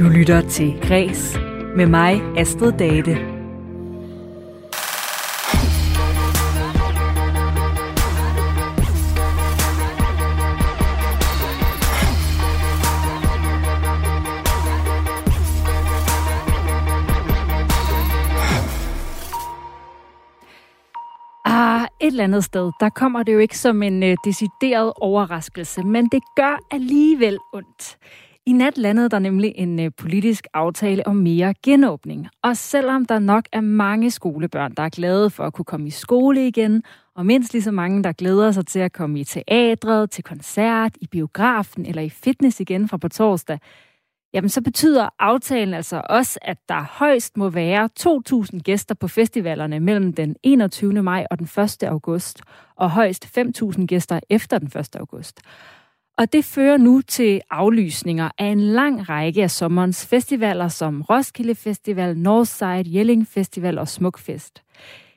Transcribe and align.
Du 0.00 0.08
lytter 0.08 0.40
til 0.40 0.80
Græs 0.82 1.38
med 1.76 1.86
mig, 1.86 2.22
Astrid 2.36 2.72
Date. 2.72 3.12
Ah, 21.44 21.82
et 22.00 22.06
eller 22.06 22.24
andet 22.24 22.44
sted, 22.44 22.72
der 22.80 22.88
kommer 22.88 23.22
det 23.22 23.32
jo 23.32 23.38
ikke 23.38 23.58
som 23.58 23.82
en 23.82 24.02
uh, 24.02 24.14
decideret 24.24 24.92
overraskelse, 25.00 25.82
men 25.82 26.08
det 26.08 26.22
gør 26.36 26.58
alligevel 26.70 27.38
ondt. 27.52 27.96
I 28.46 28.52
nat 28.52 28.78
landede 28.78 29.08
der 29.08 29.18
nemlig 29.18 29.52
en 29.56 29.80
øh, 29.80 29.90
politisk 29.96 30.46
aftale 30.54 31.06
om 31.06 31.16
mere 31.16 31.54
genåbning. 31.62 32.28
Og 32.42 32.56
selvom 32.56 33.04
der 33.04 33.18
nok 33.18 33.44
er 33.52 33.60
mange 33.60 34.10
skolebørn, 34.10 34.74
der 34.74 34.82
er 34.82 34.88
glade 34.88 35.30
for 35.30 35.44
at 35.44 35.52
kunne 35.52 35.64
komme 35.64 35.86
i 35.86 35.90
skole 35.90 36.46
igen, 36.46 36.82
og 37.14 37.26
mindst 37.26 37.52
lige 37.52 37.62
så 37.62 37.70
mange, 37.70 38.02
der 38.02 38.12
glæder 38.12 38.52
sig 38.52 38.66
til 38.66 38.78
at 38.78 38.92
komme 38.92 39.20
i 39.20 39.24
teatret, 39.24 40.10
til 40.10 40.24
koncert, 40.24 40.96
i 41.00 41.06
biografen 41.06 41.86
eller 41.86 42.02
i 42.02 42.08
fitness 42.08 42.60
igen 42.60 42.88
fra 42.88 42.96
på 42.96 43.08
torsdag, 43.08 43.58
jamen 44.34 44.48
så 44.48 44.62
betyder 44.62 45.08
aftalen 45.18 45.74
altså 45.74 46.02
også, 46.08 46.38
at 46.42 46.58
der 46.68 46.82
højst 46.90 47.36
må 47.36 47.48
være 47.48 47.88
2.000 48.00 48.60
gæster 48.60 48.94
på 48.94 49.08
festivalerne 49.08 49.80
mellem 49.80 50.12
den 50.12 50.36
21. 50.42 51.02
maj 51.02 51.26
og 51.30 51.38
den 51.38 51.62
1. 51.64 51.82
august, 51.82 52.42
og 52.76 52.90
højst 52.90 53.38
5.000 53.38 53.86
gæster 53.86 54.20
efter 54.30 54.58
den 54.58 54.80
1. 54.80 54.96
august. 54.96 55.40
Og 56.20 56.32
det 56.32 56.44
fører 56.44 56.76
nu 56.76 57.00
til 57.00 57.40
aflysninger 57.50 58.30
af 58.38 58.46
en 58.46 58.60
lang 58.60 59.08
række 59.08 59.42
af 59.42 59.50
sommerens 59.50 60.06
festivaler, 60.06 60.68
som 60.68 61.02
Roskilde 61.02 61.54
Festival, 61.54 62.18
Northside, 62.18 62.84
Jelling 62.86 63.26
Festival 63.26 63.78
og 63.78 63.88
Smukfest. 63.88 64.62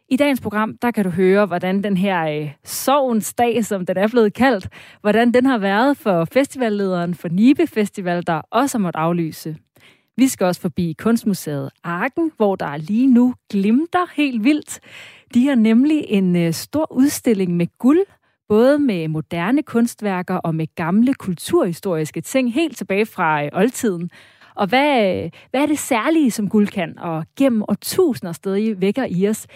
I 0.09 0.17
dagens 0.17 0.41
program, 0.41 0.77
der 0.77 0.91
kan 0.91 1.03
du 1.03 1.09
høre, 1.09 1.45
hvordan 1.45 1.83
den 1.83 1.97
her 1.97 2.41
øh, 2.41 2.51
sovens 2.63 3.33
dag, 3.33 3.65
som 3.65 3.85
den 3.85 3.97
er 3.97 4.07
blevet 4.07 4.33
kaldt, 4.33 4.67
hvordan 5.01 5.31
den 5.31 5.45
har 5.45 5.57
været 5.57 5.97
for 5.97 6.25
festivallederen 6.25 7.15
for 7.15 7.27
Nibe 7.27 7.67
Festival, 7.67 8.27
der 8.27 8.41
også 8.51 8.77
har 8.77 8.81
måttet 8.81 8.99
aflyse. 8.99 9.57
Vi 10.17 10.27
skal 10.27 10.45
også 10.45 10.61
forbi 10.61 10.95
Kunstmuseet 10.99 11.69
Arken, 11.83 12.31
hvor 12.37 12.55
der 12.55 12.77
lige 12.77 13.07
nu 13.07 13.33
glimter 13.49 14.05
helt 14.15 14.43
vildt. 14.43 14.79
De 15.33 15.47
har 15.47 15.55
nemlig 15.55 16.05
en 16.07 16.35
øh, 16.35 16.53
stor 16.53 16.91
udstilling 16.91 17.57
med 17.57 17.67
guld, 17.79 18.05
både 18.49 18.79
med 18.79 19.07
moderne 19.07 19.63
kunstværker 19.63 20.35
og 20.35 20.55
med 20.55 20.67
gamle 20.75 21.13
kulturhistoriske 21.13 22.21
ting 22.21 22.53
helt 22.53 22.77
tilbage 22.77 23.05
fra 23.05 23.43
øh, 23.43 23.49
oldtiden. 23.53 24.09
Og 24.55 24.67
hvad, 24.67 25.15
øh, 25.15 25.31
hvad 25.51 25.61
er 25.61 25.65
det 25.65 25.79
særlige, 25.79 26.31
som 26.31 26.49
guld 26.49 26.67
kan, 26.67 26.99
og 26.99 27.25
gennem 27.37 27.63
årtusinder 27.67 28.33
stadig 28.33 28.81
vækker 28.81 29.05
i 29.09 29.27
os? 29.27 29.47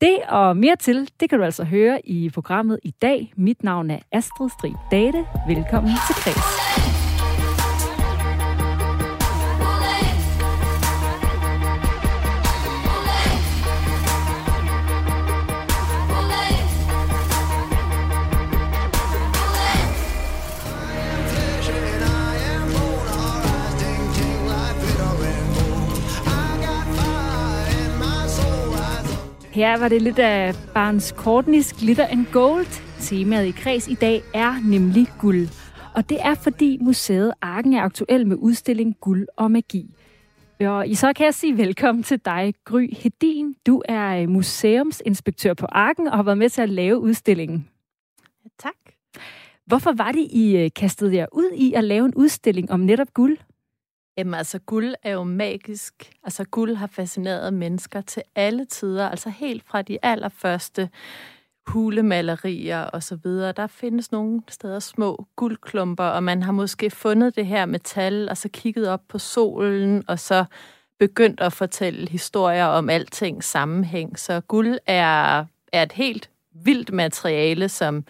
Det 0.00 0.18
og 0.28 0.56
mere 0.56 0.76
til, 0.76 1.10
det 1.20 1.30
kan 1.30 1.38
du 1.38 1.44
altså 1.44 1.64
høre 1.64 2.08
i 2.08 2.30
programmet 2.30 2.80
i 2.82 2.90
dag. 3.02 3.32
Mit 3.36 3.62
navn 3.62 3.90
er 3.90 3.98
Astrid 4.12 4.48
Strid 4.48 4.74
Date. 4.90 5.26
Velkommen 5.48 5.92
til 6.06 6.14
Kreds. 6.14 6.85
Her 29.56 29.78
var 29.78 29.88
det 29.88 30.02
lidt 30.02 30.18
af 30.18 30.54
Barnes 30.74 31.12
Courtney's 31.12 31.80
Glitter 31.80 32.06
and 32.06 32.26
Gold. 32.32 32.66
Temaet 33.00 33.46
i 33.46 33.50
kreds 33.50 33.88
i 33.88 33.94
dag 33.94 34.22
er 34.34 34.68
nemlig 34.70 35.06
guld. 35.20 35.48
Og 35.94 36.08
det 36.08 36.18
er 36.20 36.34
fordi 36.34 36.78
museet 36.80 37.32
Arken 37.42 37.74
er 37.74 37.82
aktuel 37.82 38.26
med 38.26 38.36
udstilling 38.36 38.96
Guld 39.00 39.26
og 39.36 39.50
Magi. 39.50 39.94
Og 40.60 40.86
så 40.94 41.12
kan 41.16 41.24
jeg 41.26 41.34
sige 41.34 41.56
velkommen 41.56 42.04
til 42.04 42.20
dig, 42.24 42.54
Gry 42.64 42.88
Hedin. 42.92 43.54
Du 43.66 43.82
er 43.88 44.22
øh, 44.22 44.28
museumsinspektør 44.28 45.54
på 45.54 45.66
Arken 45.68 46.06
og 46.06 46.16
har 46.16 46.22
været 46.22 46.38
med 46.38 46.50
til 46.50 46.62
at 46.62 46.70
lave 46.70 46.98
udstillingen. 46.98 47.68
Ja, 48.44 48.48
tak. 48.58 48.94
Hvorfor 49.66 49.92
var 49.92 50.12
det, 50.12 50.26
I 50.30 50.56
øh, 50.56 50.70
kastede 50.76 51.16
jer 51.16 51.26
ud 51.32 51.50
i 51.54 51.72
at 51.72 51.84
lave 51.84 52.06
en 52.06 52.14
udstilling 52.14 52.70
om 52.70 52.80
netop 52.80 53.14
guld? 53.14 53.38
Jamen 54.16 54.34
altså, 54.34 54.58
guld 54.58 54.94
er 55.02 55.12
jo 55.12 55.24
magisk. 55.24 56.12
Altså, 56.24 56.44
guld 56.44 56.74
har 56.74 56.86
fascineret 56.86 57.54
mennesker 57.54 58.00
til 58.00 58.22
alle 58.34 58.64
tider. 58.64 59.08
Altså 59.08 59.30
helt 59.30 59.64
fra 59.66 59.82
de 59.82 59.98
allerførste 60.02 60.88
hulemalerier 61.66 62.82
og 62.82 63.02
så 63.02 63.16
videre. 63.16 63.52
Der 63.52 63.66
findes 63.66 64.12
nogle 64.12 64.42
steder 64.48 64.78
små 64.78 65.26
guldklumper, 65.36 66.04
og 66.04 66.22
man 66.22 66.42
har 66.42 66.52
måske 66.52 66.90
fundet 66.90 67.36
det 67.36 67.46
her 67.46 67.66
metal, 67.66 68.28
og 68.28 68.36
så 68.36 68.48
kigget 68.52 68.88
op 68.88 69.02
på 69.08 69.18
solen, 69.18 70.04
og 70.08 70.18
så 70.18 70.44
begyndt 70.98 71.40
at 71.40 71.52
fortælle 71.52 72.08
historier 72.08 72.64
om 72.64 72.90
alting 72.90 73.44
sammenhæng. 73.44 74.18
Så 74.18 74.40
guld 74.40 74.78
er, 74.86 75.44
er 75.72 75.82
et 75.82 75.92
helt 75.92 76.30
vildt 76.52 76.92
materiale, 76.92 77.68
som 77.68 78.04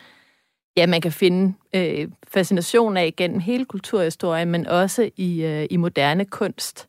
ja, 0.77 0.87
man 0.87 1.01
kan 1.01 1.13
finde 1.13 1.55
øh, 1.75 2.09
fascination 2.29 2.97
af 2.97 3.15
gennem 3.17 3.41
hele 3.41 3.65
kulturhistorien, 3.65 4.51
men 4.51 4.67
også 4.67 5.11
i, 5.17 5.43
øh, 5.43 5.67
i 5.71 5.77
moderne 5.77 6.25
kunst. 6.25 6.89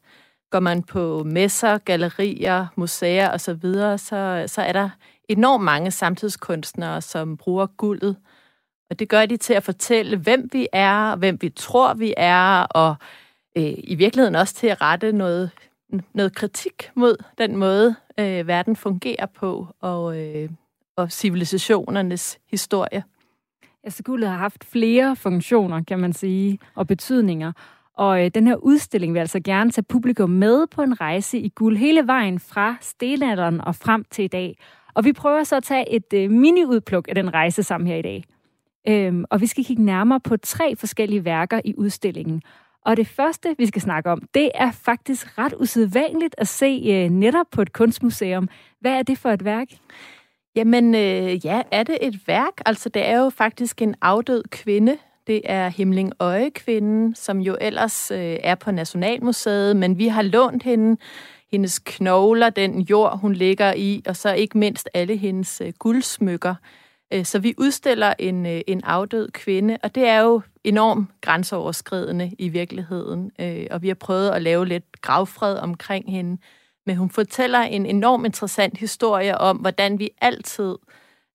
Går 0.52 0.60
man 0.60 0.84
på 0.84 1.24
messer, 1.24 1.78
gallerier, 1.78 2.68
museer 2.76 3.30
osv., 3.30 3.40
så, 3.40 3.54
videre, 3.54 3.98
så, 3.98 4.44
så 4.48 4.62
er 4.62 4.72
der 4.72 4.90
enormt 5.30 5.64
mange 5.64 5.92
samtidskunstnere, 5.92 7.02
som 7.02 7.38
bruger 7.38 7.66
guldet. 7.66 8.16
Og 8.90 9.00
det 9.00 9.10
gør 9.10 9.26
de 9.26 9.38
til 9.38 9.54
at 9.54 9.64
fortælle, 9.64 10.18
hvem 10.18 10.50
vi 10.54 10.68
er, 10.74 11.16
hvem 11.16 11.38
vi 11.42 11.50
tror, 11.50 11.94
vi 11.94 12.14
er, 12.18 12.62
og 12.62 12.96
øh, 13.58 13.74
i 13.78 13.96
virkeligheden 13.96 14.36
også 14.36 14.56
til 14.56 14.68
at 14.68 14.82
rette 14.82 15.12
noget, 15.12 15.52
noget 16.14 16.36
kritik 16.36 16.92
mod 16.96 17.24
den 17.38 17.56
måde, 17.56 17.96
øh, 18.20 18.48
verden 18.48 18.76
fungerer 18.76 19.26
på, 19.26 19.68
og, 19.82 20.18
øh, 20.18 20.50
og 20.96 21.12
civilisationernes 21.12 22.40
historie. 22.52 23.04
Altså 23.88 24.04
guldet 24.04 24.30
har 24.30 24.38
haft 24.38 24.64
flere 24.64 25.16
funktioner, 25.16 25.84
kan 25.84 26.00
man 26.00 26.14
sige, 26.14 26.60
og 26.76 26.88
betydninger. 26.88 27.52
Og 27.94 28.26
øh, 28.26 28.32
den 28.36 28.48
her 28.48 28.56
udstilling 28.56 29.14
vil 29.14 29.20
altså 29.20 29.40
gerne 29.40 29.72
tage 29.72 29.84
publikum 29.84 30.30
med 30.30 30.68
på 30.68 30.82
en 30.82 31.02
rejse 31.02 31.38
i 31.38 31.50
guld 31.50 31.78
hele 31.78 32.08
vejen 32.08 32.40
fra 32.40 32.76
stenalderen 32.82 33.62
og 33.62 33.76
frem 33.76 34.06
til 34.12 34.24
i 34.24 34.28
dag. 34.28 34.58
Og 34.94 35.06
vi 35.06 35.14
prøver 35.14 35.44
så 35.44 35.56
at 35.56 35.64
tage 35.64 35.94
et 35.94 36.14
øh, 36.14 36.32
mini-udpluk 36.32 37.08
af 37.10 37.16
den 37.16 37.34
rejse 37.34 37.64
sammen 37.64 37.88
her 37.88 37.96
i 37.96 38.02
dag. 38.02 38.24
Øhm, 38.88 39.26
og 39.30 39.42
vi 39.42 39.48
skal 39.48 39.66
kigge 39.66 39.84
nærmere 39.84 40.20
på 40.20 40.38
tre 40.38 40.76
forskellige 40.76 41.26
værker 41.26 41.62
i 41.66 41.74
udstillingen. 41.78 42.42
Og 42.86 42.98
det 42.98 43.08
første, 43.08 43.56
vi 43.58 43.66
skal 43.66 43.82
snakke 43.82 44.12
om, 44.12 44.22
det 44.34 44.52
er 44.56 44.72
faktisk 44.72 45.38
ret 45.38 45.54
usædvanligt 45.60 46.36
at 46.38 46.48
se 46.48 46.84
øh, 46.86 47.10
netop 47.10 47.46
på 47.52 47.62
et 47.62 47.74
kunstmuseum. 47.74 48.50
Hvad 48.80 48.92
er 48.92 49.04
det 49.04 49.18
for 49.18 49.30
et 49.30 49.46
værk? 49.46 49.68
Jamen, 50.58 50.96
øh, 50.96 51.46
ja, 51.46 51.62
er 51.72 51.84
det 51.84 51.98
et 52.02 52.28
værk? 52.28 52.54
Altså, 52.66 52.90
det 52.90 53.08
er 53.08 53.18
jo 53.18 53.30
faktisk 53.30 53.82
en 53.82 53.96
afdød 54.02 54.44
kvinde. 54.52 54.98
Det 55.28 55.42
er 55.44 55.70
Himling 55.70 56.14
Øjekvinden, 56.20 57.16
som 57.16 57.40
jo 57.40 57.58
ellers 57.62 58.12
øh, 58.12 58.38
er 58.44 58.56
på 58.56 58.72
Nationalmuseet, 58.72 59.76
men 59.76 59.98
vi 59.98 60.08
har 60.08 60.22
lånt 60.22 60.64
hende, 60.64 61.02
hendes 61.52 61.80
knogler, 61.80 62.50
den 62.50 62.82
jord, 62.82 63.20
hun 63.20 63.34
ligger 63.34 63.74
i, 63.74 64.04
og 64.08 64.16
så 64.16 64.34
ikke 64.34 64.58
mindst 64.58 64.90
alle 64.94 65.18
hendes 65.18 65.62
øh, 65.62 65.74
guldsmykker. 65.80 66.56
Øh, 67.14 67.26
så 67.26 67.40
vi 67.40 67.54
udstiller 67.58 68.14
en, 68.20 68.46
øh, 68.46 68.62
en 68.68 68.84
afdød 68.84 69.32
kvinde, 69.32 69.78
og 69.84 69.96
det 69.96 70.08
er 70.08 70.20
jo 70.20 70.42
enormt 70.64 71.10
grænseoverskridende 71.22 72.32
i 72.40 72.50
virkeligheden. 72.50 73.32
Øh, 73.40 73.68
og 73.72 73.82
vi 73.82 73.88
har 73.88 73.96
prøvet 73.96 74.30
at 74.30 74.42
lave 74.42 74.66
lidt 74.66 75.02
gravfred 75.02 75.58
omkring 75.58 76.12
hende. 76.12 76.38
Men 76.88 76.98
hun 76.98 77.10
fortæller 77.10 77.60
en 77.60 77.86
enorm 77.86 78.26
interessant 78.26 78.78
historie 78.78 79.38
om, 79.38 79.58
hvordan 79.58 80.00
vi 80.00 80.10
altid 80.22 80.76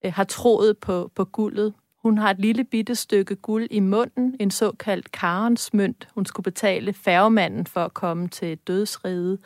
øh, 0.05 0.13
har 0.13 0.25
troet 0.25 0.79
på, 0.79 1.11
på 1.15 1.25
guldet. 1.25 1.75
Hun 2.03 2.19
har 2.19 2.31
et 2.31 2.39
lille 2.39 2.65
bitte 2.65 2.95
stykke 2.95 3.37
guld 3.37 3.69
i 3.71 3.81
munden, 3.81 4.37
en 4.41 4.51
såkaldt 4.51 5.13
Karens 5.13 5.75
mønt. 5.75 6.09
Hun 6.15 6.27
skulle 6.27 6.45
betale 6.45 6.93
færgemanden 6.93 7.67
for 7.67 7.85
at 7.85 7.95
komme 7.95 8.29
til 8.29 8.59
dødsrede. 8.59 9.39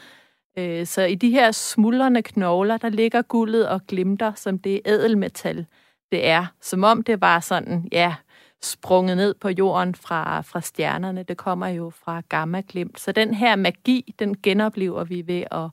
Øh, 0.58 0.86
så 0.86 1.02
i 1.02 1.14
de 1.14 1.30
her 1.30 1.50
smuldrende 1.50 2.22
knogler, 2.22 2.76
der 2.76 2.88
ligger 2.88 3.22
guldet 3.22 3.68
og 3.68 3.80
glimter, 3.86 4.32
som 4.34 4.58
det 4.58 4.80
ædelmetal, 4.84 5.66
det 6.12 6.26
er. 6.26 6.46
Som 6.60 6.84
om 6.84 7.02
det 7.02 7.20
var 7.20 7.40
sådan, 7.40 7.88
ja, 7.92 8.14
sprunget 8.62 9.16
ned 9.16 9.34
på 9.34 9.48
jorden 9.48 9.94
fra, 9.94 10.40
fra 10.40 10.60
stjernerne. 10.60 11.22
Det 11.22 11.36
kommer 11.36 11.66
jo 11.66 11.90
fra 11.90 12.22
gamma 12.28 12.62
glimt. 12.68 13.00
Så 13.00 13.12
den 13.12 13.34
her 13.34 13.56
magi, 13.56 14.14
den 14.18 14.36
genoplever 14.42 15.04
vi 15.04 15.26
ved 15.26 15.44
at 15.50 15.70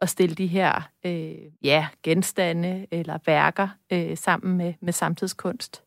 at 0.00 0.08
stille 0.08 0.34
de 0.34 0.46
her 0.46 0.88
øh, 1.06 1.34
ja, 1.62 1.86
genstande 2.02 2.86
eller 2.90 3.18
værker 3.26 3.68
øh, 3.92 4.16
sammen 4.16 4.56
med, 4.56 4.74
med 4.82 4.92
samtidskunst. 4.92 5.82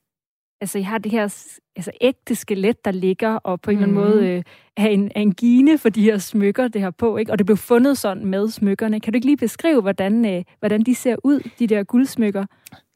Altså, 0.61 0.77
I 0.77 0.81
har 0.81 0.97
det 0.97 1.11
her 1.11 1.23
altså, 1.75 1.91
ægte 2.01 2.35
skelet, 2.35 2.85
der 2.85 2.91
ligger, 2.91 3.35
og 3.35 3.61
på 3.61 3.71
en 3.71 3.77
mm. 3.77 3.83
eller 3.83 4.01
anden 4.01 4.13
måde 4.13 4.27
øh, 4.27 4.44
er, 4.77 4.88
en, 4.88 5.11
er 5.15 5.21
en 5.21 5.33
gine 5.33 5.77
for 5.77 5.89
de 5.89 6.03
her 6.03 6.17
smykker, 6.17 6.67
det 6.67 6.81
her 6.81 6.91
på, 6.91 7.17
ikke? 7.17 7.31
Og 7.31 7.38
det 7.38 7.45
blev 7.45 7.57
fundet 7.57 7.97
sådan 7.97 8.25
med 8.25 8.50
smykkerne. 8.50 9.00
Kan 9.00 9.13
du 9.13 9.17
ikke 9.17 9.27
lige 9.27 9.38
beskrive, 9.38 9.81
hvordan, 9.81 10.25
øh, 10.25 10.44
hvordan 10.59 10.81
de 10.81 10.95
ser 10.95 11.15
ud, 11.23 11.50
de 11.59 11.67
der 11.67 11.83
guldsmykker? 11.83 12.45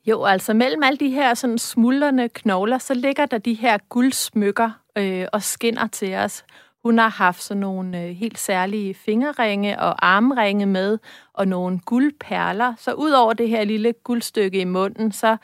Jo, 0.05 0.23
altså 0.23 0.53
mellem 0.53 0.83
alle 0.83 0.97
de 0.97 1.09
her 1.09 1.33
sådan 1.33 1.57
smuldrende 1.57 2.29
knogler, 2.29 2.77
så 2.77 2.93
ligger 2.93 3.25
der 3.25 3.37
de 3.37 3.53
her 3.53 3.77
guldsmykker 3.89 4.71
øh, 4.97 5.25
og 5.33 5.43
skinner 5.43 5.87
til 5.87 6.15
os. 6.15 6.45
Hun 6.83 6.97
har 6.97 7.09
haft 7.09 7.43
sådan 7.43 7.61
nogle 7.61 8.01
øh, 8.01 8.09
helt 8.09 8.39
særlige 8.39 8.93
fingerringe 8.93 9.79
og 9.79 10.05
armringe 10.07 10.65
med, 10.65 10.97
og 11.33 11.47
nogle 11.47 11.79
guldperler. 11.85 12.73
Så 12.77 12.93
ud 12.93 13.11
over 13.11 13.33
det 13.33 13.49
her 13.49 13.63
lille 13.63 13.93
guldstykke 14.03 14.59
i 14.59 14.63
munden, 14.63 15.11
så, 15.11 15.37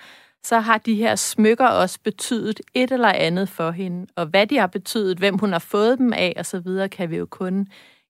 så 0.44 0.60
har 0.60 0.78
de 0.78 0.96
her 0.96 1.16
smykker 1.16 1.68
også 1.68 2.00
betydet 2.04 2.62
et 2.74 2.92
eller 2.92 3.12
andet 3.12 3.50
for 3.50 3.72
hende. 3.72 4.08
Og 4.16 4.26
hvad 4.26 4.48
de 4.48 4.58
har 4.58 4.68
betydet, 4.68 5.18
hvem 5.18 5.38
hun 5.38 5.52
har 5.52 5.60
fået 5.60 5.98
dem 5.98 6.14
af 6.14 6.34
osv., 6.40 6.88
kan 6.92 7.10
vi 7.10 7.18
jo 7.18 7.26
kun 7.26 7.68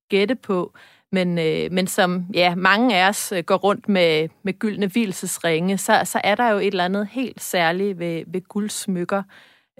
gætte 0.09 0.35
på. 0.35 0.73
Men, 1.11 1.37
øh, 1.39 1.71
men 1.71 1.87
som 1.87 2.25
ja, 2.33 2.55
mange 2.55 2.95
af 2.95 3.09
os 3.09 3.31
øh, 3.31 3.43
går 3.43 3.55
rundt 3.57 3.89
med, 3.89 4.29
med 4.43 4.59
gyldne 4.59 4.87
hvilesesringe, 4.87 5.77
så, 5.77 6.01
så 6.05 6.21
er 6.23 6.35
der 6.35 6.49
jo 6.49 6.57
et 6.57 6.67
eller 6.67 6.85
andet 6.85 7.07
helt 7.07 7.41
særligt 7.41 7.99
ved, 7.99 8.23
ved 8.27 8.41
guldsmykker. 8.41 9.23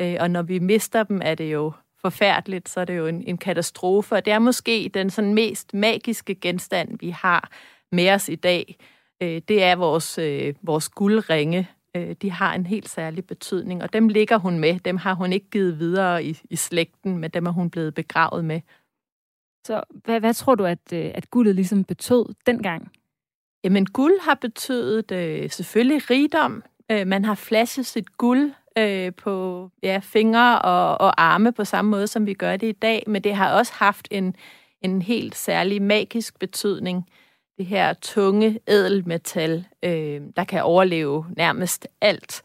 Øh, 0.01 0.15
og 0.19 0.31
når 0.31 0.41
vi 0.41 0.59
mister 0.59 1.03
dem, 1.03 1.21
er 1.23 1.35
det 1.35 1.53
jo 1.53 1.71
forfærdeligt, 2.01 2.69
så 2.69 2.79
er 2.79 2.85
det 2.85 2.97
jo 2.97 3.07
en, 3.07 3.23
en 3.27 3.37
katastrofe. 3.37 4.15
Og 4.15 4.25
det 4.25 4.33
er 4.33 4.39
måske 4.39 4.91
den 4.93 5.09
sådan 5.09 5.33
mest 5.33 5.73
magiske 5.73 6.35
genstand, 6.35 6.99
vi 6.99 7.09
har 7.09 7.51
med 7.91 8.09
os 8.11 8.29
i 8.29 8.35
dag. 8.35 8.77
Øh, 9.21 9.41
det 9.47 9.63
er 9.63 9.75
vores, 9.75 10.17
øh, 10.17 10.53
vores 10.61 10.89
guldringe. 10.89 11.69
Øh, 11.95 12.15
de 12.21 12.31
har 12.31 12.53
en 12.53 12.65
helt 12.65 12.89
særlig 12.89 13.25
betydning, 13.25 13.83
og 13.83 13.93
dem 13.93 14.07
ligger 14.07 14.37
hun 14.37 14.59
med. 14.59 14.79
Dem 14.79 14.97
har 14.97 15.13
hun 15.13 15.33
ikke 15.33 15.49
givet 15.49 15.79
videre 15.79 16.23
i, 16.23 16.39
i 16.49 16.55
slægten, 16.55 17.17
men 17.17 17.31
dem 17.31 17.45
er 17.45 17.51
hun 17.51 17.69
blevet 17.69 17.93
begravet 17.93 18.45
med. 18.45 18.61
Så 19.65 19.83
hvad, 19.91 20.19
hvad 20.19 20.33
tror 20.33 20.55
du, 20.55 20.65
at, 20.65 20.93
øh, 20.93 21.11
at 21.15 21.29
guldet 21.29 21.55
ligesom 21.55 21.83
betød 21.83 22.25
dengang? 22.45 22.91
Jamen, 23.63 23.85
guld 23.85 24.21
har 24.21 24.35
betydet 24.35 25.11
øh, 25.11 25.49
selvfølgelig 25.49 26.09
rigdom. 26.09 26.63
Øh, 26.91 27.07
man 27.07 27.25
har 27.25 27.35
flashet 27.35 27.85
sit 27.85 28.17
guld 28.17 28.51
øh, 28.79 29.13
på 29.13 29.69
ja, 29.83 29.99
fingre 30.03 30.61
og, 30.61 31.01
og 31.01 31.21
arme 31.21 31.51
på 31.51 31.65
samme 31.65 31.91
måde, 31.91 32.07
som 32.07 32.25
vi 32.25 32.33
gør 32.33 32.57
det 32.57 32.67
i 32.67 32.71
dag, 32.81 33.03
men 33.07 33.23
det 33.23 33.35
har 33.35 33.53
også 33.53 33.73
haft 33.75 34.07
en, 34.11 34.35
en 34.81 35.01
helt 35.01 35.35
særlig 35.35 35.81
magisk 35.81 36.39
betydning. 36.39 37.09
Det 37.57 37.65
her 37.65 37.93
tunge 37.93 38.59
ædelmetal, 38.67 39.67
øh, 39.83 40.21
der 40.35 40.43
kan 40.43 40.63
overleve 40.63 41.25
nærmest 41.37 41.87
alt 42.01 42.43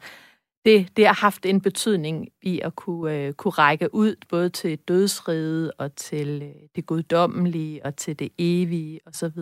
det, 0.65 0.97
det 0.97 1.05
har 1.05 1.13
haft 1.13 1.45
en 1.45 1.61
betydning 1.61 2.29
i 2.41 2.59
at 2.59 2.75
kunne, 2.75 3.13
øh, 3.13 3.33
kunne 3.33 3.51
række 3.51 3.95
ud 3.95 4.15
både 4.29 4.49
til 4.49 4.77
dødsriget 4.77 5.71
og 5.77 5.95
til 5.95 6.41
øh, 6.41 6.67
det 6.75 6.85
guddommelige 6.85 7.85
og 7.85 7.95
til 7.95 8.19
det 8.19 8.29
evige 8.37 8.99
osv. 9.05 9.39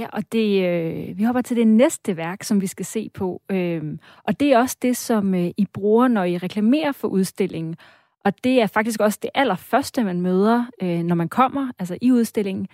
Ja, 0.00 0.06
og 0.12 0.32
det, 0.32 0.66
øh, 0.66 1.18
vi 1.18 1.24
hopper 1.24 1.42
til 1.42 1.56
det 1.56 1.68
næste 1.68 2.16
værk, 2.16 2.42
som 2.42 2.60
vi 2.60 2.66
skal 2.66 2.86
se 2.86 3.10
på. 3.14 3.42
Øh, 3.50 3.82
og 4.24 4.40
det 4.40 4.52
er 4.52 4.58
også 4.58 4.76
det, 4.82 4.96
som 4.96 5.34
øh, 5.34 5.50
I 5.56 5.66
bruger, 5.72 6.08
når 6.08 6.24
I 6.24 6.38
reklamerer 6.38 6.92
for 6.92 7.08
udstillingen. 7.08 7.76
Og 8.24 8.44
det 8.44 8.60
er 8.62 8.66
faktisk 8.66 9.00
også 9.00 9.18
det 9.22 9.30
allerførste, 9.34 10.04
man 10.04 10.20
møder, 10.20 10.64
øh, 10.82 11.02
når 11.02 11.14
man 11.14 11.28
kommer, 11.28 11.72
altså 11.78 11.98
i 12.02 12.12
udstillingen. 12.12 12.66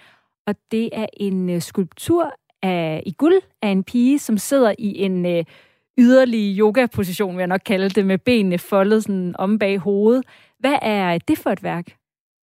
Og 0.47 0.55
det 0.71 0.91
er 0.93 1.07
en 1.17 1.51
øh, 1.51 1.63
skulptur 1.63 2.33
af, 2.63 3.03
i 3.07 3.13
guld 3.13 3.41
af 3.63 3.69
en 3.69 3.85
pige, 3.85 4.19
som 4.19 4.39
sidder 4.39 4.75
i 4.79 4.99
en 4.99 5.27
øh, 5.27 5.45
yderlig 5.99 6.59
yoga-position, 6.59 7.37
vil 7.37 7.41
jeg 7.41 7.47
nok 7.47 7.63
kalde 7.67 7.89
det, 7.89 8.07
med 8.07 8.19
benene 8.19 8.59
foldet 8.59 9.03
sådan 9.03 9.35
om 9.39 9.59
bag 9.59 9.79
hovedet. 9.79 10.25
Hvad 10.59 10.79
er 10.83 11.19
det 11.19 11.39
for 11.39 11.51
et 11.51 11.63
værk? 11.63 11.97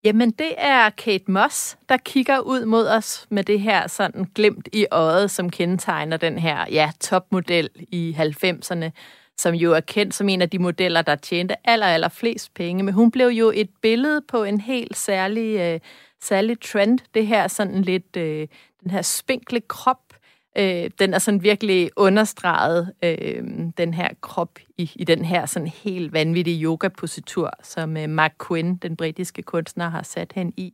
Jamen, 0.03 0.31
det 0.31 0.53
er 0.57 0.89
Kate 0.89 1.31
Moss, 1.31 1.77
der 1.89 1.97
kigger 1.97 2.39
ud 2.39 2.65
mod 2.65 2.87
os 2.87 3.27
med 3.29 3.43
det 3.43 3.59
her 3.59 3.87
sådan 3.87 4.25
glemt 4.35 4.69
i 4.73 4.85
øjet, 4.91 5.31
som 5.31 5.49
kendetegner 5.49 6.17
den 6.17 6.39
her 6.39 6.65
ja, 6.71 6.91
topmodel 6.99 7.69
i 7.75 8.15
90'erne, 8.19 8.89
som 9.37 9.53
jo 9.53 9.73
er 9.73 9.79
kendt 9.79 10.13
som 10.13 10.29
en 10.29 10.41
af 10.41 10.49
de 10.49 10.59
modeller, 10.59 11.01
der 11.01 11.15
tjente 11.15 11.69
aller, 11.69 11.87
aller 11.87 12.09
flest 12.09 12.53
penge. 12.53 12.83
Men 12.83 12.93
hun 12.93 13.11
blev 13.11 13.27
jo 13.27 13.51
et 13.55 13.69
billede 13.81 14.21
på 14.27 14.43
en 14.43 14.61
helt 14.61 14.97
særlig, 14.97 15.59
øh, 15.59 15.79
særlig 16.21 16.61
trend. 16.61 16.99
Det 17.13 17.27
her 17.27 17.47
sådan 17.47 17.81
lidt, 17.81 18.17
øh, 18.17 18.47
den 18.83 18.91
her 18.91 19.01
spinkle 19.01 19.61
krop, 19.61 20.12
Øh, 20.57 20.89
den 20.99 21.13
er 21.13 21.19
sådan 21.19 21.43
virkelig 21.43 21.91
understreget, 21.95 22.93
øh, 23.03 23.43
den 23.77 23.93
her 23.93 24.09
krop, 24.21 24.59
i, 24.77 24.91
i 24.95 25.03
den 25.03 25.25
her 25.25 25.45
sådan 25.45 25.67
helt 25.67 26.13
vanvittige 26.13 26.63
yoga-positur, 26.63 27.51
som 27.63 27.97
øh, 27.97 28.09
Mark 28.09 28.33
Quinn, 28.47 28.75
den 28.75 28.95
britiske 28.95 29.41
kunstner, 29.41 29.89
har 29.89 30.03
sat 30.03 30.33
hen 30.35 30.53
i. 30.57 30.73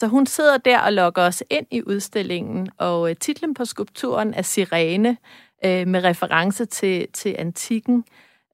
Så 0.00 0.06
hun 0.06 0.26
sidder 0.26 0.56
der 0.56 0.80
og 0.80 0.92
lokker 0.92 1.22
os 1.22 1.42
ind 1.50 1.66
i 1.70 1.82
udstillingen, 1.86 2.68
og 2.78 3.10
øh, 3.10 3.16
titlen 3.16 3.54
på 3.54 3.64
skulpturen 3.64 4.34
er 4.34 4.42
Sirene, 4.42 5.16
øh, 5.64 5.86
med 5.86 6.04
reference 6.04 6.64
til, 6.64 7.06
til 7.12 7.36
antikken. 7.38 8.04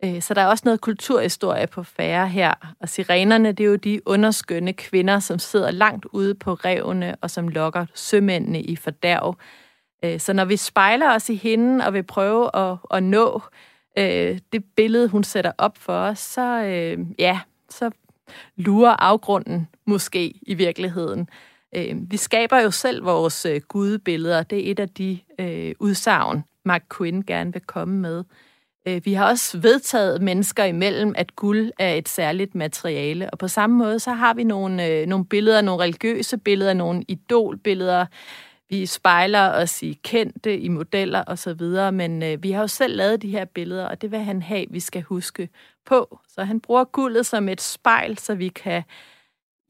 Øh, 0.04 0.22
så 0.22 0.34
der 0.34 0.40
er 0.40 0.46
også 0.46 0.62
noget 0.64 0.80
kulturhistorie 0.80 1.66
på 1.66 1.82
færre 1.82 2.28
her. 2.28 2.74
Og 2.80 2.88
sirenerne, 2.88 3.52
det 3.52 3.64
er 3.64 3.68
jo 3.68 3.76
de 3.76 4.08
underskønne 4.08 4.72
kvinder, 4.72 5.18
som 5.18 5.38
sidder 5.38 5.70
langt 5.70 6.06
ude 6.12 6.34
på 6.34 6.54
revene, 6.54 7.16
og 7.20 7.30
som 7.30 7.48
lokker 7.48 7.86
sømændene 7.94 8.62
i 8.62 8.76
fordærv. 8.76 9.36
Øh, 10.04 10.20
så 10.20 10.32
når 10.32 10.44
vi 10.44 10.56
spejler 10.56 11.14
os 11.14 11.28
i 11.28 11.34
hende 11.34 11.86
og 11.86 11.92
vil 11.92 12.02
prøve 12.02 12.56
at, 12.56 12.76
at 12.90 13.02
nå 13.02 13.42
øh, 13.98 14.38
det 14.52 14.64
billede, 14.76 15.08
hun 15.08 15.24
sætter 15.24 15.52
op 15.58 15.78
for 15.78 15.98
os, 15.98 16.18
så, 16.18 16.64
øh, 16.64 16.98
ja, 17.18 17.40
så 17.70 17.90
lurer 18.56 18.96
afgrunden 18.98 19.68
måske 19.86 20.34
i 20.42 20.54
virkeligheden. 20.54 21.28
Øh, 21.76 21.96
vi 22.10 22.16
skaber 22.16 22.60
jo 22.60 22.70
selv 22.70 23.04
vores 23.04 23.46
øh, 23.46 23.60
gudebilleder. 23.68 24.42
Det 24.42 24.66
er 24.66 24.70
et 24.70 24.80
af 24.80 24.88
de 24.88 25.18
øh, 25.38 25.74
udsagn, 25.80 26.44
Mark 26.64 26.82
Quinn 26.96 27.22
gerne 27.22 27.52
vil 27.52 27.62
komme 27.62 27.98
med. 27.98 28.24
Øh, 28.88 29.00
vi 29.04 29.12
har 29.12 29.28
også 29.28 29.58
vedtaget 29.58 30.22
mennesker 30.22 30.64
imellem, 30.64 31.14
at 31.16 31.36
guld 31.36 31.70
er 31.78 31.94
et 31.94 32.08
særligt 32.08 32.54
materiale. 32.54 33.30
Og 33.30 33.38
på 33.38 33.48
samme 33.48 33.76
måde, 33.76 34.00
så 34.00 34.12
har 34.12 34.34
vi 34.34 34.44
nogle, 34.44 34.86
øh, 34.86 35.06
nogle 35.06 35.24
billeder, 35.24 35.60
nogle 35.60 35.82
religiøse 35.82 36.38
billeder, 36.38 36.74
nogle 36.74 37.04
idolbilleder, 37.08 38.06
vi 38.74 38.86
spejler 38.86 39.50
os 39.50 39.82
i 39.82 40.00
kendte, 40.02 40.58
i 40.58 40.68
modeller 40.68 41.24
osv., 41.26 41.62
men 41.92 42.22
øh, 42.22 42.42
vi 42.42 42.50
har 42.50 42.60
jo 42.60 42.66
selv 42.66 42.96
lavet 42.96 43.22
de 43.22 43.30
her 43.30 43.44
billeder, 43.44 43.86
og 43.86 44.02
det 44.02 44.10
vil 44.10 44.18
han 44.18 44.42
have, 44.42 44.66
vi 44.70 44.80
skal 44.80 45.02
huske 45.02 45.48
på. 45.86 46.18
Så 46.28 46.44
han 46.44 46.60
bruger 46.60 46.84
guldet 46.84 47.26
som 47.26 47.48
et 47.48 47.60
spejl, 47.60 48.18
så 48.18 48.34
vi 48.34 48.48
kan 48.48 48.82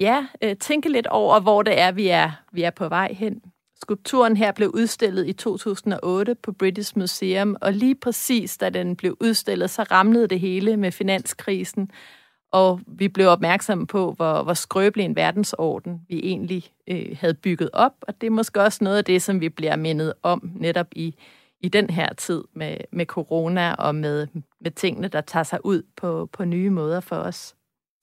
ja, 0.00 0.26
øh, 0.42 0.56
tænke 0.56 0.88
lidt 0.88 1.06
over, 1.06 1.40
hvor 1.40 1.62
det 1.62 1.80
er, 1.80 1.92
vi 1.92 2.08
er, 2.08 2.30
vi 2.52 2.62
er 2.62 2.70
på 2.70 2.88
vej 2.88 3.12
hen. 3.12 3.42
Skulpturen 3.80 4.36
her 4.36 4.52
blev 4.52 4.70
udstillet 4.74 5.28
i 5.28 5.32
2008 5.32 6.34
på 6.34 6.52
British 6.52 6.98
Museum, 6.98 7.56
og 7.60 7.72
lige 7.72 7.94
præcis 7.94 8.58
da 8.58 8.70
den 8.70 8.96
blev 8.96 9.16
udstillet, 9.20 9.70
så 9.70 9.82
ramlede 9.82 10.28
det 10.28 10.40
hele 10.40 10.76
med 10.76 10.92
finanskrisen, 10.92 11.90
og 12.54 12.80
vi 12.86 13.08
blev 13.08 13.28
opmærksomme 13.28 13.86
på, 13.86 14.12
hvor, 14.12 14.42
hvor 14.42 14.54
skrøbelig 14.54 15.04
en 15.04 15.16
verdensorden 15.16 16.00
vi 16.08 16.20
egentlig 16.22 16.64
øh, 16.88 17.16
havde 17.20 17.34
bygget 17.34 17.70
op, 17.72 17.92
og 18.00 18.20
det 18.20 18.26
er 18.26 18.30
måske 18.30 18.60
også 18.60 18.84
noget 18.84 18.98
af 18.98 19.04
det, 19.04 19.22
som 19.22 19.40
vi 19.40 19.48
bliver 19.48 19.76
mindet 19.76 20.12
om 20.22 20.50
netop 20.54 20.86
i, 20.92 21.14
i 21.60 21.68
den 21.68 21.90
her 21.90 22.12
tid 22.12 22.44
med, 22.52 22.76
med 22.92 23.06
corona 23.06 23.74
og 23.74 23.94
med, 23.94 24.26
med 24.60 24.70
tingene, 24.70 25.08
der 25.08 25.20
tager 25.20 25.42
sig 25.42 25.66
ud 25.66 25.82
på, 25.96 26.28
på 26.32 26.44
nye 26.44 26.70
måder 26.70 27.00
for 27.00 27.16
os. 27.16 27.54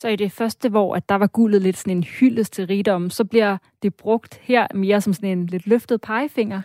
Så 0.01 0.08
i 0.08 0.15
det 0.15 0.31
første, 0.31 0.70
hvor 0.70 0.96
at 0.96 1.10
der 1.10 1.15
var 1.15 1.27
guldet 1.27 1.62
lidt 1.62 1.77
sådan 1.77 1.98
en 1.98 2.03
hyldest 2.03 2.53
til 2.53 2.67
rigdom, 2.67 3.10
så 3.10 3.25
bliver 3.25 3.58
det 3.84 3.96
brugt 3.96 4.39
her 4.41 4.67
mere 4.74 5.01
som 5.01 5.13
sådan 5.13 5.29
en 5.29 5.46
lidt 5.46 5.67
løftet 5.67 6.01
pegefinger? 6.01 6.62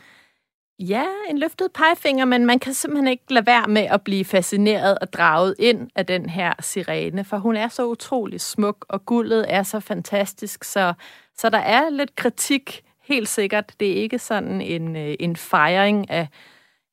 Ja, 0.78 1.04
en 1.30 1.38
løftet 1.38 1.72
pegefinger, 1.72 2.24
men 2.24 2.46
man 2.46 2.58
kan 2.58 2.74
simpelthen 2.74 3.08
ikke 3.08 3.24
lade 3.30 3.46
være 3.46 3.66
med 3.68 3.82
at 3.82 4.02
blive 4.02 4.24
fascineret 4.24 4.98
og 4.98 5.12
draget 5.12 5.54
ind 5.58 5.90
af 5.94 6.06
den 6.06 6.28
her 6.28 6.52
sirene, 6.60 7.24
for 7.24 7.36
hun 7.36 7.56
er 7.56 7.68
så 7.68 7.86
utrolig 7.86 8.40
smuk, 8.40 8.86
og 8.88 9.06
guldet 9.06 9.44
er 9.48 9.62
så 9.62 9.80
fantastisk, 9.80 10.64
så, 10.64 10.92
så 11.36 11.50
der 11.50 11.58
er 11.58 11.90
lidt 11.90 12.16
kritik, 12.16 12.82
helt 13.02 13.28
sikkert. 13.28 13.72
Det 13.80 13.90
er 13.90 14.02
ikke 14.02 14.18
sådan 14.18 14.60
en, 14.60 14.96
øh, 14.96 15.14
en 15.20 15.36
fejring 15.36 16.10
af, 16.10 16.28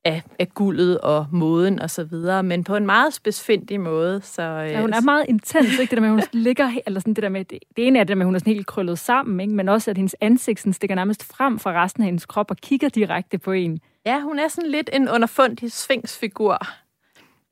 af, 0.05 0.21
af 0.39 0.49
guldet 0.53 1.01
og 1.01 1.27
moden 1.31 1.79
og 1.79 1.89
så 1.89 2.03
videre, 2.03 2.43
men 2.43 2.63
på 2.63 2.75
en 2.75 2.85
meget 2.85 3.13
spidsfindig 3.13 3.81
måde. 3.81 4.21
Så, 4.21 4.41
ja, 4.41 4.81
hun 4.81 4.93
er 4.93 5.01
meget 5.01 5.25
intens, 5.29 5.79
ikke? 5.79 5.91
Det 5.91 5.91
der 5.91 5.99
med, 6.01 6.09
at 6.09 6.13
hun 6.13 6.41
ligger, 6.47 6.71
eller 6.85 6.99
sådan 6.99 7.13
det 7.13 7.23
der 7.23 7.29
med, 7.29 7.45
det, 7.45 7.59
det 7.77 7.87
ene 7.87 7.99
er 7.99 8.03
det 8.03 8.07
der 8.07 8.15
med, 8.15 8.21
at 8.21 8.27
hun 8.27 8.35
er 8.35 8.39
sådan 8.39 8.53
helt 8.53 8.67
krøllet 8.67 8.99
sammen, 8.99 9.39
ikke? 9.39 9.53
Men 9.53 9.69
også, 9.69 9.91
at 9.91 9.97
hendes 9.97 10.15
ansigt 10.21 10.59
sådan 10.59 10.73
stikker 10.73 10.95
nærmest 10.95 11.23
frem 11.23 11.59
fra 11.59 11.83
resten 11.83 12.03
af 12.03 12.05
hendes 12.05 12.25
krop 12.25 12.51
og 12.51 12.57
kigger 12.57 12.89
direkte 12.89 13.37
på 13.37 13.51
en. 13.51 13.79
Ja, 14.05 14.21
hun 14.21 14.39
er 14.39 14.47
sådan 14.47 14.69
lidt 14.69 14.89
en 14.93 15.09
underfundig 15.09 15.71
sfinksfigur. 15.71 16.57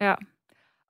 Ja. 0.02 0.16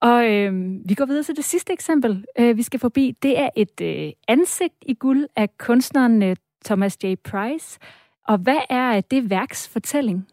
Og 0.01 0.31
øh, 0.31 0.53
vi 0.85 0.93
går 0.93 1.05
videre 1.05 1.23
til 1.23 1.35
det 1.35 1.45
sidste 1.45 1.73
eksempel, 1.73 2.25
øh, 2.39 2.57
vi 2.57 2.63
skal 2.63 2.79
forbi. 2.79 3.15
Det 3.23 3.39
er 3.39 3.49
et 3.55 3.81
øh, 3.81 4.11
ansigt 4.27 4.75
i 4.81 4.93
guld 4.93 5.27
af 5.35 5.57
kunstneren 5.57 6.23
øh, 6.23 6.35
Thomas 6.65 6.97
J. 7.03 7.15
Price. 7.23 7.79
Og 8.27 8.37
hvad 8.37 8.59
er 8.69 9.01
det 9.01 9.29
værks 9.29 9.69
fortælling? 9.69 10.27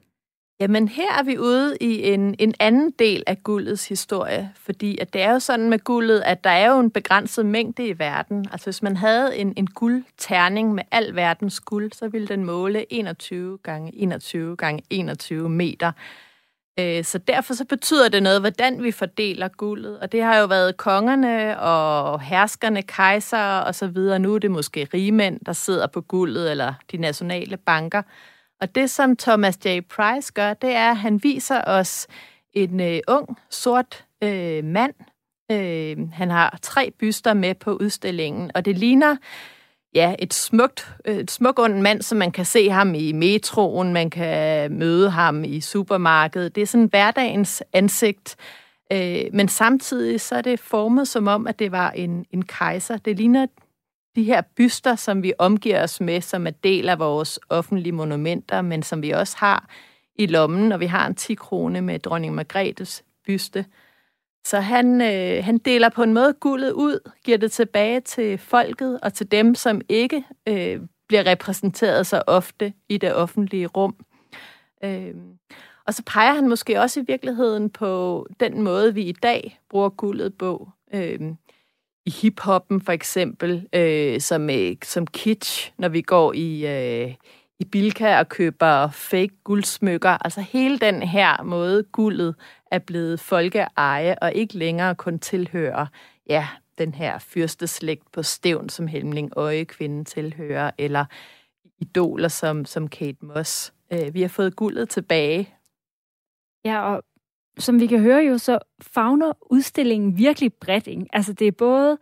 Jamen 0.60 0.88
her 0.88 1.12
er 1.18 1.22
vi 1.22 1.38
ude 1.38 1.76
i 1.80 2.12
en, 2.12 2.34
en 2.38 2.54
anden 2.60 2.90
del 2.90 3.22
af 3.26 3.42
guldets 3.42 3.88
historie, 3.88 4.52
fordi 4.56 4.98
at 4.98 5.12
det 5.12 5.22
er 5.22 5.32
jo 5.32 5.38
sådan 5.38 5.70
med 5.70 5.78
guldet, 5.78 6.20
at 6.20 6.44
der 6.44 6.50
er 6.50 6.72
jo 6.72 6.80
en 6.80 6.90
begrænset 6.90 7.46
mængde 7.46 7.86
i 7.86 7.98
verden. 7.98 8.46
Altså 8.52 8.66
hvis 8.66 8.82
man 8.82 8.96
havde 8.96 9.36
en, 9.36 9.52
en 9.56 9.66
guldterning 9.66 10.74
med 10.74 10.82
al 10.90 11.14
verdens 11.14 11.60
guld, 11.60 11.92
så 11.92 12.08
ville 12.08 12.28
den 12.28 12.44
måle 12.44 12.92
21 12.92 13.58
gange 13.58 13.94
21 13.94 14.56
gange 14.56 14.82
21 14.90 15.48
meter. 15.48 15.92
Øh, 16.80 17.04
så 17.04 17.18
derfor 17.18 17.54
så 17.54 17.64
betyder 17.64 18.08
det 18.08 18.22
noget, 18.22 18.40
hvordan 18.40 18.82
vi 18.82 18.90
fordeler 18.90 19.48
guldet. 19.48 19.98
Og 19.98 20.12
det 20.12 20.22
har 20.22 20.36
jo 20.38 20.46
været 20.46 20.76
kongerne 20.76 21.60
og 21.60 22.20
herskerne, 22.20 22.82
kejser 22.82 23.58
og 23.58 23.74
så 23.74 23.86
videre. 23.86 24.18
Nu 24.18 24.34
er 24.34 24.38
det 24.38 24.50
måske 24.50 24.88
rigmænd, 24.94 25.40
der 25.46 25.52
sidder 25.52 25.86
på 25.86 26.00
guldet, 26.00 26.50
eller 26.50 26.74
de 26.92 26.96
nationale 26.96 27.56
banker. 27.56 28.02
Og 28.60 28.74
det, 28.74 28.90
som 28.90 29.16
Thomas 29.16 29.58
J. 29.66 29.80
Price 29.80 30.32
gør, 30.32 30.54
det 30.54 30.70
er, 30.74 30.90
at 30.90 30.96
han 30.96 31.22
viser 31.22 31.62
os 31.66 32.06
en 32.52 32.80
øh, 32.80 33.00
ung, 33.08 33.38
sort 33.50 34.04
øh, 34.24 34.64
mand. 34.64 34.94
Øh, 35.50 35.96
han 36.12 36.30
har 36.30 36.58
tre 36.62 36.90
byster 36.98 37.34
med 37.34 37.54
på 37.54 37.72
udstillingen, 37.72 38.50
og 38.54 38.64
det 38.64 38.78
ligner 38.78 39.16
ja, 39.94 40.14
et 40.18 40.34
smukt, 40.34 40.92
øh, 41.04 41.16
et 41.16 41.30
smukt 41.30 41.58
ung 41.58 41.82
mand, 41.82 42.02
som 42.02 42.18
man 42.18 42.32
kan 42.32 42.44
se 42.44 42.70
ham 42.70 42.94
i 42.94 43.12
metroen, 43.12 43.92
man 43.92 44.10
kan 44.10 44.72
møde 44.72 45.10
ham 45.10 45.44
i 45.44 45.60
supermarkedet. 45.60 46.54
Det 46.54 46.62
er 46.62 46.66
sådan 46.66 46.86
hverdagens 46.86 47.62
ansigt, 47.72 48.36
øh, 48.92 49.24
men 49.32 49.48
samtidig 49.48 50.20
så 50.20 50.34
er 50.34 50.42
det 50.42 50.60
formet 50.60 51.08
som 51.08 51.28
om, 51.28 51.46
at 51.46 51.58
det 51.58 51.72
var 51.72 51.90
en, 51.90 52.26
en 52.30 52.44
kejser. 52.44 52.96
Det 52.96 53.16
ligner 53.16 53.46
de 54.18 54.24
her 54.24 54.40
byster, 54.40 54.94
som 54.94 55.22
vi 55.22 55.32
omgiver 55.38 55.82
os 55.82 56.00
med, 56.00 56.20
som 56.20 56.46
er 56.46 56.50
del 56.50 56.88
af 56.88 56.98
vores 56.98 57.40
offentlige 57.48 57.92
monumenter, 57.92 58.62
men 58.62 58.82
som 58.82 59.02
vi 59.02 59.10
også 59.10 59.36
har 59.38 59.68
i 60.14 60.26
lommen, 60.26 60.72
og 60.72 60.80
vi 60.80 60.86
har 60.86 61.06
en 61.06 61.14
10 61.14 61.34
krone 61.34 61.80
med 61.80 61.98
dronning 61.98 62.34
Margrethes 62.34 63.04
byste. 63.26 63.64
Så 64.44 64.60
han, 64.60 65.00
øh, 65.00 65.44
han 65.44 65.58
deler 65.58 65.88
på 65.88 66.02
en 66.02 66.14
måde 66.14 66.32
guldet 66.32 66.72
ud, 66.72 67.10
giver 67.24 67.38
det 67.38 67.52
tilbage 67.52 68.00
til 68.00 68.38
folket 68.38 69.00
og 69.02 69.14
til 69.14 69.30
dem, 69.30 69.54
som 69.54 69.80
ikke 69.88 70.24
øh, 70.48 70.80
bliver 71.08 71.26
repræsenteret 71.26 72.06
så 72.06 72.22
ofte 72.26 72.72
i 72.88 72.98
det 72.98 73.14
offentlige 73.14 73.66
rum. 73.66 73.96
Øh, 74.84 75.14
og 75.86 75.94
så 75.94 76.02
peger 76.06 76.32
han 76.32 76.48
måske 76.48 76.80
også 76.80 77.00
i 77.00 77.04
virkeligheden 77.06 77.70
på 77.70 78.26
den 78.40 78.62
måde, 78.62 78.94
vi 78.94 79.02
i 79.02 79.12
dag 79.12 79.60
bruger 79.70 79.88
guldet 79.88 80.38
på. 80.38 80.68
Øh, 80.94 81.20
i 82.08 82.10
hiphoppen 82.10 82.80
for 82.80 82.92
eksempel, 82.92 83.68
øh, 83.72 84.20
som, 84.20 84.50
øh, 84.50 84.76
som 84.82 85.06
kitsch, 85.06 85.72
når 85.78 85.88
vi 85.88 86.00
går 86.00 86.32
i, 86.32 86.66
øh, 86.66 87.14
i 87.58 87.64
Bilka 87.64 88.18
og 88.18 88.28
køber 88.28 88.90
fake 88.90 89.34
guldsmykker. 89.44 90.10
Altså 90.24 90.40
hele 90.40 90.78
den 90.78 91.02
her 91.02 91.42
måde, 91.42 91.82
guldet 91.82 92.34
er 92.70 92.78
blevet 92.78 93.20
folkeeje 93.20 94.16
og 94.22 94.32
ikke 94.32 94.58
længere 94.58 94.94
kun 94.94 95.18
tilhører 95.18 95.86
ja, 96.28 96.48
den 96.78 96.94
her 96.94 97.18
fyrsteslægt 97.18 98.12
på 98.12 98.22
stævn, 98.22 98.68
som 98.68 98.86
Helmling 98.86 99.32
Øje-kvinden 99.36 100.04
tilhører, 100.04 100.70
eller 100.78 101.04
idoler 101.78 102.28
som, 102.28 102.64
som 102.64 102.88
Kate 102.88 103.18
Moss. 103.20 103.72
Øh, 103.92 104.14
vi 104.14 104.22
har 104.22 104.28
fået 104.28 104.56
guldet 104.56 104.88
tilbage. 104.88 105.54
Ja, 106.64 106.94
og 106.94 107.02
som 107.58 107.80
vi 107.80 107.86
kan 107.86 108.00
høre 108.00 108.24
jo, 108.24 108.38
så 108.38 108.58
fagner 108.80 109.32
udstillingen 109.50 110.18
virkelig 110.18 110.52
bredt. 110.52 110.86
Ikke? 110.86 111.06
Altså 111.12 111.32
det 111.32 111.46
er 111.46 111.52
både 111.52 111.98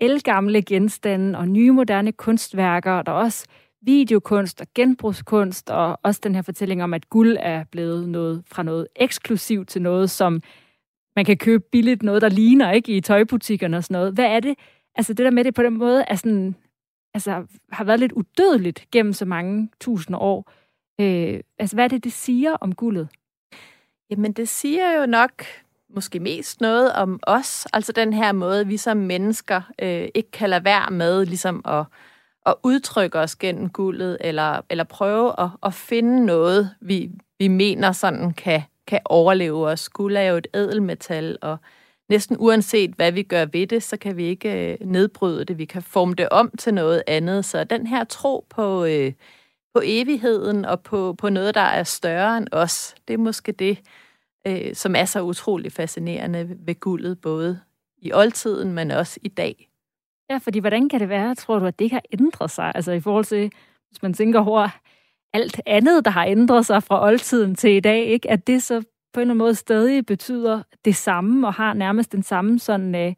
elgamle 0.00 0.62
genstande 0.62 1.38
og 1.38 1.48
nye 1.48 1.72
moderne 1.72 2.12
kunstværker, 2.12 3.02
der 3.02 3.12
er 3.12 3.16
også 3.16 3.46
videokunst 3.82 4.60
og 4.60 4.66
genbrugskunst, 4.74 5.70
og 5.70 5.98
også 6.02 6.20
den 6.24 6.34
her 6.34 6.42
fortælling 6.42 6.82
om, 6.82 6.94
at 6.94 7.10
guld 7.10 7.36
er 7.40 7.64
blevet 7.64 8.08
noget 8.08 8.42
fra 8.46 8.62
noget 8.62 8.86
eksklusivt 8.96 9.68
til 9.68 9.82
noget, 9.82 10.10
som 10.10 10.42
man 11.16 11.24
kan 11.24 11.36
købe 11.36 11.64
billigt, 11.72 12.02
noget 12.02 12.22
der 12.22 12.28
ligner 12.28 12.72
ikke 12.72 12.96
i 12.96 13.00
tøjbutikkerne 13.00 13.76
og 13.76 13.84
sådan 13.84 13.94
noget. 13.94 14.14
Hvad 14.14 14.26
er 14.26 14.40
det? 14.40 14.54
Altså 14.94 15.12
det 15.12 15.24
der 15.24 15.30
med 15.30 15.44
det 15.44 15.54
på 15.54 15.62
den 15.62 15.78
måde 15.78 16.04
er 16.08 16.14
sådan, 16.14 16.54
altså, 17.14 17.46
har 17.72 17.84
været 17.84 18.00
lidt 18.00 18.12
udødeligt 18.12 18.86
gennem 18.92 19.12
så 19.12 19.24
mange 19.24 19.68
tusind 19.80 20.16
år. 20.16 20.52
Øh, 21.00 21.40
altså 21.58 21.76
hvad 21.76 21.84
er 21.84 21.88
det, 21.88 22.04
det 22.04 22.12
siger 22.12 22.52
om 22.52 22.74
guldet? 22.74 23.08
Jamen, 24.10 24.32
det 24.32 24.48
siger 24.48 25.00
jo 25.00 25.06
nok 25.06 25.32
måske 25.94 26.20
mest 26.20 26.60
noget 26.60 26.92
om 26.92 27.20
os, 27.22 27.66
altså 27.72 27.92
den 27.92 28.12
her 28.12 28.32
måde, 28.32 28.66
vi 28.66 28.76
som 28.76 28.96
mennesker 28.96 29.60
øh, 29.82 30.08
ikke 30.14 30.30
kan 30.30 30.50
lade 30.50 30.64
være 30.64 30.90
med 30.90 31.26
ligesom 31.26 31.62
at, 31.64 31.84
at 32.46 32.54
udtrykke 32.62 33.18
os 33.18 33.36
gennem 33.36 33.68
guldet, 33.68 34.18
eller, 34.20 34.60
eller 34.70 34.84
prøve 34.84 35.40
at, 35.40 35.48
at 35.62 35.74
finde 35.74 36.26
noget, 36.26 36.70
vi, 36.80 37.10
vi 37.38 37.48
mener 37.48 37.92
sådan 37.92 38.32
kan, 38.32 38.62
kan 38.86 39.00
overleve 39.04 39.66
os. 39.66 39.88
Guld 39.88 40.16
er 40.16 40.22
jo 40.22 40.36
et 40.36 40.46
ædelmetal, 40.54 41.38
og 41.42 41.56
næsten 42.08 42.36
uanset 42.38 42.90
hvad 42.90 43.12
vi 43.12 43.22
gør 43.22 43.44
ved 43.44 43.66
det, 43.66 43.82
så 43.82 43.96
kan 43.96 44.16
vi 44.16 44.24
ikke 44.24 44.72
øh, 44.72 44.78
nedbryde 44.88 45.44
det. 45.44 45.58
Vi 45.58 45.64
kan 45.64 45.82
forme 45.82 46.14
det 46.14 46.28
om 46.28 46.50
til 46.58 46.74
noget 46.74 47.02
andet. 47.06 47.44
Så 47.44 47.64
den 47.64 47.86
her 47.86 48.04
tro 48.04 48.46
på, 48.50 48.84
øh, 48.84 49.12
på 49.74 49.80
evigheden 49.84 50.64
og 50.64 50.80
på, 50.80 51.14
på 51.18 51.28
noget, 51.28 51.54
der 51.54 51.60
er 51.60 51.82
større 51.82 52.38
end 52.38 52.46
os, 52.52 52.94
det 53.08 53.14
er 53.14 53.18
måske 53.18 53.52
det, 53.52 53.78
øh, 54.46 54.74
som 54.74 54.94
er 54.96 55.04
så 55.04 55.22
utrolig 55.22 55.72
fascinerende 55.72 56.56
ved 56.66 56.80
guldet, 56.80 57.20
både 57.20 57.60
i 57.98 58.12
oldtiden, 58.12 58.72
men 58.72 58.90
også 58.90 59.20
i 59.22 59.28
dag. 59.28 59.70
Ja, 60.30 60.36
fordi 60.36 60.58
hvordan 60.58 60.88
kan 60.88 61.00
det 61.00 61.08
være, 61.08 61.34
tror 61.34 61.58
du, 61.58 61.66
at 61.66 61.78
det 61.78 61.84
ikke 61.84 61.94
har 61.94 62.02
ændret 62.20 62.50
sig? 62.50 62.72
Altså 62.74 62.92
i 62.92 63.00
forhold 63.00 63.24
til, 63.24 63.52
hvis 63.88 64.02
man 64.02 64.14
tænker 64.14 64.40
over 64.40 64.68
alt 65.32 65.60
andet, 65.66 66.04
der 66.04 66.10
har 66.10 66.24
ændret 66.24 66.66
sig 66.66 66.82
fra 66.82 67.04
oldtiden 67.04 67.54
til 67.54 67.70
i 67.70 67.80
dag, 67.80 68.04
ikke? 68.04 68.30
at 68.30 68.46
det 68.46 68.62
så 68.62 68.80
på 69.12 69.20
en 69.20 69.22
eller 69.22 69.34
anden 69.34 69.38
måde 69.38 69.54
stadig 69.54 70.06
betyder 70.06 70.62
det 70.84 70.96
samme, 70.96 71.46
og 71.46 71.54
har 71.54 71.74
nærmest 71.74 72.12
den 72.12 72.22
samme 72.22 72.58
sådan, 72.58 72.94
øh, 72.94 73.14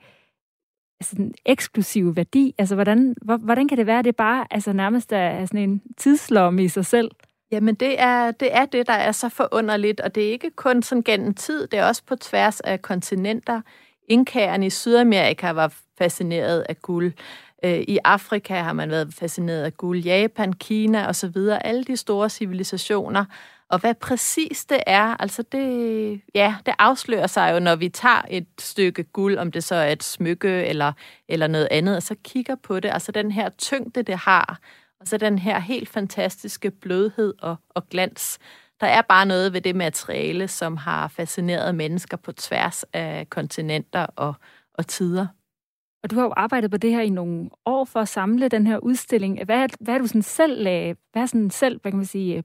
altså 1.03 1.17
den 1.17 1.35
eksklusive 1.47 2.17
værdi. 2.17 2.55
Altså 2.59 2.75
hvordan, 2.75 3.15
hvordan 3.23 3.69
kan 3.69 3.79
det 3.79 3.87
være, 3.87 3.99
at 3.99 4.05
det 4.05 4.17
bare 4.17 4.47
altså, 4.51 4.73
nærmest 4.73 5.13
er 5.13 5.47
sådan 5.47 5.61
en 5.61 5.83
tidslomme 5.99 6.65
i 6.65 6.69
sig 6.69 6.87
selv? 6.87 7.11
Jamen, 7.53 7.75
det 7.75 8.01
er, 8.01 8.31
det 8.31 8.49
er 8.55 8.65
det, 8.65 8.87
der 8.87 8.93
er 8.93 9.13
så 9.13 9.29
forunderligt, 9.29 10.01
og 10.01 10.15
det 10.15 10.27
er 10.27 10.31
ikke 10.31 10.51
kun 10.51 10.83
sådan 10.83 11.03
gennem 11.03 11.35
tid, 11.35 11.67
det 11.67 11.79
er 11.79 11.85
også 11.85 12.03
på 12.07 12.17
tværs 12.17 12.61
af 12.61 12.83
kontinenter. 12.83 13.61
Inkagerne 14.09 14.67
i 14.67 14.71
Sydamerika 14.71 15.51
var 15.51 15.75
fascineret 15.99 16.61
af 16.69 16.83
guld. 16.83 17.13
Øh, 17.65 17.81
I 17.81 17.99
Afrika 18.05 18.55
har 18.55 18.73
man 18.73 18.91
været 18.91 19.15
fascineret 19.15 19.65
af 19.65 19.77
guld. 19.77 19.99
Japan, 19.99 20.53
Kina 20.53 21.09
osv. 21.09 21.37
Alle 21.65 21.85
de 21.85 21.97
store 21.97 22.29
civilisationer. 22.29 23.25
Og 23.73 23.79
hvad 23.81 23.95
præcis 23.95 24.65
det 24.65 24.81
er, 24.87 25.17
altså 25.21 25.43
det, 25.43 26.21
ja, 26.35 26.57
det 26.67 26.75
afslører 26.79 27.27
sig 27.27 27.53
jo, 27.53 27.59
når 27.59 27.77
vi 27.77 27.89
tager 27.89 28.23
et 28.31 28.47
stykke 28.61 29.03
guld, 29.03 29.39
om 29.39 29.53
det 29.53 29.65
så 29.65 29.75
er 29.75 29.93
et 29.93 30.03
smykke 30.03 30.49
eller, 30.49 30.93
eller 31.29 31.47
noget 31.47 31.69
andet, 31.71 31.97
og 31.97 32.03
så 32.03 32.15
kigger 32.25 32.55
på 32.55 32.81
det. 32.81 32.89
Altså 32.89 33.13
den 33.13 33.33
her 33.33 33.49
tyngde, 33.49 34.03
det 34.03 34.19
har 34.19 34.61
og 35.01 35.09
så 35.09 35.17
den 35.17 35.39
her 35.39 35.59
helt 35.59 35.89
fantastiske 35.89 36.71
blødhed 36.71 37.35
og, 37.43 37.57
og 37.69 37.89
glans. 37.89 38.39
Der 38.81 38.87
er 38.87 39.03
bare 39.03 39.27
noget 39.27 39.53
ved 39.53 39.61
det 39.61 39.77
materiale, 39.77 40.49
som 40.49 40.77
har 40.77 41.09
fascineret 41.09 41.75
mennesker 41.75 42.17
på 42.17 42.33
tværs 42.33 42.85
af 42.93 43.31
kontinenter 43.31 44.07
og, 44.17 44.35
og 44.75 44.87
tider. 44.87 45.27
Og 46.03 46.11
du 46.11 46.17
har 46.17 46.23
jo 46.23 46.33
arbejdet 46.37 46.71
på 46.71 46.77
det 46.77 46.91
her 46.91 47.01
i 47.01 47.09
nogle 47.09 47.51
år 47.67 47.85
for 47.85 48.01
at 48.01 48.09
samle 48.09 48.49
den 48.49 48.67
her 48.67 48.79
udstilling. 48.79 49.45
Hvad, 49.45 49.69
hvad 49.81 49.95
er 49.95 49.99
du 49.99 50.07
sådan 50.07 50.23
selv, 50.23 50.67
øh, 50.67 50.95
hvad 51.13 51.23
er 51.23 51.27
sådan 51.27 51.51
selv, 51.51 51.81
hvad 51.83 51.93
kan 51.93 51.97
man 51.97 52.07
sige, 52.07 52.37
øh, 52.37 52.43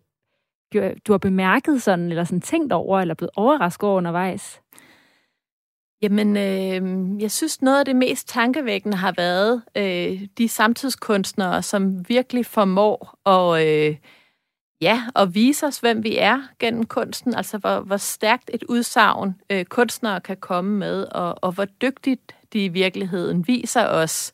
du 0.73 1.13
har 1.13 1.17
bemærket 1.17 1.83
sådan, 1.83 2.09
eller 2.09 2.23
sådan 2.23 2.41
tænkt 2.41 2.73
over, 2.73 2.99
eller 2.99 3.13
blevet 3.13 3.31
overrasket 3.35 3.89
over 3.89 3.97
undervejs? 3.97 4.61
Jamen, 6.01 6.37
øh, 6.37 7.21
jeg 7.21 7.31
synes, 7.31 7.61
noget 7.61 7.79
af 7.79 7.85
det 7.85 7.95
mest 7.95 8.27
tankevækkende 8.27 8.97
har 8.97 9.13
været 9.17 9.63
øh, 9.77 10.27
de 10.37 10.47
samtidskunstnere, 10.49 11.63
som 11.63 12.09
virkelig 12.09 12.45
formår 12.45 13.19
at, 13.25 13.67
øh, 13.67 13.95
ja, 14.81 15.03
at 15.15 15.35
vise 15.35 15.65
os, 15.65 15.79
hvem 15.79 16.03
vi 16.03 16.17
er 16.17 16.41
gennem 16.59 16.85
kunsten. 16.85 17.35
Altså, 17.35 17.57
hvor, 17.57 17.79
hvor 17.79 17.97
stærkt 17.97 18.51
et 18.53 18.63
udsagn 18.63 19.35
øh, 19.49 19.65
kunstnere 19.65 20.21
kan 20.21 20.37
komme 20.37 20.77
med, 20.77 21.03
og, 21.03 21.35
og 21.41 21.51
hvor 21.51 21.65
dygtigt 21.65 22.35
de 22.53 22.65
i 22.65 22.67
virkeligheden 22.67 23.47
viser 23.47 23.87
os 23.87 24.33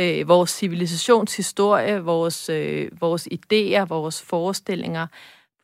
øh, 0.00 0.28
vores 0.28 0.50
civilisationshistorie, 0.50 2.04
vores, 2.04 2.48
øh, 2.48 2.88
vores 3.00 3.28
idéer, 3.32 3.84
vores 3.84 4.22
forestillinger 4.22 5.06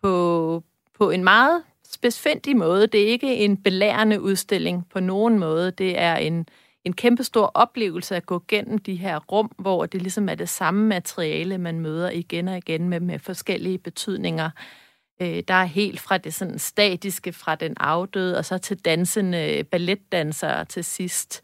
på, 0.02 0.64
på 0.98 1.10
en 1.10 1.24
meget 1.24 1.62
spidsfindig 1.84 2.56
måde. 2.56 2.86
Det 2.86 3.02
er 3.02 3.06
ikke 3.06 3.36
en 3.36 3.62
belærende 3.62 4.20
udstilling 4.20 4.88
på 4.88 5.00
nogen 5.00 5.38
måde. 5.38 5.70
Det 5.70 5.98
er 5.98 6.16
en, 6.16 6.46
en 6.84 6.92
kæmpestor 6.92 7.50
oplevelse 7.54 8.16
at 8.16 8.26
gå 8.26 8.44
gennem 8.48 8.78
de 8.78 8.94
her 8.94 9.18
rum, 9.18 9.52
hvor 9.58 9.86
det 9.86 10.02
ligesom 10.02 10.28
er 10.28 10.34
det 10.34 10.48
samme 10.48 10.86
materiale, 10.86 11.58
man 11.58 11.80
møder 11.80 12.10
igen 12.10 12.48
og 12.48 12.56
igen 12.56 12.88
med, 12.88 13.00
med 13.00 13.18
forskellige 13.18 13.78
betydninger. 13.78 14.50
Øh, 15.22 15.42
der 15.48 15.54
er 15.54 15.64
helt 15.64 16.00
fra 16.00 16.18
det 16.18 16.34
sådan 16.34 16.58
statiske, 16.58 17.32
fra 17.32 17.54
den 17.54 17.74
afdøde, 17.80 18.38
og 18.38 18.44
så 18.44 18.58
til 18.58 18.78
dansende 18.78 19.64
balletdansere 19.70 20.64
til 20.64 20.84
sidst, 20.84 21.42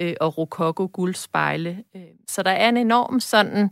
øh, 0.00 0.14
og 0.20 0.38
rokoko 0.38 0.90
guldspejle. 0.92 1.84
Øh, 1.96 2.02
så 2.28 2.42
der 2.42 2.50
er 2.50 2.68
en 2.68 2.76
enorm 2.76 3.20
sådan 3.20 3.70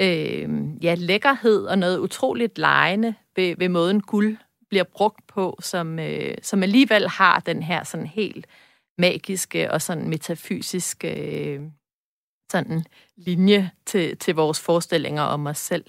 øh, 0.00 0.48
ja, 0.82 0.94
lækkerhed 0.94 1.66
og 1.66 1.78
noget 1.78 1.98
utroligt 1.98 2.58
lejende 2.58 3.14
ved, 3.36 3.56
ved 3.58 3.68
måden 3.68 4.00
guld 4.00 4.36
bliver 4.68 4.84
brugt 4.84 5.26
på, 5.26 5.58
som, 5.60 5.98
øh, 5.98 6.34
som 6.42 6.62
alligevel 6.62 7.08
har 7.08 7.40
den 7.40 7.62
her 7.62 7.84
sådan 7.84 8.06
helt 8.06 8.46
magiske 8.98 9.72
og 9.72 9.82
sådan 9.82 10.08
metafysiske 10.08 11.14
øh, 11.54 11.60
sådan 12.52 12.84
linje 13.16 13.70
til, 13.86 14.16
til 14.16 14.34
vores 14.34 14.60
forestillinger 14.60 15.22
om 15.22 15.46
os 15.46 15.58
selv. 15.58 15.84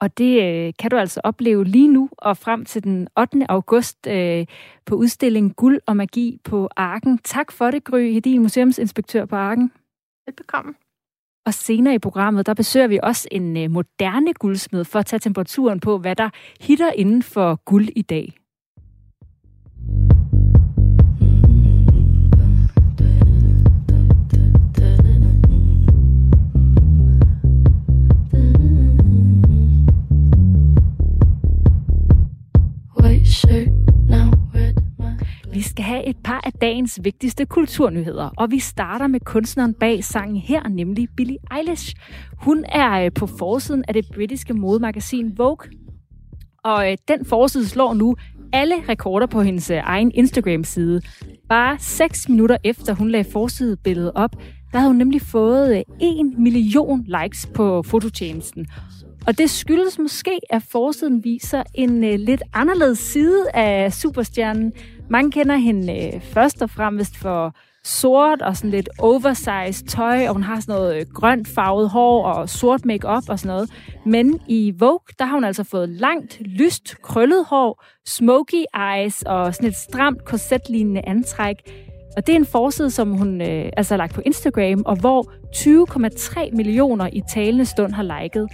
Og 0.00 0.18
det 0.18 0.42
øh, 0.42 0.72
kan 0.78 0.90
du 0.90 0.96
altså 0.96 1.20
opleve 1.24 1.64
lige 1.64 1.88
nu 1.88 2.10
og 2.18 2.36
frem 2.36 2.64
til 2.64 2.84
den 2.84 3.08
8. 3.18 3.50
august 3.50 4.06
øh, 4.06 4.46
på 4.86 4.94
udstillingen 4.94 5.54
Guld 5.54 5.80
og 5.86 5.96
Magi 5.96 6.40
på 6.44 6.68
Arken. 6.76 7.18
Tak 7.18 7.52
for 7.52 7.70
det, 7.70 7.84
Gry 7.84 8.12
Hedin, 8.12 8.42
museumsinspektør 8.42 9.24
på 9.24 9.36
Arken. 9.36 9.72
Velbekomme. 10.26 10.74
Og 11.50 11.54
senere 11.54 11.94
i 11.94 11.98
programmet, 11.98 12.46
der 12.46 12.54
besøger 12.54 12.86
vi 12.86 12.98
også 13.02 13.28
en 13.30 13.56
øh, 13.56 13.70
moderne 13.70 14.34
guldsmed 14.34 14.84
for 14.84 14.98
at 14.98 15.06
tage 15.06 15.20
temperaturen 15.20 15.80
på, 15.80 15.98
hvad 15.98 16.16
der 16.16 16.30
hitter 16.60 16.92
inden 16.92 17.22
for 17.22 17.60
guld 17.64 17.88
i 17.96 18.02
dag. 18.02 18.39
Skal 35.70 35.84
have 35.84 36.06
et 36.06 36.16
par 36.24 36.40
af 36.44 36.52
dagens 36.52 37.00
vigtigste 37.02 37.46
kulturnyheder, 37.46 38.30
og 38.36 38.50
vi 38.50 38.58
starter 38.58 39.06
med 39.06 39.20
kunstneren 39.20 39.74
bag 39.74 40.04
sangen 40.04 40.36
her, 40.36 40.68
nemlig 40.68 41.08
Billie 41.16 41.38
Eilish. 41.56 41.94
Hun 42.38 42.64
er 42.68 43.04
øh, 43.04 43.12
på 43.12 43.26
forsiden 43.26 43.84
af 43.88 43.94
det 43.94 44.04
britiske 44.14 44.54
modemagasin 44.54 45.38
Vogue, 45.38 45.70
og 46.64 46.90
øh, 46.90 46.96
den 47.08 47.24
forside 47.24 47.68
slår 47.68 47.94
nu 47.94 48.16
alle 48.52 48.74
rekorder 48.88 49.26
på 49.26 49.42
hendes 49.42 49.70
øh, 49.70 49.76
egen 49.82 50.12
Instagram-side. 50.14 51.00
Bare 51.48 51.78
6 51.78 52.28
minutter 52.28 52.56
efter 52.64 52.94
hun 52.94 53.08
lagde 53.10 53.30
forsidebilledet 53.32 54.12
op, 54.14 54.30
der 54.72 54.78
havde 54.78 54.90
hun 54.90 54.98
nemlig 54.98 55.22
fået 55.22 55.84
1 56.00 56.38
million 56.38 57.04
likes 57.06 57.46
på 57.54 57.82
fototjenesten. 57.82 58.66
Og 59.26 59.38
det 59.38 59.50
skyldes 59.50 59.98
måske, 59.98 60.40
at 60.50 60.62
forsiden 60.62 61.24
viser 61.24 61.62
en 61.74 62.00
lidt 62.00 62.42
anderledes 62.52 62.98
side 62.98 63.50
af 63.54 63.92
superstjernen. 63.92 64.72
Mange 65.10 65.30
kender 65.30 65.56
hende 65.56 66.06
øh, 66.06 66.20
først 66.20 66.62
og 66.62 66.70
fremmest 66.70 67.16
for 67.16 67.54
sort 67.84 68.42
og 68.42 68.56
sådan 68.56 68.70
lidt 68.70 68.88
oversized 68.98 69.86
tøj, 69.86 70.28
og 70.28 70.32
hun 70.32 70.42
har 70.42 70.60
sådan 70.60 70.74
noget 70.74 71.06
uh, 71.06 71.12
grønt 71.12 71.48
farvet 71.48 71.90
hår 71.90 72.24
og 72.24 72.48
sort 72.48 72.84
makeup 72.84 73.22
og 73.28 73.38
sådan 73.38 73.54
noget. 73.56 73.70
Men 74.06 74.40
i 74.48 74.72
Vogue, 74.78 75.14
der 75.18 75.24
har 75.24 75.34
hun 75.34 75.44
altså 75.44 75.64
fået 75.64 75.88
langt, 75.88 76.40
lyst, 76.40 77.02
krøllet 77.02 77.44
hår, 77.44 77.84
smoky 78.06 78.64
eyes 78.76 79.22
og 79.22 79.54
sådan 79.54 79.68
et 79.68 79.76
stramt 79.76 80.24
korsetlignende 80.24 81.02
antræk. 81.06 81.56
Og 82.16 82.26
det 82.26 82.32
er 82.32 82.36
en 82.36 82.46
forside, 82.46 82.90
som 82.90 83.12
hun 83.12 83.40
øh, 83.40 83.70
altså 83.76 83.94
har 83.94 83.98
lagt 83.98 84.14
på 84.14 84.20
Instagram, 84.26 84.82
og 84.86 84.96
hvor 84.96 85.32
20,3 85.56 86.56
millioner 86.56 87.08
i 87.12 87.22
talende 87.34 87.64
stund 87.64 87.92
har 87.92 88.22
liket. 88.22 88.48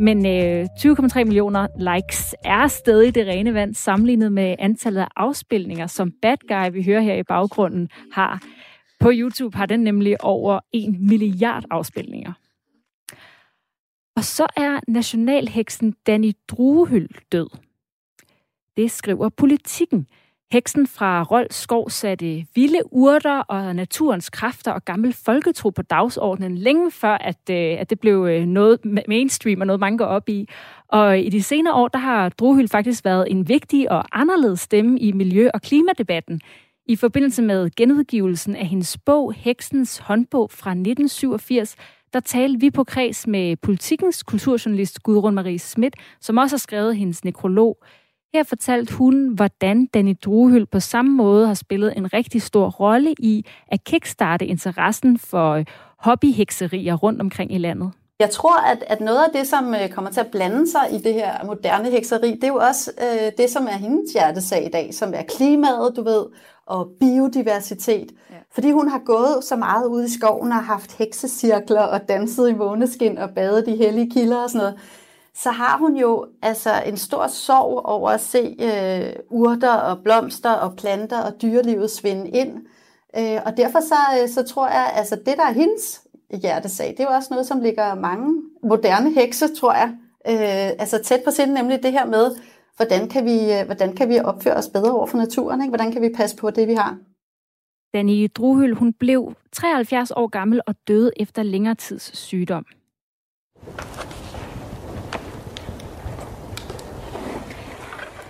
Men 0.00 0.26
øh, 0.26 0.66
20,3 0.78 1.24
millioner 1.24 1.66
likes 1.78 2.34
er 2.44 2.66
stadig 2.66 3.14
det 3.14 3.26
rene 3.26 3.54
vand 3.54 3.74
sammenlignet 3.74 4.32
med 4.32 4.56
antallet 4.58 5.00
af 5.00 5.08
afspilninger, 5.16 5.86
som 5.86 6.12
Bad 6.22 6.36
Guy, 6.48 6.72
vi 6.72 6.84
hører 6.84 7.00
her 7.00 7.14
i 7.14 7.22
baggrunden, 7.22 7.88
har. 8.12 8.42
På 9.00 9.10
YouTube 9.12 9.56
har 9.56 9.66
den 9.66 9.80
nemlig 9.80 10.24
over 10.24 10.60
1 10.72 11.00
milliard 11.00 11.64
afspilninger. 11.70 12.32
Og 14.16 14.24
så 14.24 14.46
er 14.56 14.80
nationalheksen 14.88 15.94
Danny 16.06 16.32
Druehyld 16.48 17.30
død. 17.32 17.48
Det 18.76 18.90
skriver 18.90 19.28
politikken. 19.28 20.06
Heksen 20.52 20.86
fra 20.86 21.22
Rold 21.22 21.46
Skov 21.50 21.90
satte 21.90 22.46
vilde 22.54 22.80
urter 22.92 23.38
og 23.38 23.76
naturens 23.76 24.30
kræfter 24.30 24.72
og 24.72 24.84
gammel 24.84 25.12
folketro 25.12 25.70
på 25.70 25.82
dagsordenen 25.82 26.58
længe 26.58 26.90
før, 26.90 27.18
at, 27.18 27.50
øh, 27.50 27.80
at 27.80 27.90
det 27.90 28.00
blev 28.00 28.26
øh, 28.30 28.46
noget 28.46 28.78
mainstream 29.08 29.60
og 29.60 29.66
noget, 29.66 29.80
mange 29.80 29.98
går 29.98 30.04
op 30.04 30.28
i. 30.28 30.48
Og 30.88 31.18
i 31.18 31.28
de 31.28 31.42
senere 31.42 31.74
år, 31.74 31.88
der 31.88 31.98
har 31.98 32.28
Drohyl 32.28 32.68
faktisk 32.68 33.04
været 33.04 33.30
en 33.30 33.48
vigtig 33.48 33.90
og 33.90 34.20
anderledes 34.20 34.60
stemme 34.60 34.98
i 34.98 35.12
miljø- 35.12 35.50
og 35.54 35.62
klimadebatten. 35.62 36.40
I 36.86 36.96
forbindelse 36.96 37.42
med 37.42 37.70
genudgivelsen 37.76 38.56
af 38.56 38.66
hendes 38.66 38.98
bog 38.98 39.32
Heksens 39.32 39.98
håndbog 39.98 40.50
fra 40.50 40.70
1987, 40.70 41.76
der 42.12 42.20
talte 42.20 42.60
vi 42.60 42.70
på 42.70 42.84
kreds 42.84 43.26
med 43.26 43.56
politikens 43.56 44.22
kulturjournalist 44.22 45.02
Gudrun 45.02 45.34
Marie 45.34 45.58
Schmidt, 45.58 45.96
som 46.20 46.36
også 46.36 46.56
har 46.56 46.58
skrevet 46.58 46.96
hendes 46.96 47.24
nekrolog. 47.24 47.76
Her 48.34 48.42
fortalte 48.42 48.94
hun, 48.94 49.28
hvordan 49.28 49.86
Danny 49.86 50.16
Druhyl 50.24 50.66
på 50.66 50.80
samme 50.80 51.10
måde 51.10 51.46
har 51.46 51.54
spillet 51.54 51.96
en 51.96 52.12
rigtig 52.12 52.42
stor 52.42 52.70
rolle 52.70 53.14
i 53.18 53.44
at 53.68 53.84
kickstarte 53.84 54.46
interessen 54.46 55.18
for 55.18 55.64
hobbyhekserier 55.98 56.94
rundt 56.94 57.20
omkring 57.20 57.54
i 57.54 57.58
landet. 57.58 57.92
Jeg 58.20 58.30
tror, 58.30 58.60
at, 58.60 58.84
at 58.86 59.00
noget 59.00 59.24
af 59.24 59.30
det, 59.34 59.46
som 59.46 59.74
øh, 59.74 59.88
kommer 59.88 60.10
til 60.10 60.20
at 60.20 60.26
blande 60.26 60.70
sig 60.70 60.80
i 60.92 60.98
det 60.98 61.14
her 61.14 61.44
moderne 61.44 61.90
hekseri, 61.90 62.30
det 62.34 62.44
er 62.44 62.48
jo 62.48 62.56
også 62.56 62.90
øh, 63.00 63.32
det, 63.38 63.50
som 63.50 63.64
er 63.66 63.76
hendes 63.76 64.12
hjertesag 64.12 64.66
i 64.66 64.70
dag, 64.70 64.94
som 64.94 65.12
er 65.14 65.22
klimaet, 65.22 65.96
du 65.96 66.02
ved, 66.02 66.24
og 66.66 66.88
biodiversitet. 67.00 68.12
Ja. 68.30 68.36
Fordi 68.54 68.70
hun 68.70 68.88
har 68.88 68.98
gået 68.98 69.44
så 69.44 69.56
meget 69.56 69.86
ud 69.86 70.04
i 70.04 70.12
skoven 70.18 70.52
og 70.52 70.64
haft 70.64 70.92
heksecirkler 70.98 71.82
og 71.82 72.08
danset 72.08 72.50
i 72.50 72.54
måneskin 72.54 73.18
og 73.18 73.30
badet 73.30 73.68
i 73.68 73.76
hellige 73.76 74.10
kilder 74.10 74.36
og 74.36 74.50
sådan 74.50 74.58
noget 74.58 74.78
så 75.42 75.50
har 75.50 75.78
hun 75.78 75.96
jo 75.96 76.26
altså 76.42 76.82
en 76.86 76.96
stor 76.96 77.26
sorg 77.26 77.84
over 77.84 78.10
at 78.10 78.20
se 78.20 78.56
øh, 78.60 79.12
urter 79.30 79.74
og 79.74 79.98
blomster 80.04 80.50
og 80.50 80.76
planter 80.76 81.20
og 81.20 81.42
dyrelivet 81.42 81.90
svinde 81.90 82.30
ind. 82.30 82.66
Øh, 83.18 83.40
og 83.46 83.56
derfor 83.56 83.80
så, 83.80 84.22
øh, 84.22 84.28
så 84.28 84.42
tror 84.42 84.68
jeg, 84.68 84.92
altså 84.94 85.16
det 85.16 85.36
der 85.36 85.46
er 85.46 85.52
hendes 85.52 86.02
hjertesag, 86.42 86.88
det 86.88 87.00
er 87.00 87.04
jo 87.04 87.10
også 87.10 87.28
noget, 87.30 87.46
som 87.46 87.60
ligger 87.60 87.94
mange 87.94 88.42
moderne 88.62 89.14
hekse, 89.14 89.54
tror 89.54 89.72
jeg, 89.72 89.88
øh, 90.28 90.80
altså 90.82 91.02
tæt 91.02 91.20
på 91.24 91.30
sind, 91.30 91.52
nemlig 91.52 91.82
det 91.82 91.92
her 91.92 92.06
med, 92.06 92.30
hvordan 92.76 93.08
kan 93.08 93.24
vi, 93.24 93.52
øh, 93.52 93.66
hvordan 93.66 93.96
kan 93.96 94.08
vi 94.08 94.18
opføre 94.18 94.54
os 94.54 94.68
bedre 94.68 94.92
over 94.92 95.06
for 95.06 95.18
naturen, 95.18 95.60
ikke? 95.60 95.70
hvordan 95.70 95.92
kan 95.92 96.02
vi 96.02 96.08
passe 96.16 96.36
på 96.36 96.50
det, 96.50 96.68
vi 96.68 96.74
har. 96.74 96.98
Danny 97.94 98.28
Druhyl, 98.34 98.74
hun 98.74 98.92
blev 98.92 99.34
73 99.52 100.10
år 100.10 100.26
gammel 100.26 100.60
og 100.66 100.74
døde 100.88 101.10
efter 101.16 101.42
længere 101.42 101.74
tids 101.74 102.16
sygdom. 102.16 102.66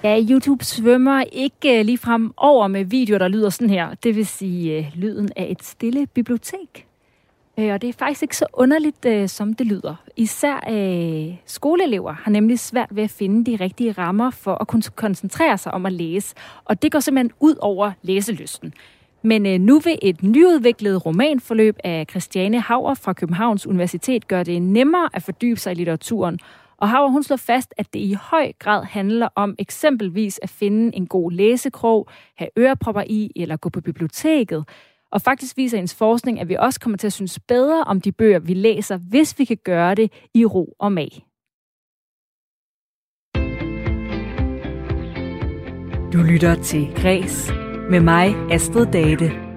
Ja, 0.08 0.20
YouTube 0.30 0.64
svømmer 0.64 1.24
ikke 1.32 1.78
øh, 1.78 1.84
lige 1.84 1.98
frem 1.98 2.32
over 2.36 2.66
med 2.66 2.84
videoer, 2.84 3.18
der 3.18 3.28
lyder 3.28 3.50
sådan 3.50 3.70
her. 3.70 3.94
Det 3.94 4.16
vil 4.16 4.26
sige 4.26 4.78
øh, 4.78 4.86
lyden 4.94 5.30
af 5.36 5.46
et 5.50 5.64
stille 5.64 6.06
bibliotek. 6.06 6.86
Øh, 7.58 7.72
og 7.72 7.82
det 7.82 7.88
er 7.88 7.92
faktisk 7.92 8.22
ikke 8.22 8.36
så 8.36 8.46
underligt, 8.52 9.04
øh, 9.04 9.28
som 9.28 9.54
det 9.54 9.66
lyder. 9.66 9.94
Især 10.16 10.70
øh, 10.70 11.34
skoleelever 11.46 12.12
har 12.12 12.30
nemlig 12.30 12.58
svært 12.58 12.88
ved 12.90 13.02
at 13.02 13.10
finde 13.10 13.50
de 13.50 13.64
rigtige 13.64 13.92
rammer 13.92 14.30
for 14.30 14.54
at 14.54 14.66
kunne 14.66 14.82
koncentrere 14.82 15.58
sig 15.58 15.74
om 15.74 15.86
at 15.86 15.92
læse. 15.92 16.34
Og 16.64 16.82
det 16.82 16.92
går 16.92 17.00
simpelthen 17.00 17.32
ud 17.40 17.54
over 17.60 17.92
læselysten. 18.02 18.74
Men 19.22 19.46
øh, 19.46 19.60
nu 19.60 19.78
vil 19.78 19.98
et 20.02 20.22
nyudviklet 20.22 21.06
romanforløb 21.06 21.76
af 21.84 22.06
Christiane 22.10 22.60
Hauer 22.60 22.94
fra 22.94 23.12
Københavns 23.12 23.66
Universitet 23.66 24.28
gøre 24.28 24.44
det 24.44 24.62
nemmere 24.62 25.08
at 25.12 25.22
fordybe 25.22 25.60
sig 25.60 25.72
i 25.72 25.74
litteraturen. 25.74 26.38
Og 26.78 26.88
Hauer, 26.88 27.08
hun 27.08 27.22
slår 27.22 27.36
fast, 27.36 27.74
at 27.76 27.94
det 27.94 28.00
i 28.00 28.12
høj 28.12 28.52
grad 28.58 28.84
handler 28.84 29.28
om 29.34 29.54
eksempelvis 29.58 30.40
at 30.42 30.50
finde 30.50 30.96
en 30.96 31.06
god 31.06 31.32
læsekrog, 31.32 32.08
have 32.36 32.50
ørepropper 32.58 33.02
i 33.06 33.32
eller 33.36 33.56
gå 33.56 33.68
på 33.68 33.80
biblioteket. 33.80 34.68
Og 35.12 35.22
faktisk 35.22 35.56
viser 35.56 35.78
ens 35.78 35.94
forskning, 35.94 36.40
at 36.40 36.48
vi 36.48 36.56
også 36.58 36.80
kommer 36.80 36.96
til 36.96 37.06
at 37.06 37.12
synes 37.12 37.38
bedre 37.48 37.84
om 37.84 38.00
de 38.00 38.12
bøger, 38.12 38.38
vi 38.38 38.54
læser, 38.54 38.96
hvis 38.96 39.38
vi 39.38 39.44
kan 39.44 39.58
gøre 39.64 39.94
det 39.94 40.12
i 40.34 40.44
ro 40.44 40.74
og 40.78 40.92
mag. 40.92 41.24
Du 46.12 46.22
lytter 46.22 46.62
til 46.62 46.88
Græs 46.96 47.50
med 47.90 48.00
mig, 48.00 48.34
Astrid 48.50 48.86
Date. 48.86 49.47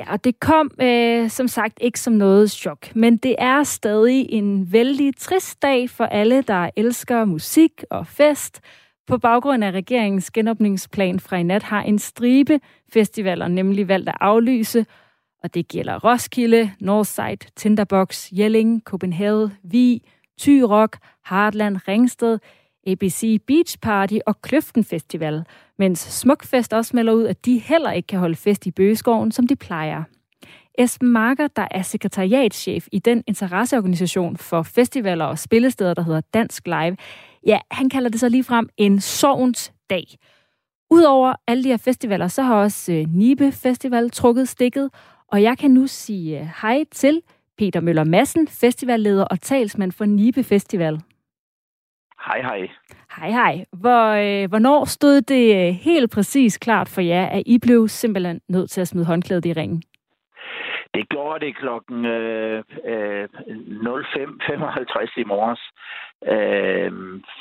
Ja, 0.00 0.12
og 0.12 0.24
det 0.24 0.40
kom 0.40 0.70
øh, 0.82 1.30
som 1.30 1.48
sagt 1.48 1.78
ikke 1.80 2.00
som 2.00 2.12
noget 2.12 2.50
chok, 2.50 2.96
men 2.96 3.16
det 3.16 3.36
er 3.38 3.62
stadig 3.62 4.26
en 4.30 4.72
vældig 4.72 5.16
trist 5.16 5.62
dag 5.62 5.90
for 5.90 6.04
alle, 6.04 6.42
der 6.42 6.70
elsker 6.76 7.24
musik 7.24 7.84
og 7.90 8.06
fest. 8.06 8.60
På 9.06 9.18
baggrund 9.18 9.64
af 9.64 9.70
regeringens 9.70 10.30
genåbningsplan 10.30 11.20
fra 11.20 11.36
i 11.36 11.42
nat 11.42 11.62
har 11.62 11.82
en 11.82 11.98
stribe 11.98 12.60
festivaler 12.92 13.48
nemlig 13.48 13.88
valgt 13.88 14.08
at 14.08 14.16
aflyse, 14.20 14.86
og 15.42 15.54
det 15.54 15.68
gælder 15.68 15.98
Roskilde, 15.98 16.70
Northside, 16.80 17.50
Tinderbox, 17.56 18.28
Jelling, 18.32 18.82
Copenhagen, 18.84 19.52
Vi, 19.62 20.02
Tyrok, 20.38 20.96
Hardland, 21.24 21.88
Ringsted, 21.88 22.38
ABC 22.86 23.40
Beach 23.46 23.78
Party 23.82 24.18
og 24.26 24.42
Kløften 24.42 24.84
Festival, 24.84 25.44
mens 25.80 25.98
Smukfest 25.98 26.72
også 26.72 26.96
melder 26.96 27.12
ud, 27.12 27.24
at 27.24 27.44
de 27.44 27.58
heller 27.58 27.92
ikke 27.92 28.06
kan 28.06 28.18
holde 28.18 28.36
fest 28.36 28.66
i 28.66 28.70
Bøgeskoven, 28.70 29.32
som 29.32 29.46
de 29.46 29.56
plejer. 29.56 30.02
Esben 30.78 31.08
Marker, 31.08 31.48
der 31.48 31.68
er 31.70 31.82
sekretariatschef 31.82 32.86
i 32.92 32.98
den 32.98 33.24
interesseorganisation 33.26 34.36
for 34.36 34.62
festivaler 34.62 35.24
og 35.24 35.38
spillesteder, 35.38 35.94
der 35.94 36.02
hedder 36.02 36.20
Dansk 36.34 36.66
Live. 36.66 36.96
Ja, 37.46 37.58
han 37.70 37.88
kalder 37.88 38.10
det 38.10 38.20
så 38.20 38.28
lige 38.28 38.44
frem 38.44 38.68
en 38.76 39.00
sovens 39.00 39.72
dag. 39.90 40.04
Udover 40.90 41.34
alle 41.46 41.64
de 41.64 41.68
her 41.68 41.76
festivaler, 41.76 42.28
så 42.28 42.42
har 42.42 42.54
også 42.54 42.92
øh, 42.92 43.06
Nibe 43.14 43.52
Festival 43.52 44.10
trukket 44.10 44.48
stikket, 44.48 44.90
og 45.28 45.42
jeg 45.42 45.58
kan 45.58 45.70
nu 45.70 45.86
sige 45.86 46.40
øh, 46.40 46.48
hej 46.62 46.84
til 46.92 47.22
Peter 47.58 47.80
Møller 47.80 48.04
Madsen, 48.04 48.48
festivalleder 48.48 49.24
og 49.24 49.40
talsmand 49.40 49.92
for 49.92 50.04
Nibe 50.04 50.42
Festival. 50.42 51.00
Hej, 52.26 52.40
hej. 52.42 52.68
Hej, 53.16 53.30
hej. 53.30 53.64
Hvor, 53.72 54.04
øh, 54.24 54.48
hvornår 54.48 54.84
stod 54.84 55.20
det 55.20 55.68
øh, 55.68 55.74
helt 55.74 56.12
præcis 56.12 56.58
klart 56.58 56.88
for 56.88 57.00
jer, 57.00 57.26
at 57.26 57.42
I 57.46 57.58
blev 57.58 57.88
simpelthen 57.88 58.40
nødt 58.48 58.70
til 58.70 58.80
at 58.80 58.88
smide 58.88 59.06
håndklædet 59.06 59.46
i 59.46 59.52
ringen? 59.52 59.82
Det 60.94 61.08
gjorde 61.08 61.46
det 61.46 61.56
klokken 61.56 62.04
øh, 62.04 62.62
øh, 62.84 63.24
05.55 63.24 65.20
i 65.20 65.24
morges. 65.24 65.60
Øh, 66.34 66.92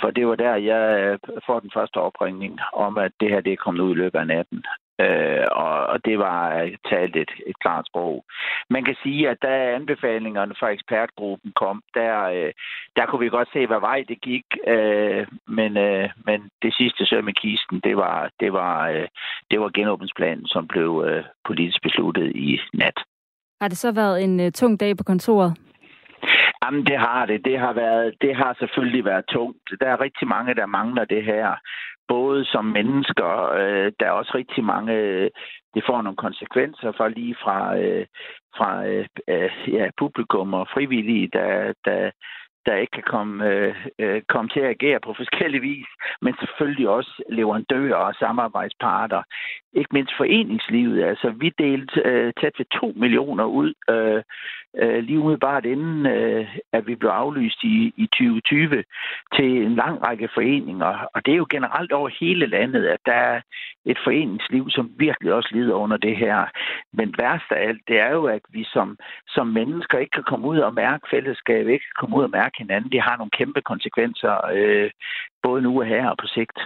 for 0.02 0.12
det 0.12 0.28
var 0.28 0.36
der, 0.36 0.56
jeg 0.56 1.00
øh, 1.00 1.20
får 1.46 1.60
den 1.60 1.72
første 1.74 1.98
opringning 1.98 2.60
om, 2.74 2.98
at 2.98 3.12
det 3.20 3.30
her 3.30 3.42
det 3.42 3.54
er 3.54 3.64
kommet 3.66 3.82
ud 3.82 3.92
i 3.92 4.00
løbet 4.00 4.20
af 4.20 4.28
natten. 4.28 4.64
Øh, 5.00 5.46
og, 5.52 5.86
og 5.86 6.06
det 6.06 6.20
var 6.20 6.70
talt 6.90 7.16
et, 7.16 7.32
et 7.48 7.60
klart 7.60 7.86
sprog. 7.88 8.26
Man 8.70 8.84
kan 8.84 8.96
sige, 9.04 9.30
at 9.30 9.38
da 9.42 9.76
anbefalingerne 9.76 10.56
fra 10.60 10.70
ekspertgruppen 10.70 11.52
kom, 11.56 11.84
der, 11.94 12.24
øh, 12.24 12.52
der 12.96 13.06
kunne 13.06 13.20
vi 13.20 13.30
godt 13.30 13.50
se, 13.54 13.68
hvad 13.68 13.80
vej 13.80 14.04
det 14.08 14.22
gik. 14.22 14.46
Øh, 14.68 15.28
men, 15.48 15.78
øh, 15.78 16.10
men 16.26 16.50
det 16.62 16.74
sidste 16.74 17.06
søm 17.06 17.28
i 17.28 17.32
kisten, 17.32 17.80
det 17.80 17.98
var, 17.98 18.30
det 18.40 18.54
var, 18.54 18.90
øh, 18.90 19.08
det 19.52 19.60
var 19.60 19.70
genåbningsplanen, 19.70 20.48
som 20.48 20.68
blev 20.68 21.06
øh, 21.08 21.24
politisk 21.46 21.82
besluttet 21.84 22.36
i 22.36 22.60
nat. 22.74 22.98
Har 23.62 23.68
det 23.68 23.78
så 23.78 23.92
været 23.92 24.24
en 24.24 24.52
tung 24.52 24.80
dag 24.80 24.98
på 24.98 25.04
kontoret? 25.04 25.58
Jamen, 26.64 26.86
det 26.86 26.98
har 26.98 27.26
det. 27.26 27.46
Det 27.46 27.60
har, 27.60 27.74
været, 27.74 28.14
det 28.22 28.36
har 28.36 28.56
selvfølgelig 28.60 29.06
været 29.06 29.26
tungt. 29.26 29.70
Der 29.82 29.88
er 29.88 30.02
rigtig 30.02 30.28
mange, 30.28 30.56
der 30.56 30.66
mangler 30.66 31.06
det 31.06 31.24
her. 31.24 31.56
Både 32.10 32.46
som 32.46 32.66
mennesker, 32.66 33.52
øh, 33.62 33.92
der 34.00 34.06
er 34.06 34.12
også 34.12 34.32
rigtig 34.36 34.64
mange, 34.64 34.94
øh, 34.94 35.30
det 35.74 35.84
får 35.88 36.02
nogle 36.02 36.18
konsekvenser 36.18 36.92
for 36.98 37.08
lige 37.08 37.36
fra, 37.44 37.78
øh, 37.78 38.06
fra 38.58 38.86
øh, 38.88 39.06
øh 39.28 39.52
ja, 39.68 39.90
publikum 39.98 40.54
og 40.54 40.68
frivillige, 40.74 41.30
der, 41.34 41.74
der, 41.86 42.12
der 42.66 42.76
ikke 42.76 42.92
kan 42.92 43.04
komme, 43.14 43.48
øh, 43.50 43.76
øh 44.00 44.22
komme 44.22 44.50
til 44.50 44.60
at 44.60 44.70
agere 44.70 45.00
på 45.00 45.14
forskellige 45.14 45.62
vis, 45.62 45.90
men 46.22 46.34
selvfølgelig 46.40 46.90
også 46.90 47.24
leverandører 47.30 47.96
og 47.96 48.16
samarbejdsparter. 48.16 49.22
Ikke 49.74 49.90
mindst 49.94 50.14
foreningslivet. 50.18 51.04
Altså, 51.04 51.30
vi 51.30 51.50
delte 51.60 52.02
øh, 52.06 52.34
tæt 52.42 52.54
ved 52.58 52.66
2 52.80 52.94
millioner 52.96 53.46
ud 53.46 53.74
øh, 53.90 54.24
øh, 54.82 55.04
lige 55.04 55.20
umiddelbart 55.20 55.66
inden, 55.66 56.06
øh, 56.06 56.58
at 56.74 56.88
vi 56.88 56.96
blev 56.96 57.10
aflyst 57.10 57.64
i, 57.64 57.94
i 57.98 58.06
2020 58.08 58.84
til 59.36 59.50
en 59.66 59.76
lang 59.76 60.04
række 60.08 60.30
foreninger. 60.34 61.08
Og 61.14 61.26
det 61.26 61.32
er 61.32 61.38
jo 61.38 61.48
generelt 61.50 61.92
over 61.92 62.10
hele 62.20 62.46
landet, 62.46 62.86
at 62.86 63.00
der 63.06 63.14
er 63.14 63.42
et 63.86 63.98
foreningsliv, 64.04 64.70
som 64.70 64.92
virkelig 64.98 65.34
også 65.34 65.50
lider 65.52 65.74
under 65.74 65.98
det 65.98 66.18
her. 66.18 66.46
Men 66.94 67.16
værst 67.18 67.52
af 67.52 67.68
alt, 67.68 67.82
det 67.88 68.00
er 68.00 68.12
jo, 68.12 68.26
at 68.26 68.42
vi 68.50 68.64
som, 68.64 68.98
som 69.28 69.48
mennesker 69.48 69.98
ikke 69.98 70.12
kan 70.12 70.24
komme 70.24 70.48
ud 70.48 70.58
og 70.58 70.74
mærke 70.74 71.08
fællesskab, 71.10 71.68
ikke 71.68 71.86
kan 71.86 72.00
komme 72.00 72.18
ud 72.18 72.24
og 72.24 72.30
mærke 72.30 72.58
hinanden. 72.58 72.92
Det 72.92 73.02
har 73.02 73.18
nogle 73.18 73.38
kæmpe 73.40 73.62
konsekvenser, 73.62 74.36
øh, 74.54 74.90
både 75.44 75.62
nu 75.62 75.80
og 75.80 75.86
her 75.86 76.10
og 76.10 76.18
på 76.18 76.28
sigt. 76.28 76.60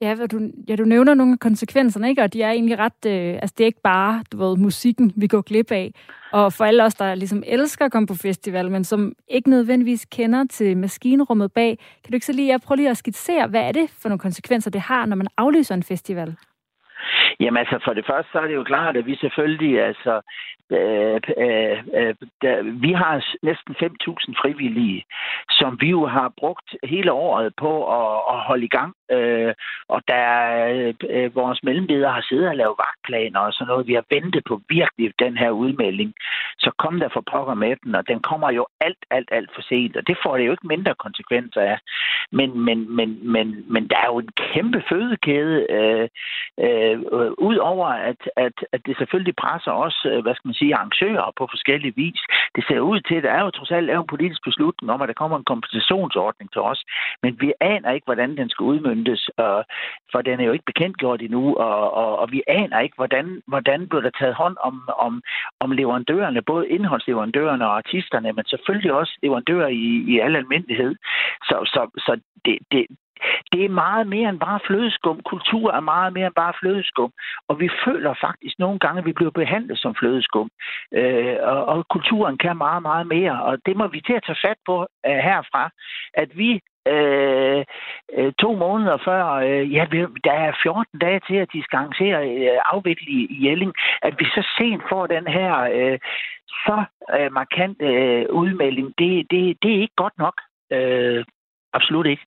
Ja, 0.00 0.14
du, 0.14 0.40
ja, 0.68 0.76
du 0.76 0.84
nævner 0.84 1.14
nogle 1.14 1.32
af 1.32 1.38
konsekvenserne, 1.38 2.08
ikke? 2.08 2.22
Og 2.22 2.32
de 2.32 2.42
er 2.42 2.50
egentlig 2.50 2.78
ret... 2.78 3.06
Øh, 3.06 3.34
altså, 3.34 3.54
det 3.58 3.64
er 3.64 3.66
ikke 3.66 3.80
bare, 3.82 4.24
du 4.32 4.36
ved, 4.36 4.56
musikken, 4.56 5.12
vi 5.16 5.26
går 5.26 5.40
glip 5.40 5.72
af. 5.72 5.94
Og 6.32 6.52
for 6.52 6.64
alle 6.64 6.84
os, 6.84 6.94
der 6.94 7.14
ligesom 7.14 7.42
elsker 7.46 7.84
at 7.84 7.92
komme 7.92 8.06
på 8.06 8.14
festival, 8.14 8.70
men 8.70 8.84
som 8.84 9.12
ikke 9.28 9.50
nødvendigvis 9.50 10.04
kender 10.04 10.44
til 10.50 10.76
maskinrummet 10.76 11.52
bag, 11.52 11.78
kan 12.04 12.10
du 12.10 12.14
ikke 12.14 12.26
så 12.26 12.32
lige 12.32 12.48
jeg 12.48 12.60
prøver 12.60 12.76
lige 12.76 12.90
at 12.90 12.96
skitsere, 12.96 13.46
hvad 13.46 13.60
er 13.60 13.72
det 13.72 13.90
for 13.90 14.08
nogle 14.08 14.18
konsekvenser, 14.18 14.70
det 14.70 14.80
har, 14.80 15.06
når 15.06 15.16
man 15.16 15.26
aflyser 15.36 15.74
en 15.74 15.82
festival? 15.82 16.36
Jamen 17.40 17.56
altså, 17.56 17.78
for 17.84 17.92
det 17.92 18.06
første 18.06 18.32
så 18.32 18.38
er 18.38 18.46
det 18.46 18.54
jo 18.54 18.64
klart, 18.64 18.96
at 18.96 19.06
vi 19.06 19.16
selvfølgelig 19.16 19.82
altså 19.82 20.20
Øh, 20.70 21.20
øh, 21.38 21.78
øh, 21.94 22.14
der, 22.42 22.62
vi 22.80 22.92
har 22.92 23.24
næsten 23.42 23.74
5.000 23.82 24.34
frivillige, 24.42 25.04
som 25.50 25.78
vi 25.80 25.90
jo 25.90 26.06
har 26.06 26.32
brugt 26.38 26.76
hele 26.84 27.12
året 27.12 27.54
på 27.56 27.72
at, 28.00 28.22
at 28.32 28.38
holde 28.48 28.64
i 28.64 28.68
gang. 28.68 28.94
Øh, 29.10 29.54
og 29.88 30.02
der 30.08 30.26
øh, 30.74 30.94
øh, 31.10 31.34
vores 31.34 31.62
mellemledere 31.62 32.12
har 32.12 32.26
siddet 32.28 32.48
og 32.48 32.56
lavet 32.56 32.76
vagtplaner 32.84 33.40
og 33.40 33.52
sådan 33.52 33.66
noget. 33.66 33.86
Vi 33.86 33.94
har 33.94 34.04
ventet 34.10 34.42
på 34.48 34.60
virkelig 34.68 35.12
den 35.18 35.36
her 35.36 35.50
udmelding. 35.50 36.14
Så 36.58 36.70
kom 36.78 37.00
der 37.00 37.08
for 37.12 37.24
pokker 37.32 37.54
med 37.54 37.76
den, 37.84 37.94
og 37.94 38.08
den 38.08 38.20
kommer 38.20 38.50
jo 38.50 38.66
alt, 38.80 39.02
alt, 39.10 39.28
alt 39.32 39.50
for 39.54 39.62
sent. 39.62 39.96
Og 39.96 40.06
det 40.06 40.16
får 40.22 40.36
det 40.36 40.46
jo 40.46 40.52
ikke 40.52 40.66
mindre 40.66 40.94
konsekvenser 40.94 41.60
af. 41.60 41.78
Men, 42.32 42.60
men, 42.60 42.96
men, 42.96 43.32
men, 43.32 43.64
men 43.72 43.88
der 43.88 43.96
er 43.96 44.06
jo 44.06 44.18
en 44.18 44.32
kæmpe 44.52 44.82
fødekæde, 44.88 45.66
øh, 45.70 46.08
øh, 46.60 46.98
ud 47.38 47.56
over 47.56 47.86
at, 47.86 48.20
at, 48.36 48.56
at 48.72 48.80
det 48.86 48.96
selvfølgelig 48.98 49.36
presser 49.36 49.72
os, 49.72 50.06
øh, 50.10 50.22
hvad 50.22 50.34
skal 50.34 50.48
man 50.48 50.54
sige, 50.54 50.74
arrangører 50.74 51.32
på 51.38 51.44
forskellige 51.50 51.96
vis. 51.96 52.20
Det 52.56 52.64
ser 52.68 52.80
ud 52.80 53.00
til, 53.00 53.14
at 53.14 53.22
der 53.22 53.30
er 53.30 53.42
jo 53.44 53.50
trods 53.50 53.70
alt 53.70 53.90
en 53.90 54.06
politisk 54.06 54.42
beslutning 54.44 54.92
om, 54.92 55.02
at 55.02 55.08
der 55.08 55.20
kommer 55.22 55.36
en 55.38 55.50
kompensationsordning 55.52 56.52
til 56.52 56.60
os, 56.60 56.84
men 57.22 57.40
vi 57.40 57.52
aner 57.60 57.90
ikke, 57.92 58.04
hvordan 58.04 58.36
den 58.36 58.48
skal 58.50 58.64
udmyndtes, 58.64 59.30
for 60.12 60.20
den 60.22 60.40
er 60.40 60.44
jo 60.44 60.52
ikke 60.52 60.70
bekendtgjort 60.72 61.22
endnu, 61.22 61.56
og, 61.56 61.94
og, 61.94 62.18
og 62.18 62.32
vi 62.32 62.42
aner 62.48 62.80
ikke, 62.80 62.96
hvordan, 62.96 63.42
hvordan 63.46 63.88
bliver 63.88 64.02
der 64.02 64.10
taget 64.10 64.34
hånd 64.34 64.56
om, 64.60 64.88
om, 64.98 65.22
om 65.60 65.70
leverandørerne, 65.72 66.42
både 66.42 66.68
indholdsleverandørerne 66.68 67.66
og 67.66 67.76
artisterne, 67.76 68.32
men 68.32 68.44
selvfølgelig 68.44 68.92
også 68.92 69.18
leverandører 69.22 69.68
i, 69.68 70.04
i 70.12 70.18
al 70.18 70.36
almindelighed. 70.36 70.94
Så, 71.48 71.56
så, 71.74 72.00
så 72.06 72.20
det, 72.44 72.58
det, 72.72 72.86
det 73.52 73.64
er 73.64 73.68
meget 73.68 74.06
mere 74.06 74.28
end 74.28 74.40
bare 74.40 74.60
flødeskum. 74.66 75.20
Kultur 75.22 75.72
er 75.72 75.80
meget 75.80 76.12
mere 76.12 76.26
end 76.26 76.34
bare 76.34 76.52
flødeskum. 76.60 77.10
Og 77.48 77.60
vi 77.60 77.68
føler 77.84 78.14
faktisk 78.20 78.58
nogle 78.58 78.78
gange, 78.78 78.98
at 78.98 79.06
vi 79.06 79.12
bliver 79.12 79.30
behandlet 79.30 79.78
som 79.78 79.94
flødeskum. 79.94 80.48
Øh, 80.92 81.36
og, 81.42 81.64
og 81.64 81.88
kulturen 81.88 82.38
kan 82.38 82.56
meget, 82.56 82.82
meget 82.82 83.06
mere. 83.06 83.42
Og 83.42 83.58
det 83.66 83.76
må 83.76 83.86
vi 83.86 84.00
til 84.00 84.12
at 84.12 84.24
tage 84.26 84.42
fat 84.46 84.58
på 84.66 84.76
uh, 85.08 85.18
herfra. 85.28 85.70
At 86.14 86.30
vi 86.38 86.60
øh, 86.88 87.64
øh, 88.16 88.32
to 88.42 88.52
måneder 88.54 88.96
før, 89.04 89.24
øh, 89.26 89.74
ja, 89.74 89.86
der 90.24 90.32
er 90.32 90.52
14 90.62 90.98
dage 90.98 91.20
til, 91.28 91.36
at 91.36 91.52
de 91.52 91.62
skal 91.64 91.76
arrangere 91.76 92.18
øh, 92.28 92.58
afvikle 92.64 93.06
i 93.12 93.48
Jelling, 93.48 93.72
at 94.02 94.14
vi 94.18 94.24
så 94.24 94.42
sent 94.58 94.82
får 94.88 95.06
den 95.06 95.26
her 95.26 95.52
øh, 95.60 95.98
så 96.66 96.84
øh, 97.18 97.32
markant 97.32 97.82
øh, 97.82 98.26
udmelding, 98.30 98.88
det, 98.98 99.26
det, 99.30 99.56
det 99.62 99.70
er 99.74 99.80
ikke 99.80 99.96
godt 99.96 100.18
nok. 100.18 100.36
Øh, 100.72 101.24
absolut 101.72 102.06
ikke. 102.06 102.22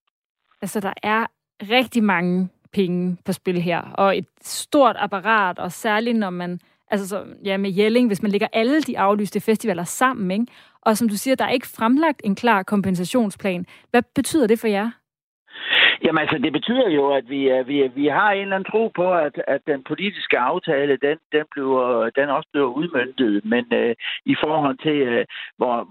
Altså, 0.62 0.80
der 0.80 0.94
er 1.04 1.26
rigtig 1.62 2.04
mange 2.04 2.50
penge 2.72 3.18
på 3.26 3.34
spil 3.34 3.62
her, 3.62 3.82
og 3.82 4.18
et 4.18 4.26
stort 4.42 4.96
apparat, 5.00 5.60
og 5.60 5.72
særligt 5.72 6.18
når 6.18 6.30
man, 6.30 6.60
altså 6.92 7.08
så, 7.08 7.26
ja, 7.46 7.58
med 7.58 7.72
Jelling, 7.72 8.08
hvis 8.08 8.22
man 8.22 8.32
lægger 8.32 8.48
alle 8.54 8.82
de 8.82 9.00
aflyste 9.00 9.40
festivaler 9.40 9.84
sammen, 9.84 10.32
ikke? 10.32 10.46
og 10.82 10.98
som 10.98 11.10
du 11.10 11.18
siger, 11.18 11.36
der 11.36 11.46
er 11.46 11.50
ikke 11.50 11.68
fremlagt 11.68 12.22
en 12.24 12.36
klar 12.36 12.64
kompensationsplan. 12.64 13.66
Hvad 13.92 14.02
betyder 14.16 14.48
det 14.48 14.60
for 14.60 14.68
jer? 14.68 14.92
Jamen 16.04 16.22
altså, 16.22 16.38
det 16.38 16.54
betyder 16.54 16.90
jo, 16.90 17.04
at 17.20 17.30
vi, 17.30 17.42
øh, 17.50 17.68
vi, 17.68 17.78
øh, 17.84 17.96
vi 17.96 18.06
har 18.08 18.32
en 18.32 18.42
eller 18.42 18.56
anden 18.56 18.72
tro 18.72 18.92
på, 18.96 19.14
at, 19.14 19.36
at 19.48 19.62
den 19.68 19.84
politiske 19.84 20.38
aftale, 20.40 20.98
den, 21.08 21.18
den, 21.32 21.46
bliver, 21.52 22.10
den 22.16 22.30
også 22.30 22.50
bliver 22.54 22.70
udmyndtet. 22.80 23.46
Men 23.46 23.66
øh, 23.74 23.96
i 24.26 24.36
forhold 24.44 24.78
til 24.88 24.98
øh, 25.14 25.26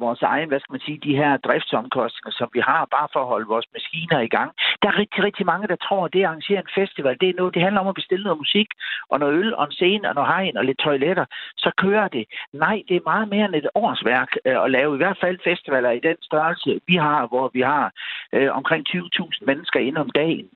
vores 0.05 0.23
egen, 0.23 0.49
hvad 0.49 0.61
skal 0.61 0.73
man 0.73 0.87
sige, 0.87 0.99
de 1.09 1.17
her 1.17 1.37
driftsomkostninger, 1.37 2.33
som 2.39 2.49
vi 2.53 2.61
har 2.61 2.89
bare 2.97 3.09
for 3.13 3.21
at 3.21 3.33
holde 3.33 3.53
vores 3.55 3.67
maskiner 3.75 4.21
i 4.21 4.33
gang. 4.37 4.51
Der 4.87 4.93
er 4.93 4.99
rigtig, 4.99 5.25
rigtig 5.25 5.47
mange, 5.47 5.69
der 5.69 5.77
tror, 5.77 6.05
at 6.05 6.13
det 6.13 6.21
at 6.21 6.27
arrangere 6.27 6.59
en 6.59 6.75
festival, 6.81 7.17
det 7.21 7.29
er 7.29 7.35
noget, 7.37 7.55
det 7.55 7.63
handler 7.63 7.81
om 7.81 7.89
at 7.89 7.95
bestille 8.01 8.25
noget 8.25 8.39
musik, 8.39 8.69
og 9.11 9.19
noget 9.19 9.35
øl, 9.35 9.55
og 9.55 9.65
en 9.65 9.73
scene, 9.73 10.09
og 10.09 10.15
noget 10.15 10.33
hegn, 10.35 10.57
og 10.57 10.65
lidt 10.65 10.79
toiletter. 10.79 11.27
Så 11.57 11.71
kører 11.79 12.09
det. 12.09 12.25
Nej, 12.53 12.83
det 12.89 12.97
er 12.97 13.11
meget 13.13 13.29
mere 13.29 13.45
end 13.45 13.55
et 13.55 13.69
årsværk 13.75 14.31
øh, 14.45 14.65
at 14.65 14.71
lave 14.71 14.95
i 14.95 14.97
hvert 14.97 15.19
fald 15.21 15.39
festivaler 15.45 15.91
i 15.91 16.01
den 16.09 16.17
størrelse, 16.23 16.81
vi 16.87 16.95
har, 16.95 17.27
hvor 17.27 17.51
vi 17.53 17.61
har 17.61 17.93
øh, 18.33 18.51
omkring 18.59 18.87
20.000 18.89 19.47
mennesker 19.47 19.81
ind 19.81 19.97
om 19.97 20.11
dagen. 20.11 20.49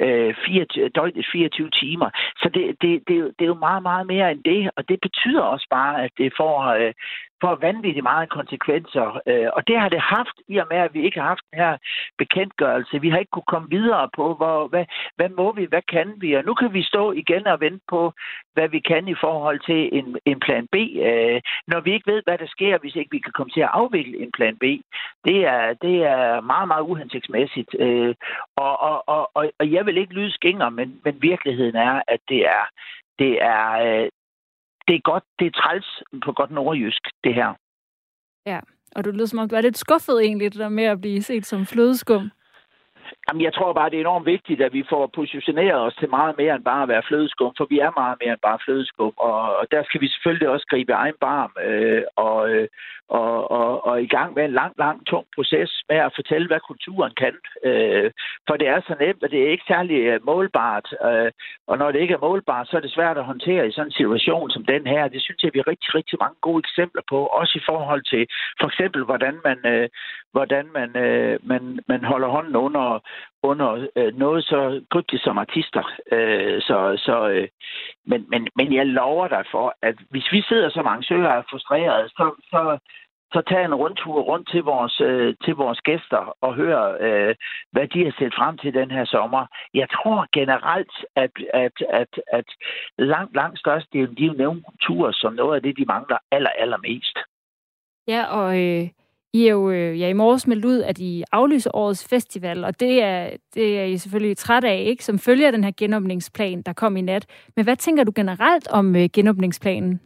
Øh, 0.00 0.34
4, 0.46 0.88
døgnet 0.94 1.26
24 1.32 1.70
timer. 1.70 2.10
Så 2.36 2.50
det, 2.54 2.64
det, 2.82 2.92
det, 3.08 3.16
det 3.36 3.44
er 3.44 3.52
jo 3.54 3.64
meget, 3.68 3.82
meget 3.82 4.06
mere 4.06 4.30
end 4.32 4.44
det, 4.44 4.70
og 4.76 4.88
det 4.88 4.98
betyder 5.00 5.42
også 5.42 5.66
bare, 5.70 6.04
at 6.04 6.10
det 6.18 6.32
får, 6.36 6.56
øh, 6.80 6.92
får 7.44 7.54
vanvittigt 7.68 8.08
meget 8.12 8.28
konsekvenser. 8.38 9.06
Øh, 9.30 9.48
og 9.56 9.62
det 9.68 9.76
har 9.80 9.88
det 9.88 10.00
haft, 10.00 10.36
i 10.48 10.56
og 10.62 10.66
med, 10.70 10.78
at 10.86 10.94
vi 10.94 11.00
ikke 11.04 11.20
har 11.20 11.28
haft 11.32 11.44
den 11.50 11.58
her 11.64 11.76
bekendtgørelse. 12.18 13.00
Vi 13.00 13.10
har 13.10 13.18
ikke 13.18 13.34
kunne 13.36 13.52
komme 13.54 13.68
videre 13.70 14.08
på, 14.18 14.24
hvor, 14.38 14.68
hvad, 14.68 14.84
hvad 15.16 15.28
må 15.28 15.52
vi, 15.52 15.64
hvad 15.64 15.84
kan 15.94 16.08
vi? 16.22 16.32
Og 16.38 16.44
nu 16.44 16.54
kan 16.54 16.70
vi 16.74 16.82
stå 16.82 17.12
igen 17.12 17.46
og 17.46 17.60
vente 17.60 17.84
på, 17.88 18.12
hvad 18.54 18.68
vi 18.68 18.80
kan 18.80 19.08
i 19.08 19.14
forhold 19.24 19.60
til 19.68 19.80
en, 19.98 20.06
en 20.24 20.40
plan 20.40 20.66
B, 20.72 20.76
øh, 21.08 21.40
når 21.70 21.80
vi 21.80 21.90
ikke 21.92 22.12
ved, 22.12 22.22
hvad 22.26 22.38
der 22.38 22.46
sker, 22.46 22.78
hvis 22.78 22.96
ikke 22.96 23.10
vi 23.10 23.18
kan 23.18 23.32
komme 23.32 23.50
til 23.50 23.60
at 23.60 23.74
afvikle 23.80 24.18
en 24.24 24.32
plan 24.36 24.56
B. 24.56 24.64
Det 25.28 25.38
er, 25.54 25.74
det 25.84 25.96
er 26.14 26.40
meget, 26.40 26.68
meget 26.68 26.82
uhensigtsmæssigt. 26.90 27.70
Øh, 27.78 28.14
og, 28.56 28.74
og, 28.82 29.08
og, 29.08 29.52
og 29.58 29.72
jeg 29.72 29.86
vil 29.86 29.98
ikke 29.98 30.14
lyde 30.14 30.32
skænger, 30.32 30.68
men, 30.68 31.00
men 31.04 31.22
virkeligheden 31.22 31.76
er, 31.76 32.02
at 32.08 32.20
det 32.28 32.40
er, 32.46 32.64
det 33.18 33.32
er, 33.42 33.66
øh, 33.86 34.08
det 34.88 34.94
er 34.96 35.00
godt, 35.00 35.24
det 35.38 35.46
er 35.46 35.50
træls 35.50 36.02
på 36.24 36.32
godt 36.32 36.50
nordjysk, 36.50 37.02
det 37.24 37.34
her. 37.34 37.54
Ja, 38.46 38.60
og 38.96 39.04
du 39.04 39.10
lyder 39.10 39.26
som 39.26 39.38
om, 39.38 39.48
du 39.48 39.56
er 39.56 39.60
lidt 39.60 39.78
skuffet 39.78 40.20
egentlig, 40.24 40.52
det 40.52 40.60
der 40.60 40.68
med 40.68 40.84
at 40.84 41.00
blive 41.00 41.22
set 41.22 41.46
som 41.46 41.66
flødeskum. 41.66 42.30
Jamen, 43.28 43.42
jeg 43.42 43.54
tror 43.54 43.72
bare, 43.72 43.90
det 43.90 43.96
er 43.96 44.00
enormt 44.00 44.26
vigtigt, 44.26 44.60
at 44.60 44.72
vi 44.72 44.84
får 44.90 45.10
positioneret 45.14 45.80
os 45.80 45.94
til 45.94 46.10
meget 46.10 46.34
mere 46.38 46.54
end 46.54 46.64
bare 46.64 46.82
at 46.82 46.88
være 46.88 47.06
flødeskum, 47.08 47.52
for 47.56 47.66
vi 47.70 47.78
er 47.78 47.92
meget 48.00 48.16
mere 48.22 48.32
end 48.32 48.46
bare 48.48 48.58
flødeskum, 48.64 49.12
og, 49.16 49.56
og 49.56 49.66
der 49.70 49.82
skal 49.84 50.00
vi 50.00 50.08
selvfølgelig 50.08 50.48
også 50.48 50.66
gribe 50.70 50.92
egen 50.92 51.18
barm 51.20 51.52
øh, 51.64 52.02
og, 52.16 52.50
øh, 52.50 52.68
og, 53.08 53.50
og, 53.50 53.86
og 53.86 54.02
i 54.02 54.06
gang 54.06 54.34
med 54.34 54.44
en 54.44 54.52
lang, 54.52 54.72
lang, 54.78 55.06
tung 55.06 55.26
proces 55.34 55.70
med 55.88 55.96
at 55.96 56.12
fortælle, 56.14 56.46
hvad 56.46 56.60
kulturen 56.60 57.12
kan. 57.16 57.34
Øh, 57.64 58.10
for 58.46 58.56
det 58.56 58.68
er 58.68 58.80
så 58.80 58.94
nemt, 59.00 59.22
og 59.22 59.30
det 59.30 59.42
er 59.42 59.50
ikke 59.50 59.64
særlig 59.68 59.98
øh, 60.10 60.20
målbart, 60.26 60.94
øh, 61.08 61.30
og 61.66 61.78
når 61.78 61.92
det 61.92 62.00
ikke 62.00 62.14
er 62.14 62.26
målbart, 62.28 62.68
så 62.68 62.76
er 62.76 62.80
det 62.80 62.92
svært 62.92 63.18
at 63.18 63.24
håndtere 63.24 63.68
i 63.68 63.72
sådan 63.72 63.88
en 63.88 63.98
situation 64.00 64.50
som 64.50 64.64
den 64.64 64.86
her. 64.86 65.08
Det 65.08 65.22
synes 65.22 65.42
jeg, 65.42 65.50
vi 65.54 65.58
har 65.58 65.68
rigtig, 65.68 65.94
rigtig 65.94 66.18
mange 66.20 66.36
gode 66.40 66.58
eksempler 66.58 67.02
på, 67.08 67.26
også 67.26 67.58
i 67.58 67.66
forhold 67.66 68.02
til 68.02 68.26
for 68.60 68.66
eksempel, 68.66 69.04
hvordan 69.04 69.34
man, 69.44 69.58
øh, 69.72 69.88
hvordan 70.32 70.66
man, 70.78 70.96
øh, 70.96 71.38
man, 71.42 71.80
man 71.88 72.04
holder 72.04 72.28
hånden 72.28 72.56
under 72.56 72.93
under 73.42 73.86
øh, 73.96 74.14
noget 74.16 74.44
så 74.44 74.80
kryptisk 74.90 75.24
som 75.24 75.38
artister. 75.38 75.84
Øh, 76.12 76.62
så, 76.62 76.76
så, 77.06 77.28
øh, 77.28 77.48
men, 78.06 78.26
men, 78.28 78.48
men 78.56 78.74
jeg 78.74 78.86
lover 78.86 79.28
dig 79.28 79.44
for, 79.50 79.74
at 79.82 79.96
hvis 80.10 80.32
vi 80.32 80.42
sidder 80.42 80.70
som 80.70 80.86
arrangører 80.86 81.32
og 81.32 81.38
er 81.38 81.42
frustrerede, 81.50 82.08
så, 82.08 82.34
så, 82.50 82.78
så 83.32 83.42
tag 83.48 83.64
en 83.64 83.74
rundtur 83.74 84.20
rundt 84.20 84.48
til 84.50 84.62
vores, 84.62 85.00
øh, 85.00 85.34
til 85.44 85.54
vores 85.54 85.80
gæster 85.80 86.36
og 86.40 86.54
hør, 86.54 86.96
øh, 87.00 87.34
hvad 87.72 87.86
de 87.88 88.04
har 88.04 88.14
set 88.18 88.34
frem 88.34 88.58
til 88.58 88.74
den 88.74 88.90
her 88.90 89.04
sommer. 89.04 89.46
Jeg 89.74 89.88
tror 89.90 90.26
generelt, 90.32 90.94
at, 91.16 91.30
at, 91.54 91.76
at, 91.90 92.12
at 92.32 92.48
langt, 92.98 93.34
langt 93.34 93.58
størst 93.58 93.92
de 93.92 93.98
er 94.00 94.44
jo 94.44 94.62
ture 94.82 95.12
som 95.12 95.32
noget 95.32 95.56
af 95.56 95.62
det, 95.62 95.78
de 95.78 95.84
mangler 95.84 96.18
aller, 96.30 96.50
allermest. 96.50 97.18
Ja, 98.08 98.22
og 98.40 98.48
øh, 98.64 98.88
i 99.34 99.46
er 99.46 99.50
jo 99.50 99.70
øh, 99.70 100.00
ja, 100.00 100.08
i 100.08 100.12
morges 100.12 100.46
meldt 100.46 100.64
ud, 100.64 100.82
at 100.82 100.98
I 100.98 101.24
aflyser 101.32 101.70
årets 101.74 102.08
festival, 102.08 102.64
og 102.64 102.80
det 102.80 103.02
er, 103.02 103.30
det 103.54 103.80
er 103.80 103.84
I 103.84 103.96
selvfølgelig 103.96 104.36
træt 104.36 104.64
af, 104.64 104.84
ikke? 104.86 105.04
Som 105.04 105.18
følger 105.18 105.50
den 105.50 105.64
her 105.64 105.72
genåbningsplan, 105.76 106.62
der 106.62 106.72
kom 106.72 106.96
i 106.96 107.00
nat. 107.00 107.26
Men 107.56 107.64
hvad 107.64 107.76
tænker 107.76 108.04
du 108.04 108.12
generelt 108.16 108.68
om 108.68 108.96
øh, 108.96 109.08
genåbningsplanen? 109.12 110.00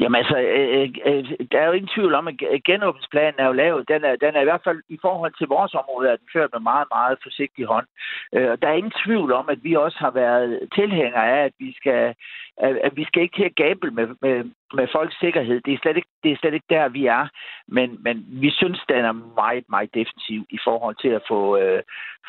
Jamen 0.00 0.18
altså, 0.22 0.38
øh, 0.38 0.68
øh, 0.76 0.88
øh, 1.06 1.24
der 1.52 1.58
er 1.60 1.66
jo 1.66 1.72
ingen 1.72 1.94
tvivl 1.96 2.14
om, 2.14 2.28
at 2.28 2.34
genåbningsplanen 2.64 3.38
er 3.38 3.46
jo 3.46 3.52
lavet. 3.52 3.88
Den 3.88 4.04
er, 4.04 4.16
den 4.16 4.36
er 4.36 4.40
i 4.40 4.48
hvert 4.50 4.64
fald 4.64 4.80
i 4.88 4.98
forhold 5.02 5.32
til 5.38 5.48
vores 5.48 5.74
område, 5.74 6.10
at 6.10 6.20
den 6.20 6.28
ført 6.32 6.50
med 6.52 6.60
meget, 6.60 6.88
meget 6.96 7.18
forsigtig 7.22 7.64
hånd. 7.64 7.86
Øh, 8.34 8.58
der 8.60 8.68
er 8.68 8.80
ingen 8.80 8.98
tvivl 9.04 9.32
om, 9.32 9.48
at 9.48 9.58
vi 9.62 9.74
også 9.74 9.98
har 9.98 10.10
været 10.10 10.68
tilhængere 10.74 11.26
af, 11.36 11.44
at 11.44 11.52
vi 11.58 11.74
skal, 11.76 12.14
at, 12.56 12.76
at 12.86 12.92
vi 12.96 13.04
skal 13.04 13.22
ikke 13.22 13.36
til 13.36 13.50
at 13.50 13.56
gamble 13.64 13.90
med, 13.90 14.06
med, 14.22 14.44
med 14.74 14.86
folks 14.92 15.18
sikkerhed. 15.20 15.60
Det 15.60 15.74
er 15.74 15.78
slet 15.82 15.96
ikke, 15.96 16.08
det 16.22 16.32
er 16.32 16.36
slet 16.36 16.54
ikke 16.54 16.70
der, 16.70 16.88
vi 16.88 17.06
er. 17.06 17.28
Men, 17.68 17.98
men 18.02 18.26
vi 18.28 18.50
synes, 18.50 18.80
den 18.88 19.04
er 19.04 19.12
meget, 19.12 19.64
meget 19.68 19.94
defensiv 19.94 20.46
i 20.50 20.58
forhold 20.64 20.96
til 21.02 21.08
at 21.08 21.22
få, 21.28 21.56
øh, 21.58 21.82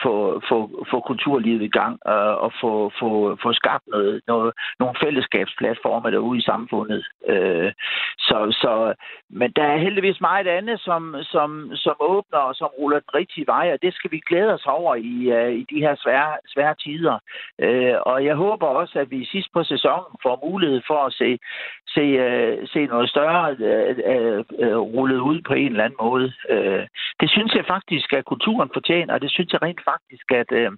få, 0.04 0.42
få, 0.50 0.86
få 0.92 1.00
kulturlivet 1.00 1.62
i 1.62 1.76
gang 1.80 2.00
øh, 2.08 2.36
og 2.46 2.52
få, 2.62 2.92
få, 3.00 3.38
få 3.44 3.54
skabt 3.54 3.88
noget, 3.88 4.22
noget, 4.28 4.54
nogle 4.80 4.96
fællesskabsplatformer 5.04 6.10
derude 6.10 6.40
i 6.40 6.48
samfundet. 6.52 7.06
Øh, 7.28 7.72
så, 8.18 8.38
så, 8.62 8.94
men 9.30 9.52
der 9.52 9.64
er 9.64 9.78
heldigvis 9.78 10.22
meget 10.22 10.48
andet, 10.48 10.80
som, 10.80 11.16
som, 11.22 11.72
som 11.76 11.96
åbner 12.00 12.40
og 12.40 12.56
som 12.56 12.68
ruller 12.80 13.00
den 13.00 13.16
rigtige 13.16 13.48
vej, 13.48 13.72
og 13.74 13.82
det 13.82 13.94
skal 13.94 14.12
vi 14.12 14.22
glæde 14.30 14.54
os 14.54 14.66
over 14.66 14.96
i, 14.96 15.16
øh, 15.38 15.54
i 15.54 15.66
de 15.70 15.80
her 15.80 15.96
svære, 15.96 16.34
svære 16.48 16.76
tider. 16.76 17.18
Øh, 17.60 17.96
og 18.02 18.26
jeg 18.26 18.36
håber 18.36 18.68
også, 18.68 19.00
at 19.00 19.12
vi 19.12 19.26
sidst 19.26 19.50
på 19.54 19.64
sæsonen 19.64 20.16
får 20.24 20.50
mulighed 20.52 20.82
for 20.88 21.06
at 21.06 21.14
se, 21.14 21.40
se, 21.88 22.02
øh, 22.28 22.68
se 22.68 22.86
noget 22.86 23.10
større 23.10 23.56
øh, 23.60 23.98
øh, 24.14 24.44
øh, 24.60 24.78
rullet 24.78 25.20
ud 25.20 25.42
på 25.48 25.54
en 25.54 25.72
eller 25.72 25.84
anden 25.84 26.02
måde. 26.02 26.34
Øh, 26.50 26.88
det 27.20 27.30
synes 27.30 27.54
jeg 27.56 27.66
faktisk, 27.68 28.14
at 28.14 28.26
kulturen 28.26 28.70
fortjener, 28.74 29.14
og 29.14 29.22
det 29.22 29.32
synes 29.32 29.54
jeg 29.54 29.62
rent 29.62 29.82
faktisk, 29.92 30.32
at, 30.32 30.52
øh, 30.52 30.72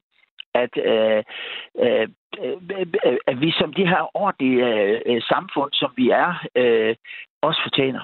at, 0.53 0.73
øh, 0.91 1.23
øh, 1.85 2.07
øh 2.71 3.17
at 3.27 3.41
vi 3.41 3.51
som 3.51 3.73
de 3.73 3.88
her 3.88 4.17
ordentlige 4.17 4.65
øh, 5.05 5.21
samfund, 5.21 5.71
som 5.73 5.91
vi 5.97 6.09
er, 6.09 6.31
øh, 6.55 6.95
også 7.41 7.62
fortjener. 7.63 8.03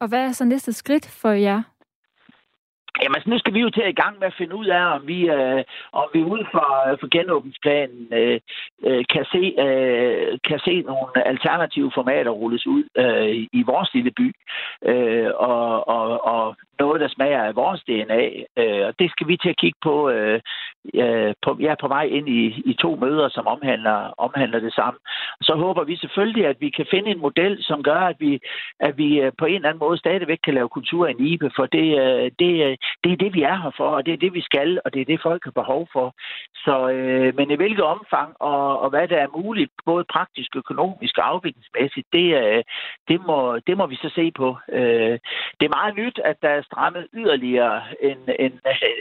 Og 0.00 0.08
hvad 0.08 0.24
er 0.28 0.32
så 0.32 0.44
næste 0.44 0.72
skridt 0.72 1.18
for 1.22 1.30
jer? 1.30 1.62
Jamen, 3.02 3.14
altså, 3.16 3.30
nu 3.30 3.38
skal 3.38 3.54
vi 3.54 3.60
jo 3.60 3.70
til 3.70 3.80
at 3.82 3.88
i 3.88 4.02
gang 4.02 4.18
med 4.18 4.26
at 4.26 4.38
finde 4.38 4.54
ud 4.54 4.66
af, 4.66 4.94
om 4.96 5.06
vi, 5.06 5.28
øh, 5.28 5.64
om 5.92 6.08
vi 6.14 6.22
ud 6.22 6.44
fra, 6.52 6.90
øh, 6.90 6.98
for 7.00 7.08
genåbningsplanen 7.16 8.08
øh, 8.12 8.40
øh, 8.86 9.04
kan, 9.12 9.24
se, 9.32 9.42
øh, 9.66 10.38
kan 10.48 10.58
se 10.58 10.82
nogle 10.82 11.26
alternative 11.32 11.90
formater 11.94 12.30
rulles 12.30 12.66
ud 12.66 12.84
øh, 12.96 13.46
i 13.52 13.62
vores 13.66 13.94
lille 13.94 14.10
by. 14.10 14.34
Øh, 14.84 15.30
og, 15.36 15.88
og, 15.88 16.24
og 16.24 16.56
noget, 16.78 17.00
der 17.00 17.08
smager 17.08 17.42
af 17.42 17.56
vores 17.56 17.80
DNA. 17.88 18.22
Øh, 18.56 18.86
og 18.86 18.92
det 18.98 19.10
skal 19.10 19.28
vi 19.28 19.36
til 19.36 19.48
at 19.48 19.56
kigge 19.56 19.78
på. 19.82 20.08
Øh, 20.10 20.40
øh 20.94 21.34
på 21.42 21.56
jeg 21.60 21.70
er 21.70 21.82
på 21.84 21.88
vej 21.88 22.04
ind 22.04 22.28
i, 22.28 22.42
i 22.70 22.74
to 22.74 22.96
møder, 22.96 23.28
som 23.28 23.46
omhandler, 23.46 24.14
omhandler 24.18 24.60
det 24.60 24.74
samme. 24.74 24.98
Så 25.42 25.54
håber 25.54 25.84
vi 25.84 25.96
selvfølgelig, 25.96 26.46
at 26.46 26.56
vi 26.60 26.70
kan 26.70 26.86
finde 26.90 27.10
en 27.10 27.20
model, 27.20 27.64
som 27.64 27.82
gør, 27.82 28.00
at 28.12 28.16
vi, 28.18 28.40
at 28.80 28.98
vi 28.98 29.20
øh, 29.20 29.32
på 29.38 29.44
en 29.44 29.54
eller 29.54 29.68
anden 29.68 29.84
måde 29.86 29.98
stadigvæk 29.98 30.38
kan 30.44 30.54
lave 30.54 30.68
kultur 30.68 31.06
i 31.06 31.12
Nibe, 31.12 31.50
for 31.56 31.66
det, 31.66 31.88
øh, 32.02 32.30
det, 32.38 32.78
det 33.04 33.12
er 33.12 33.16
det, 33.16 33.34
vi 33.34 33.42
er 33.42 33.56
her 33.62 33.70
for, 33.76 33.88
og 33.96 34.06
det 34.06 34.12
er 34.14 34.22
det, 34.24 34.34
vi 34.34 34.40
skal, 34.40 34.80
og 34.84 34.94
det 34.94 35.00
er 35.00 35.04
det, 35.04 35.20
folk 35.22 35.44
har 35.44 35.50
behov 35.50 35.88
for. 35.92 36.14
Så, 36.64 36.88
øh, 36.88 37.36
men 37.36 37.50
i 37.50 37.56
hvilket 37.56 37.84
omfang 37.84 38.30
og, 38.40 38.80
og 38.80 38.90
hvad 38.90 39.08
der 39.08 39.18
er 39.18 39.36
muligt, 39.38 39.72
både 39.86 40.04
praktisk, 40.04 40.56
økonomisk 40.56 41.18
og 41.18 41.28
afviklingsmæssigt, 41.28 42.06
det, 42.12 42.26
øh, 42.42 42.62
det, 43.08 43.26
må, 43.26 43.58
det 43.66 43.76
må 43.76 43.86
vi 43.86 43.96
så 43.96 44.10
se 44.14 44.32
på. 44.40 44.56
Øh, 44.72 45.18
det 45.58 45.64
er 45.66 45.76
meget 45.78 45.94
nyt, 45.96 46.18
at 46.24 46.36
der 46.42 46.48
er 46.48 46.62
strammet 46.62 47.06
yderligere 47.14 47.82
end, 48.02 48.20
end, 48.38 48.54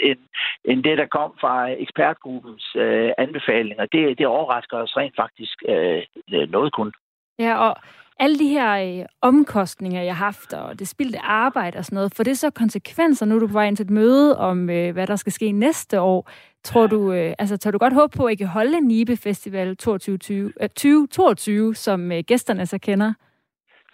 end, 0.04 0.20
end 0.66 0.84
det, 0.84 0.98
der 0.98 1.06
kom 1.06 1.32
fra 1.42 1.70
ekspertgruppens 1.70 2.76
øh, 2.76 3.12
anbefalinger. 3.18 3.86
Det, 3.86 4.18
det 4.18 4.28
overrasker 4.28 4.78
os 4.78 4.98
rent 4.98 5.16
faktisk 5.16 5.58
øh, 5.70 6.02
noget 6.50 6.74
kun. 6.74 6.92
Ja, 7.39 7.56
og 7.58 7.76
alle 8.19 8.39
de 8.39 8.47
her 8.47 8.99
øh, 8.99 9.06
omkostninger, 9.21 10.02
jeg 10.02 10.15
har 10.15 10.26
haft, 10.26 10.54
og 10.54 10.80
det 10.80 10.88
spildte 10.88 11.19
arbejde 11.19 11.78
og 11.78 11.86
sådan 11.86 11.95
noget, 11.95 12.15
får 12.15 12.23
det 12.23 12.38
så 12.38 12.49
konsekvenser, 12.49 13.26
nu 13.26 13.36
er 13.36 13.39
du 13.39 13.47
på 13.47 13.54
vej 13.54 13.67
ind 13.67 13.78
til 13.78 13.84
et 13.84 13.89
møde 13.89 14.38
om, 14.38 14.69
øh, 14.69 14.93
hvad 14.93 15.08
der 15.08 15.15
skal 15.15 15.32
ske 15.32 15.52
næste 15.52 16.02
år? 16.02 16.30
Tror 16.63 16.88
du, 16.88 17.13
øh, 17.13 17.34
altså, 17.39 17.58
tager 17.58 17.71
du 17.71 17.78
godt 17.78 17.93
håb 17.93 18.12
på, 18.12 18.26
at 18.26 18.32
I 18.32 18.36
kan 18.36 18.47
holde 18.47 18.82
Nibe 18.82 19.17
Festival 19.17 19.78
2022, 19.78 20.54
øh, 20.62 20.69
2022, 20.69 21.76
som 21.76 22.12
øh, 22.12 22.23
gæsterne 22.28 22.65
så 22.65 22.78
kender? 22.78 23.13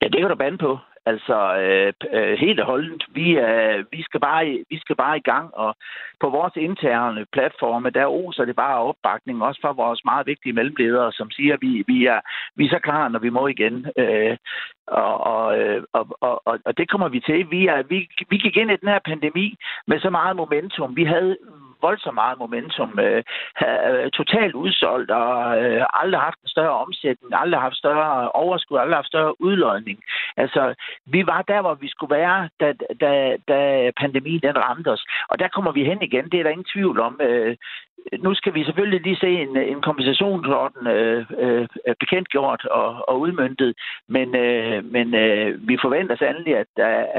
Ja, 0.01 0.07
det 0.07 0.19
kan 0.21 0.29
du 0.29 0.35
bande 0.35 0.57
på. 0.57 0.77
Altså 1.05 1.37
øh, 1.63 1.93
øh, 2.13 2.37
helt 2.37 2.59
og 2.59 2.65
holdent. 2.65 3.03
Vi, 3.13 3.37
øh, 3.37 3.85
vi, 3.91 4.01
skal 4.03 4.19
bare, 4.19 4.63
vi 4.69 4.79
skal 4.79 4.95
bare 4.95 5.17
i 5.17 5.21
gang, 5.21 5.55
og 5.55 5.75
på 6.19 6.29
vores 6.29 6.55
interne 6.55 7.25
platforme, 7.31 7.89
der 7.89 8.05
oser 8.05 8.45
det 8.45 8.55
bare 8.55 8.77
opbakning, 8.77 9.43
også 9.43 9.61
fra 9.61 9.71
vores 9.71 10.05
meget 10.05 10.27
vigtige 10.27 10.53
mellemledere, 10.53 11.11
som 11.11 11.31
siger, 11.31 11.53
at 11.53 11.61
vi, 11.61 11.83
vi, 11.87 12.05
er, 12.05 12.19
vi 12.55 12.65
er 12.65 12.69
så 12.69 12.79
klar, 12.79 13.07
når 13.07 13.19
vi 13.19 13.29
må 13.29 13.47
igen. 13.47 13.85
Øh, 13.97 14.37
og, 14.87 15.59
øh, 15.59 15.83
og, 15.93 16.07
og, 16.21 16.41
og, 16.45 16.59
og 16.65 16.77
det 16.77 16.89
kommer 16.89 17.09
vi 17.09 17.19
til. 17.19 17.51
Vi, 17.51 17.67
er, 17.67 17.83
vi, 17.83 18.09
vi 18.29 18.37
gik 18.37 18.57
ind 18.57 18.71
i 18.71 18.75
den 18.81 18.89
her 18.89 18.99
pandemi 19.05 19.55
med 19.87 19.99
så 19.99 20.09
meget 20.09 20.35
momentum. 20.35 20.95
Vi 20.95 21.03
havde 21.03 21.37
voldsomt 21.81 22.15
meget 22.15 22.37
momentum, 22.39 22.99
øh, 22.99 23.23
øh, 23.67 24.11
totalt 24.11 24.55
udsolgt, 24.55 25.11
og 25.11 25.63
øh, 25.63 25.85
aldrig 25.93 26.21
haft 26.21 26.39
en 26.43 26.49
større 26.55 26.79
omsætning, 26.85 27.33
aldrig 27.33 27.61
haft 27.61 27.75
større 27.75 28.31
overskud, 28.31 28.77
aldrig 28.77 28.97
haft 28.97 29.07
større 29.07 29.41
udlodning. 29.41 29.99
Altså, 30.37 30.73
vi 31.05 31.27
var 31.27 31.41
der, 31.41 31.61
hvor 31.61 31.73
vi 31.73 31.89
skulle 31.89 32.15
være, 32.15 32.49
da, 32.59 32.73
da, 33.01 33.37
da 33.47 33.91
pandemien 34.01 34.41
den 34.41 34.57
ramte 34.57 34.91
os. 34.91 35.05
Og 35.29 35.39
der 35.39 35.47
kommer 35.47 35.71
vi 35.71 35.83
hen 35.83 36.01
igen, 36.01 36.29
det 36.29 36.39
er 36.39 36.43
der 36.43 36.49
ingen 36.49 36.73
tvivl 36.73 36.99
om. 36.99 37.19
Øh, 37.21 37.57
nu 38.19 38.33
skal 38.33 38.53
vi 38.53 38.63
selvfølgelig 38.63 39.01
lige 39.01 39.15
se 39.25 39.27
en, 39.27 39.57
en 39.57 39.81
kompensationsorden 39.81 40.87
øh, 40.87 41.25
øh, 41.37 41.67
øh, 41.87 41.95
bekendtgjort 41.99 42.65
og, 42.65 43.09
og 43.09 43.19
udmyndtet, 43.19 43.73
men, 44.07 44.35
øh, 44.35 44.85
men 44.85 45.15
øh, 45.15 45.67
vi 45.67 45.77
forventer 45.81 46.15
sandelig, 46.15 46.57
at, 46.57 46.67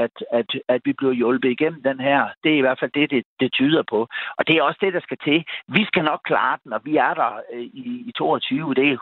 at, 0.05 0.15
at, 0.31 0.49
at 0.67 0.81
vi 0.85 0.93
bliver 0.93 1.13
hjulpet 1.13 1.49
igennem 1.49 1.83
den 1.83 1.99
her. 1.99 2.27
Det 2.43 2.51
er 2.51 2.57
i 2.57 2.65
hvert 2.65 2.79
fald 2.79 2.91
det, 2.91 3.11
det, 3.11 3.23
det 3.39 3.53
tyder 3.53 3.83
på. 3.89 4.07
Og 4.37 4.47
det 4.47 4.55
er 4.55 4.63
også 4.63 4.79
det, 4.81 4.93
der 4.93 4.99
skal 4.99 5.17
til. 5.23 5.43
Vi 5.67 5.85
skal 5.85 6.03
nok 6.03 6.21
klare 6.25 6.57
den, 6.63 6.73
og 6.73 6.81
vi 6.83 6.97
er 6.97 7.13
der 7.13 7.31
øh, 7.53 7.61
i, 7.61 8.03
i 8.07 8.11
22, 8.17 8.73
det 8.73 8.91
er 8.91 8.97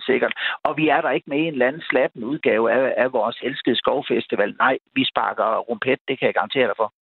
100% 0.00 0.06
sikkert. 0.06 0.32
Og 0.64 0.76
vi 0.76 0.88
er 0.88 1.00
der 1.00 1.10
ikke 1.10 1.30
med 1.30 1.38
en 1.38 1.52
eller 1.52 1.66
anden 1.66 1.82
slappen 1.90 2.24
udgave 2.24 2.72
af, 2.72 2.94
af 2.96 3.12
vores 3.12 3.38
elskede 3.42 3.76
skovfestival. 3.76 4.54
Nej, 4.58 4.78
vi 4.94 5.04
sparker 5.04 5.58
rumpet, 5.58 5.98
det 6.08 6.18
kan 6.18 6.26
jeg 6.26 6.34
garantere 6.34 6.66
dig 6.66 6.74
for. 6.76 6.92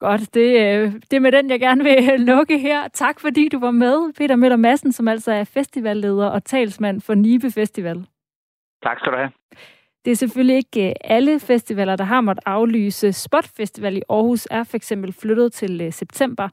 Godt, 0.00 0.34
det, 0.34 0.60
øh, 0.60 0.92
det 1.10 1.16
er 1.16 1.20
med 1.20 1.32
den, 1.32 1.50
jeg 1.50 1.60
gerne 1.60 1.84
vil 1.84 2.20
lukke 2.32 2.58
her. 2.58 2.88
Tak 2.88 3.20
fordi 3.20 3.48
du 3.48 3.58
var 3.58 3.70
med, 3.70 4.12
Peter 4.12 4.36
Møller 4.36 4.56
Madsen, 4.56 4.92
som 4.92 5.08
altså 5.08 5.32
er 5.32 5.44
festivalleder 5.44 6.26
og 6.26 6.44
talsmand 6.44 7.00
for 7.00 7.14
Nibe 7.14 7.50
Festival. 7.50 8.06
Tak 8.82 8.98
skal 8.98 9.12
du 9.12 9.16
have. 9.16 9.30
Det 10.04 10.10
er 10.10 10.16
selvfølgelig 10.16 10.56
ikke 10.56 10.88
øh, 10.88 10.94
alle 11.04 11.40
festivaler, 11.40 11.96
der 11.96 12.04
har 12.04 12.20
måttet 12.20 12.42
aflyse. 12.46 13.12
Spot 13.12 13.46
Festival 13.56 13.96
i 13.96 14.02
Aarhus 14.08 14.48
er 14.50 14.64
for 14.64 14.76
eksempel 14.76 15.12
flyttet 15.12 15.52
til 15.52 15.80
øh, 15.80 15.92
september. 15.92 16.48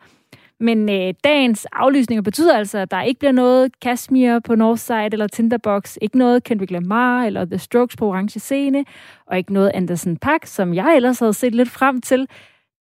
Men 0.60 0.90
øh, 0.90 1.14
dagens 1.24 1.66
aflysninger 1.66 2.22
betyder 2.22 2.58
altså, 2.58 2.78
at 2.78 2.92
der 2.92 3.02
ikke 3.02 3.20
bliver 3.20 3.32
noget 3.32 3.80
Kashmir 3.80 4.40
på 4.40 4.56
Northside 4.56 5.10
eller 5.12 5.28
Tinderbox, 5.28 5.98
ikke 6.02 6.18
noget 6.18 6.44
Kendrick 6.44 6.72
Lamar 6.72 7.24
eller 7.24 7.46
The 7.46 7.58
Strokes 7.58 7.96
på 7.96 8.08
orange 8.08 8.40
scene, 8.40 8.86
og 9.26 9.38
ikke 9.38 9.54
noget 9.54 9.72
Anderson 9.74 10.18
Paak, 10.18 10.46
som 10.46 10.74
jeg 10.74 10.96
ellers 10.96 11.20
havde 11.20 11.34
set 11.34 11.56
lidt 11.56 11.70
frem 11.70 12.02
til. 12.02 12.28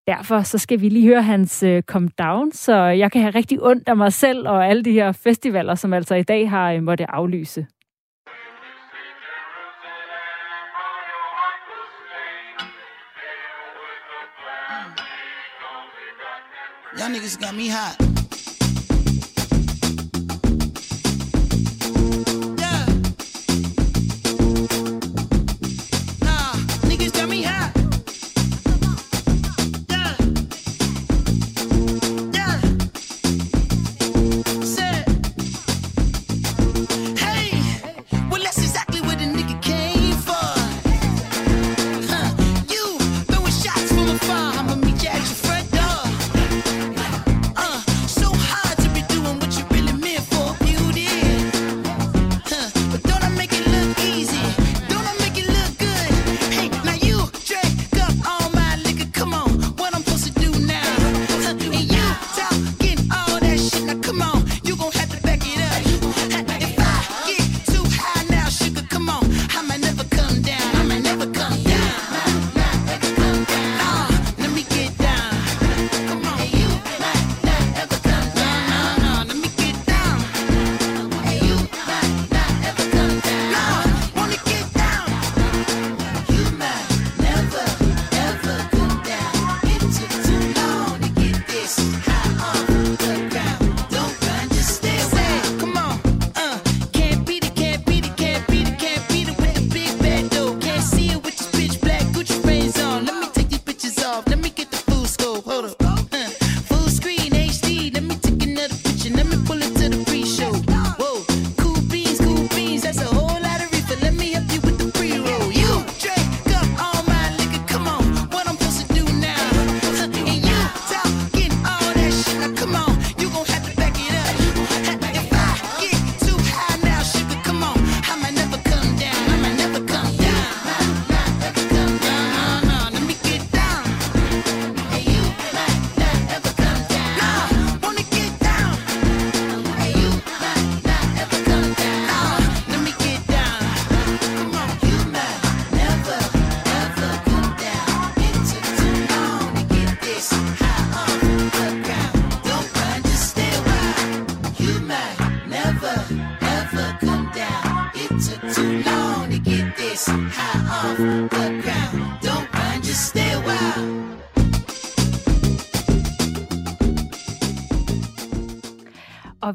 Derfor 0.07 0.43
så 0.43 0.59
skal 0.59 0.81
vi 0.81 0.89
lige 0.89 1.09
høre 1.09 1.23
hans 1.23 1.63
øh, 1.63 1.83
Come 1.83 2.09
Down, 2.19 2.53
så 2.53 2.77
jeg 2.77 3.13
kan 3.13 3.21
have 3.21 3.35
rigtig 3.35 3.63
ondt 3.63 3.89
af 3.89 3.97
mig 3.97 4.13
selv 4.13 4.49
og 4.49 4.67
alle 4.67 4.85
de 4.85 4.93
her 4.93 5.13
festivaler, 5.13 5.75
som 5.75 5.93
altså 5.93 6.15
i 6.15 6.23
dag 6.23 6.51
har 6.51 6.73
øh, 6.73 6.83
måtte 6.83 7.11
aflyse. 7.11 7.67
Y'all 16.99 17.13
niggas 17.13 17.37
got 17.37 17.55
me 17.55 17.71
hot. 17.71 18.06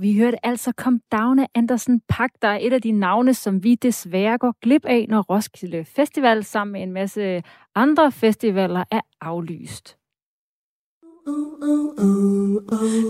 Og 0.02 0.06
vi 0.06 0.18
hørte 0.18 0.46
altså 0.46 0.72
Kom 0.78 1.02
af 1.14 1.48
Andersen 1.56 2.02
Pak, 2.10 2.30
der 2.42 2.48
er 2.48 2.58
et 2.62 2.74
af 2.74 2.82
de 2.82 2.92
navne, 2.92 3.34
som 3.34 3.64
vi 3.64 3.76
desværre 3.76 4.38
går 4.38 4.56
glip 4.62 4.86
af, 4.86 5.06
når 5.10 5.22
Roskilde 5.22 5.86
Festival 5.86 6.44
sammen 6.44 6.72
med 6.72 6.82
en 6.82 6.92
masse 6.92 7.44
andre 7.76 8.12
festivaler 8.12 8.84
er 8.92 9.02
aflyst. 9.22 9.98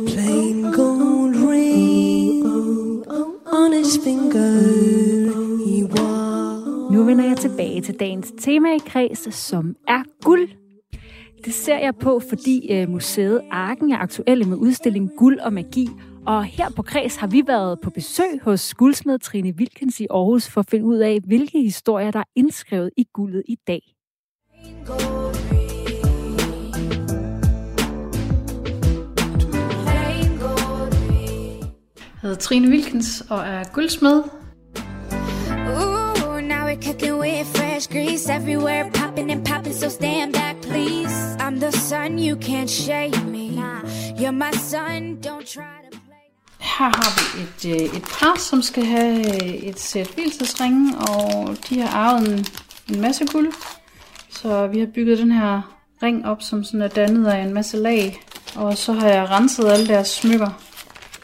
Plain 0.08 0.62
gold 0.62 1.36
ring 1.50 2.46
on 3.54 3.74
his 3.74 4.00
finger 4.04 4.52
Nu 6.92 7.04
vender 7.04 7.26
jeg 7.26 7.38
tilbage 7.38 7.82
til 7.82 8.00
dagens 8.00 8.34
tema 8.40 8.76
i 8.76 8.80
kreds, 8.86 9.36
som 9.36 9.76
er 9.88 10.04
guld. 10.24 10.50
Det 11.46 11.54
ser 11.54 11.78
jeg 11.78 11.96
på, 11.96 12.20
fordi 12.30 12.84
uh, 12.84 12.90
museet 12.90 13.42
Arken 13.52 13.92
er 13.92 13.98
aktuelle 13.98 14.46
med 14.46 14.58
udstillingen 14.58 15.12
Guld 15.18 15.40
og 15.40 15.54
Magi, 15.54 15.88
og 16.28 16.46
her 16.46 16.70
på 16.70 16.82
Kreds 16.82 17.16
har 17.16 17.28
vi 17.28 17.44
været 17.48 17.80
på 17.82 17.90
besøg 17.90 18.42
hos 18.44 18.74
guldsmed 18.74 19.20
Trine 19.20 19.54
Wilkens 19.58 20.00
i 20.00 20.08
Aarhus 20.10 20.50
for 20.50 20.60
at 20.60 20.70
finde 20.70 20.86
ud 20.86 20.98
af, 20.98 21.20
hvilke 21.28 21.62
historier, 21.62 22.12
der 22.12 22.20
er 22.20 22.30
indskrevet 22.36 22.90
i 22.98 23.06
guldet 23.14 23.44
i 23.48 23.56
dag. 23.68 23.82
Jeg 32.24 32.30
hedder 32.30 32.36
Trine 32.36 32.68
Wilkens 32.68 33.24
og 33.30 33.40
er 33.40 33.64
guldsmed. 33.74 34.24
Ooh, 35.68 36.42
now 36.42 36.66
we're 36.68 36.82
cooking 36.82 37.20
with 37.20 37.46
fresh 37.46 37.90
grease 37.90 38.30
everywhere, 38.30 38.92
popping 38.94 39.32
and 39.32 39.46
popping, 39.46 39.76
so 39.76 39.90
stand 39.90 40.34
back, 40.34 40.62
please. 40.62 41.36
I'm 41.40 41.60
the 41.60 41.72
sun, 41.72 42.20
you 42.20 42.36
can't 42.36 42.70
shake 42.70 43.26
me. 43.26 43.60
You're 44.20 44.32
my 44.32 44.52
son, 44.52 45.20
don't 45.22 45.48
try 45.48 45.81
her 46.62 46.86
har 46.86 47.12
vi 47.18 47.44
et, 47.44 47.76
øh, 47.76 47.98
et 47.98 48.04
par, 48.20 48.40
som 48.40 48.62
skal 48.62 48.86
have 48.86 49.36
et 49.64 49.80
sæt 49.80 50.08
hvilesesringe, 50.08 50.98
og 50.98 51.58
de 51.70 51.80
har 51.80 51.90
arvet 51.90 52.30
en, 52.30 52.46
en 52.96 53.02
masse 53.02 53.26
guld. 53.26 53.54
Så 54.30 54.68
vi 54.68 54.80
har 54.80 54.88
bygget 54.96 55.18
den 55.18 55.32
her 55.32 55.62
ring 56.04 56.26
op, 56.26 56.42
som 56.42 56.64
sådan 56.64 56.82
er 56.82 56.88
dannet 56.88 57.28
af 57.28 57.44
en 57.44 57.54
masse 57.54 57.78
lag. 57.78 58.24
Og 58.56 58.78
så 58.78 58.94
har 58.94 59.08
jeg 59.08 59.30
renset 59.30 59.68
alle 59.68 59.88
deres 59.88 60.08
smykker 60.08 60.62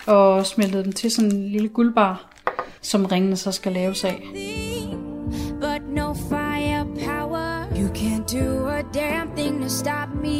og 0.05 0.45
smeltet 0.45 0.85
dem 0.85 0.93
til 0.93 1.11
sådan 1.11 1.31
en 1.31 1.49
lille 1.51 1.69
guldbar, 1.69 2.29
som 2.81 3.05
ringene 3.05 3.35
så 3.35 3.51
skal 3.51 3.71
laves 3.71 4.03
af. 4.03 4.27
But 5.61 5.81
no 5.95 6.13
firepower. 6.13 7.67
You 7.75 7.89
can't 7.93 8.39
do 8.39 8.67
a 8.67 8.81
damn 8.81 9.29
thing 9.35 9.61
to 9.63 9.69
stop 9.69 10.09
me. 10.23 10.39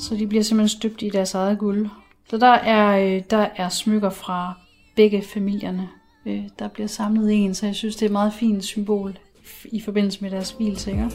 Så 0.00 0.14
de 0.18 0.26
bliver 0.26 0.44
simpelthen 0.44 0.78
støbt 0.78 1.02
i 1.02 1.08
deres 1.08 1.34
eget 1.34 1.58
guld. 1.58 1.88
Så 2.30 2.38
der 2.38 2.52
er, 2.52 2.98
øh, 2.98 3.22
der 3.30 3.46
er 3.56 3.68
smykker 3.68 4.10
fra 4.10 4.54
begge 4.96 5.22
familierne, 5.22 5.88
øh, 6.26 6.42
der 6.58 6.68
bliver 6.68 6.86
samlet 6.86 7.30
i 7.30 7.34
en, 7.34 7.54
så 7.54 7.66
jeg 7.66 7.74
synes, 7.74 7.96
det 7.96 8.02
er 8.02 8.06
et 8.06 8.12
meget 8.12 8.32
fint 8.32 8.64
symbol 8.64 9.18
i 9.64 9.80
forbindelse 9.80 10.22
med 10.22 10.30
deres 10.30 10.50
hvilelse. 10.50 10.90
Ikke? 10.90 11.10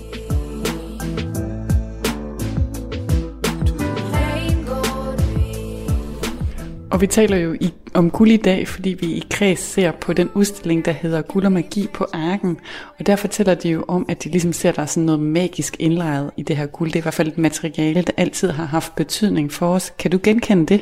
Og 6.91 7.01
vi 7.01 7.07
taler 7.07 7.37
jo 7.37 7.53
i, 7.53 7.73
om 7.93 8.11
guld 8.11 8.31
i 8.31 8.37
dag, 8.37 8.67
fordi 8.67 8.89
vi 8.89 9.07
i 9.07 9.23
kreds 9.31 9.59
ser 9.59 9.91
på 9.91 10.13
den 10.13 10.29
udstilling, 10.33 10.85
der 10.85 10.91
hedder 10.91 11.21
Guld 11.21 11.45
og 11.45 11.51
Magi 11.51 11.87
på 11.93 12.05
Arken. 12.13 12.57
Og 12.99 13.05
der 13.05 13.15
fortæller 13.15 13.55
de 13.55 13.69
jo 13.69 13.85
om, 13.87 14.05
at 14.09 14.23
de 14.23 14.29
ligesom 14.29 14.53
ser, 14.53 14.69
at 14.69 14.75
der 14.75 14.81
er 14.81 14.85
sådan 14.85 15.05
noget 15.05 15.21
magisk 15.21 15.75
indlejret 15.79 16.31
i 16.37 16.43
det 16.43 16.57
her 16.57 16.65
guld. 16.65 16.89
Det 16.89 16.95
er 16.95 17.01
i 17.01 17.01
hvert 17.01 17.13
fald 17.13 17.27
et 17.27 17.37
materiale, 17.37 18.01
der 18.01 18.13
altid 18.17 18.49
har 18.49 18.65
haft 18.65 18.95
betydning 18.95 19.51
for 19.51 19.67
os. 19.67 19.93
Kan 19.99 20.11
du 20.11 20.19
genkende 20.23 20.65
det? 20.65 20.81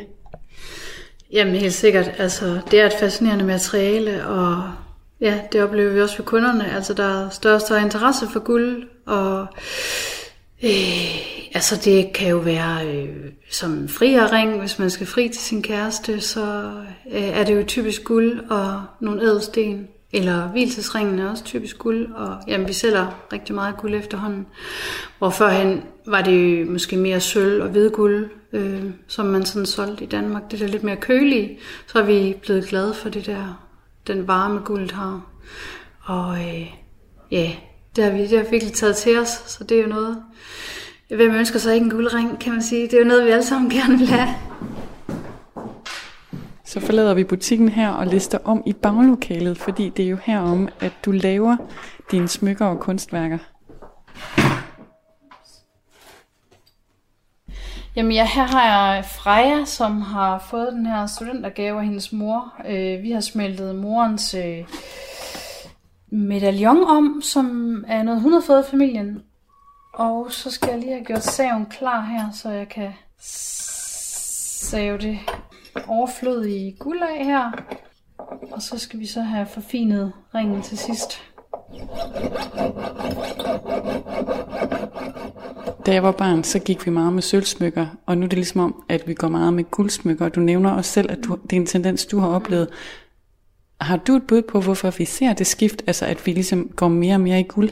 Jamen 1.34 1.56
helt 1.56 1.74
sikkert. 1.74 2.12
Altså, 2.18 2.60
det 2.72 2.82
er 2.82 2.86
et 2.86 2.94
fascinerende 3.00 3.46
materiale, 3.46 4.28
og 4.28 4.72
ja, 5.22 5.40
det 5.52 5.64
oplever 5.64 5.94
vi 5.94 6.02
også 6.02 6.16
for 6.16 6.24
kunderne. 6.24 6.72
Altså, 6.76 6.94
der 6.94 7.26
er 7.26 7.30
større 7.30 7.56
og 7.56 7.62
større 7.62 7.82
interesse 7.82 8.28
for 8.28 8.40
guld, 8.40 8.88
og 9.06 9.48
Øh, 10.64 11.50
altså 11.54 11.82
det 11.86 12.14
kan 12.14 12.30
jo 12.30 12.38
være 12.38 12.88
øh, 12.88 13.32
som 13.52 13.88
friere 13.88 14.32
ring, 14.32 14.60
hvis 14.60 14.80
man 14.80 14.90
skal 14.90 15.08
fri 15.08 15.30
til 15.30 15.42
sin 15.42 15.62
kæreste, 15.62 16.22
så 16.22 16.72
øh, 17.12 17.28
er 17.28 17.44
det 17.44 17.56
jo 17.56 17.64
typisk 17.68 18.04
guld 18.04 18.40
og 18.50 18.84
nogle 19.00 19.22
ædelsten. 19.22 19.88
Eller 20.14 20.48
hvilesesringen 20.48 21.20
er 21.20 21.30
også 21.30 21.44
typisk 21.44 21.78
guld, 21.78 22.12
og 22.14 22.38
jamen, 22.48 22.68
vi 22.68 22.74
sælger 22.74 23.28
rigtig 23.34 23.56
meget 23.56 23.78
guld 23.78 23.96
efterhånden. 23.96 24.48
Hvor 25.18 25.30
førhen 25.30 25.84
var 26.06 26.22
det 26.22 26.68
måske 26.68 26.98
mere 26.98 27.20
sølv 27.20 27.62
og 27.62 27.70
hvidguld, 27.70 28.30
øh, 28.54 28.84
som 29.08 29.26
man 29.26 29.46
sådan 29.46 29.66
solgte 29.66 30.04
i 30.04 30.08
Danmark. 30.08 30.52
Det 30.52 30.60
der 30.60 30.68
lidt 30.68 30.84
mere 30.84 30.96
kølige, 30.96 31.60
så 31.88 32.00
er 32.00 32.04
vi 32.04 32.36
blevet 32.42 32.68
glade 32.68 32.94
for 32.94 33.10
det 33.10 33.26
der, 33.26 33.68
den 34.08 34.28
varme 34.28 34.60
guld 34.60 34.92
har. 34.92 35.22
Og 36.02 36.36
øh, 36.36 36.68
ja, 37.32 37.52
det 37.96 38.04
har 38.04 38.12
vi 38.12 38.28
det 38.28 38.38
har 38.38 38.50
virkelig 38.52 38.74
taget 38.74 38.96
til 38.96 39.20
os, 39.20 39.30
så 39.30 39.64
det 39.64 39.78
er 39.78 39.82
jo 39.82 39.90
noget, 39.90 40.24
hvem 41.16 41.36
ønsker 41.36 41.60
sig 41.60 41.74
ikke 41.74 41.84
en 41.84 41.92
guldring, 41.92 42.40
kan 42.40 42.54
man 42.54 42.64
sige. 42.64 42.84
Det 42.84 42.94
er 42.94 43.00
jo 43.00 43.08
noget, 43.08 43.26
vi 43.26 43.32
alle 43.32 43.46
sammen 43.46 43.70
gerne 43.72 43.98
vil 43.98 44.08
have. 44.08 44.30
Så 46.70 46.80
forlader 46.80 47.14
vi 47.14 47.24
butikken 47.24 47.70
her 47.70 47.90
og 47.90 48.08
lister 48.08 48.38
om 48.44 48.64
i 48.66 48.74
baglokalet, 48.74 49.58
fordi 49.58 49.90
det 49.90 50.06
er 50.06 50.10
jo 50.10 50.18
herom, 50.24 50.70
at 50.80 50.92
du 51.06 51.12
laver 51.12 51.58
dine 52.12 52.28
smykker 52.28 52.66
og 52.66 52.80
kunstværker. 52.80 53.38
Jamen 57.96 58.12
ja, 58.12 58.26
her 58.26 58.44
har 58.44 58.66
jeg 58.66 59.06
Freja, 59.06 59.66
som 59.66 60.02
har 60.02 60.46
fået 60.50 60.74
den 60.74 60.86
her 60.86 61.06
studentergave 61.06 61.80
af 61.80 61.86
hendes 61.86 62.14
mor. 62.14 62.54
Øh, 62.68 63.04
vi 63.04 63.12
har 63.12 63.22
smeltet 63.22 63.76
morens 63.76 64.34
øh, 64.34 64.66
medaljon 66.12 66.84
om, 66.84 67.22
som 67.24 67.46
er 67.88 68.04
noget, 68.04 68.22
hun 68.22 68.34
har 68.34 68.42
fået 68.42 68.58
af 68.58 68.66
familien. 68.66 69.24
Og 69.94 70.32
så 70.32 70.52
skal 70.52 70.70
jeg 70.70 70.80
lige 70.80 70.92
have 70.92 71.06
gjort 71.06 71.24
saven 71.24 71.66
klar 71.66 72.02
her, 72.02 72.32
så 72.32 72.50
jeg 72.50 72.70
kan 72.70 72.94
save 73.20 74.98
det 74.98 75.20
overflødige 75.88 76.76
guld 76.80 77.02
af 77.02 77.26
her. 77.26 77.52
Og 78.52 78.62
så 78.62 78.78
skal 78.78 79.00
vi 79.00 79.06
så 79.06 79.22
have 79.22 79.46
forfinet 79.46 80.14
ringen 80.36 80.62
til 80.62 80.78
sidst. 80.78 81.22
Da 85.86 85.94
jeg 85.94 86.04
var 86.04 86.12
barn, 86.12 86.44
så 86.44 86.60
gik 86.60 86.86
vi 86.86 86.92
meget 86.92 87.14
med 87.14 87.22
sølvsmykker, 87.22 87.88
og 88.06 88.18
nu 88.18 88.24
er 88.26 88.30
det 88.30 88.38
ligesom 88.38 88.62
om, 88.62 88.84
at 88.90 89.08
vi 89.08 89.14
går 89.14 89.28
meget 89.28 89.54
med 89.54 89.64
guldsmykker. 89.64 90.30
Du 90.30 90.40
nævner 90.40 90.72
også 90.72 90.92
selv, 90.92 91.12
at 91.12 91.18
du, 91.24 91.38
det 91.44 91.54
er 91.54 91.60
en 91.60 91.66
tendens, 91.66 92.06
du 92.06 92.20
har 92.20 92.28
oplevet. 92.28 92.68
Har 93.82 93.98
du 93.98 94.16
et 94.16 94.28
bud 94.28 94.42
på, 94.42 94.62
hvorfor 94.62 94.92
vi 94.98 95.06
ser 95.06 95.34
det 95.34 95.48
skift, 95.48 95.84
altså 95.88 96.06
at 96.06 96.26
vi 96.26 96.32
ligesom 96.32 96.70
går 96.76 96.88
mere 96.88 97.16
og 97.16 97.22
mere 97.22 97.40
i 97.40 97.44
guld? 97.44 97.70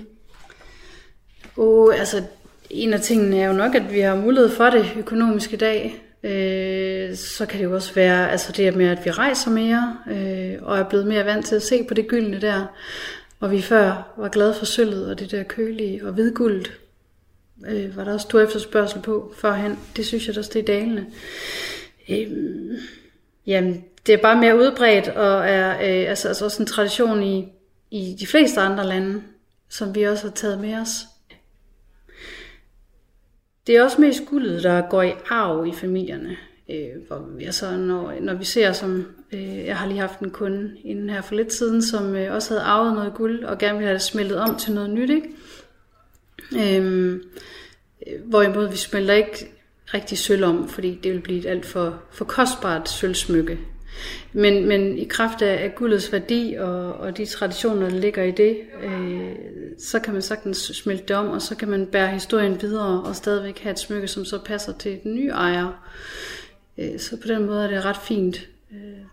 Uh, 1.56 2.00
altså, 2.00 2.24
en 2.70 2.94
af 2.94 3.02
tingene 3.02 3.40
er 3.40 3.48
jo 3.48 3.54
nok, 3.54 3.76
at 3.76 3.94
vi 3.94 4.00
har 4.00 4.16
mulighed 4.16 4.50
for 4.50 4.66
det 4.66 4.86
økonomisk 4.98 5.54
i 5.54 5.56
dag. 5.56 6.07
Øh, 6.24 7.16
så 7.16 7.46
kan 7.46 7.60
det 7.60 7.66
jo 7.66 7.74
også 7.74 7.94
være 7.94 8.32
altså 8.32 8.52
det 8.52 8.76
med, 8.76 8.88
at 8.88 9.06
vi 9.06 9.12
rejser 9.12 9.52
mere, 9.52 9.98
øh, 10.12 10.64
og 10.64 10.78
er 10.78 10.90
blevet 10.90 11.08
mere 11.08 11.26
vant 11.26 11.46
til 11.46 11.56
at 11.56 11.64
se 11.64 11.84
på 11.84 11.94
det 11.94 12.08
gyldne 12.08 12.42
der. 12.42 12.66
hvor 13.40 13.48
vi 13.48 13.62
før 13.62 14.14
var 14.18 14.30
glade 14.30 14.54
for 14.54 14.66
sølvet 14.66 15.10
og 15.10 15.20
det 15.20 15.32
der 15.32 15.44
kølige 15.44 16.06
og 16.06 16.14
hvidguld, 16.14 16.66
Øh, 17.66 17.98
var 17.98 18.04
der 18.04 18.14
også 18.14 18.24
stor 18.24 18.40
efterspørgsel 18.40 19.02
på 19.02 19.34
førhen. 19.38 19.80
Det 19.96 20.06
synes 20.06 20.28
jeg 20.28 20.36
der 20.36 20.60
er 20.60 20.62
dalende. 20.62 21.06
Øh, 22.10 22.28
jamen, 23.48 23.84
det 24.06 24.14
er 24.14 24.22
bare 24.22 24.40
mere 24.40 24.58
udbredt, 24.58 25.08
og 25.08 25.50
er 25.50 25.76
øh, 25.76 26.10
altså, 26.10 26.28
altså 26.28 26.46
også 26.46 26.64
en 26.64 26.68
tradition 26.68 27.24
i, 27.24 27.48
i 27.92 28.16
de 28.20 28.28
fleste 28.28 28.60
andre 28.60 28.88
lande, 28.88 29.22
som 29.70 29.96
vi 29.96 30.04
også 30.04 30.28
har 30.28 30.34
taget 30.34 30.60
med 30.60 30.74
os. 30.74 30.98
Det 33.68 33.76
er 33.76 33.84
også 33.84 34.02
mest 34.02 34.26
guldet, 34.30 34.64
der 34.64 34.90
går 34.90 35.02
i 35.02 35.14
arv 35.30 35.66
i 35.66 35.72
familierne. 35.72 36.38
Øh, 36.70 37.08
hvor, 37.08 37.30
altså, 37.46 37.78
når, 37.78 38.14
når 38.22 38.34
vi 38.34 38.46
ser 38.46 38.72
som, 38.72 39.06
øh, 39.34 39.66
jeg 39.66 39.78
har 39.78 39.88
lige 39.88 40.00
haft 40.00 40.20
en 40.20 40.30
kunde 40.30 40.72
inden 40.84 41.10
her 41.10 41.22
for 41.22 41.36
lidt 41.36 41.54
siden, 41.54 41.82
som 41.82 42.16
øh, 42.16 42.34
også 42.34 42.50
havde 42.50 42.62
arvet 42.62 42.94
noget 42.94 43.14
guld, 43.14 43.44
og 43.44 43.58
gerne 43.58 43.74
ville 43.74 43.88
have 43.88 43.94
det 43.94 44.02
smeltet 44.02 44.40
om 44.40 44.56
til 44.56 44.74
noget 44.74 44.90
nyt. 44.90 45.10
Ikke? 45.10 45.30
Øhm, 46.78 47.24
øh, 48.08 48.22
hvorimod 48.26 48.70
vi 48.70 48.78
smelter 48.78 49.14
ikke 49.14 49.52
rigtig 49.94 50.18
sølv 50.18 50.44
om, 50.44 50.70
fordi 50.70 51.00
det 51.04 51.12
vil 51.12 51.20
blive 51.20 51.40
et 51.40 51.46
alt 51.46 51.66
for, 51.66 52.02
for 52.12 52.26
kostbart 52.26 52.90
sølvsmykke. 52.90 53.60
Men, 54.34 54.68
men 54.68 54.98
i 54.98 55.04
kraft 55.04 55.42
af, 55.42 55.64
af 55.64 55.76
guldets 55.76 56.12
værdi 56.12 56.56
og, 56.60 56.94
og 56.94 57.18
de 57.18 57.26
traditioner, 57.26 57.90
der 57.90 58.00
ligger 58.00 58.24
i 58.24 58.32
det, 58.32 58.58
øh, 58.84 59.32
så 59.80 60.00
kan 60.00 60.14
man 60.14 60.22
sagtens 60.22 60.58
smelte 60.58 61.04
det 61.08 61.16
om, 61.16 61.30
og 61.30 61.42
så 61.42 61.56
kan 61.56 61.68
man 61.68 61.86
bære 61.86 62.08
historien 62.08 62.62
videre 62.62 63.04
og 63.04 63.16
stadigvæk 63.16 63.60
have 63.60 63.72
et 63.72 63.80
smykke, 63.80 64.08
som 64.08 64.26
så 64.26 64.40
passer 64.46 64.74
til 64.74 65.00
den 65.04 65.16
nye 65.16 65.30
ejer. 65.30 65.88
Øh, 66.78 67.00
så 67.00 67.18
på 67.22 67.28
den 67.28 67.46
måde 67.46 67.64
er 67.64 67.68
det 67.68 67.86
ret 67.86 67.98
fint. 67.98 68.50
Øh, 68.72 69.06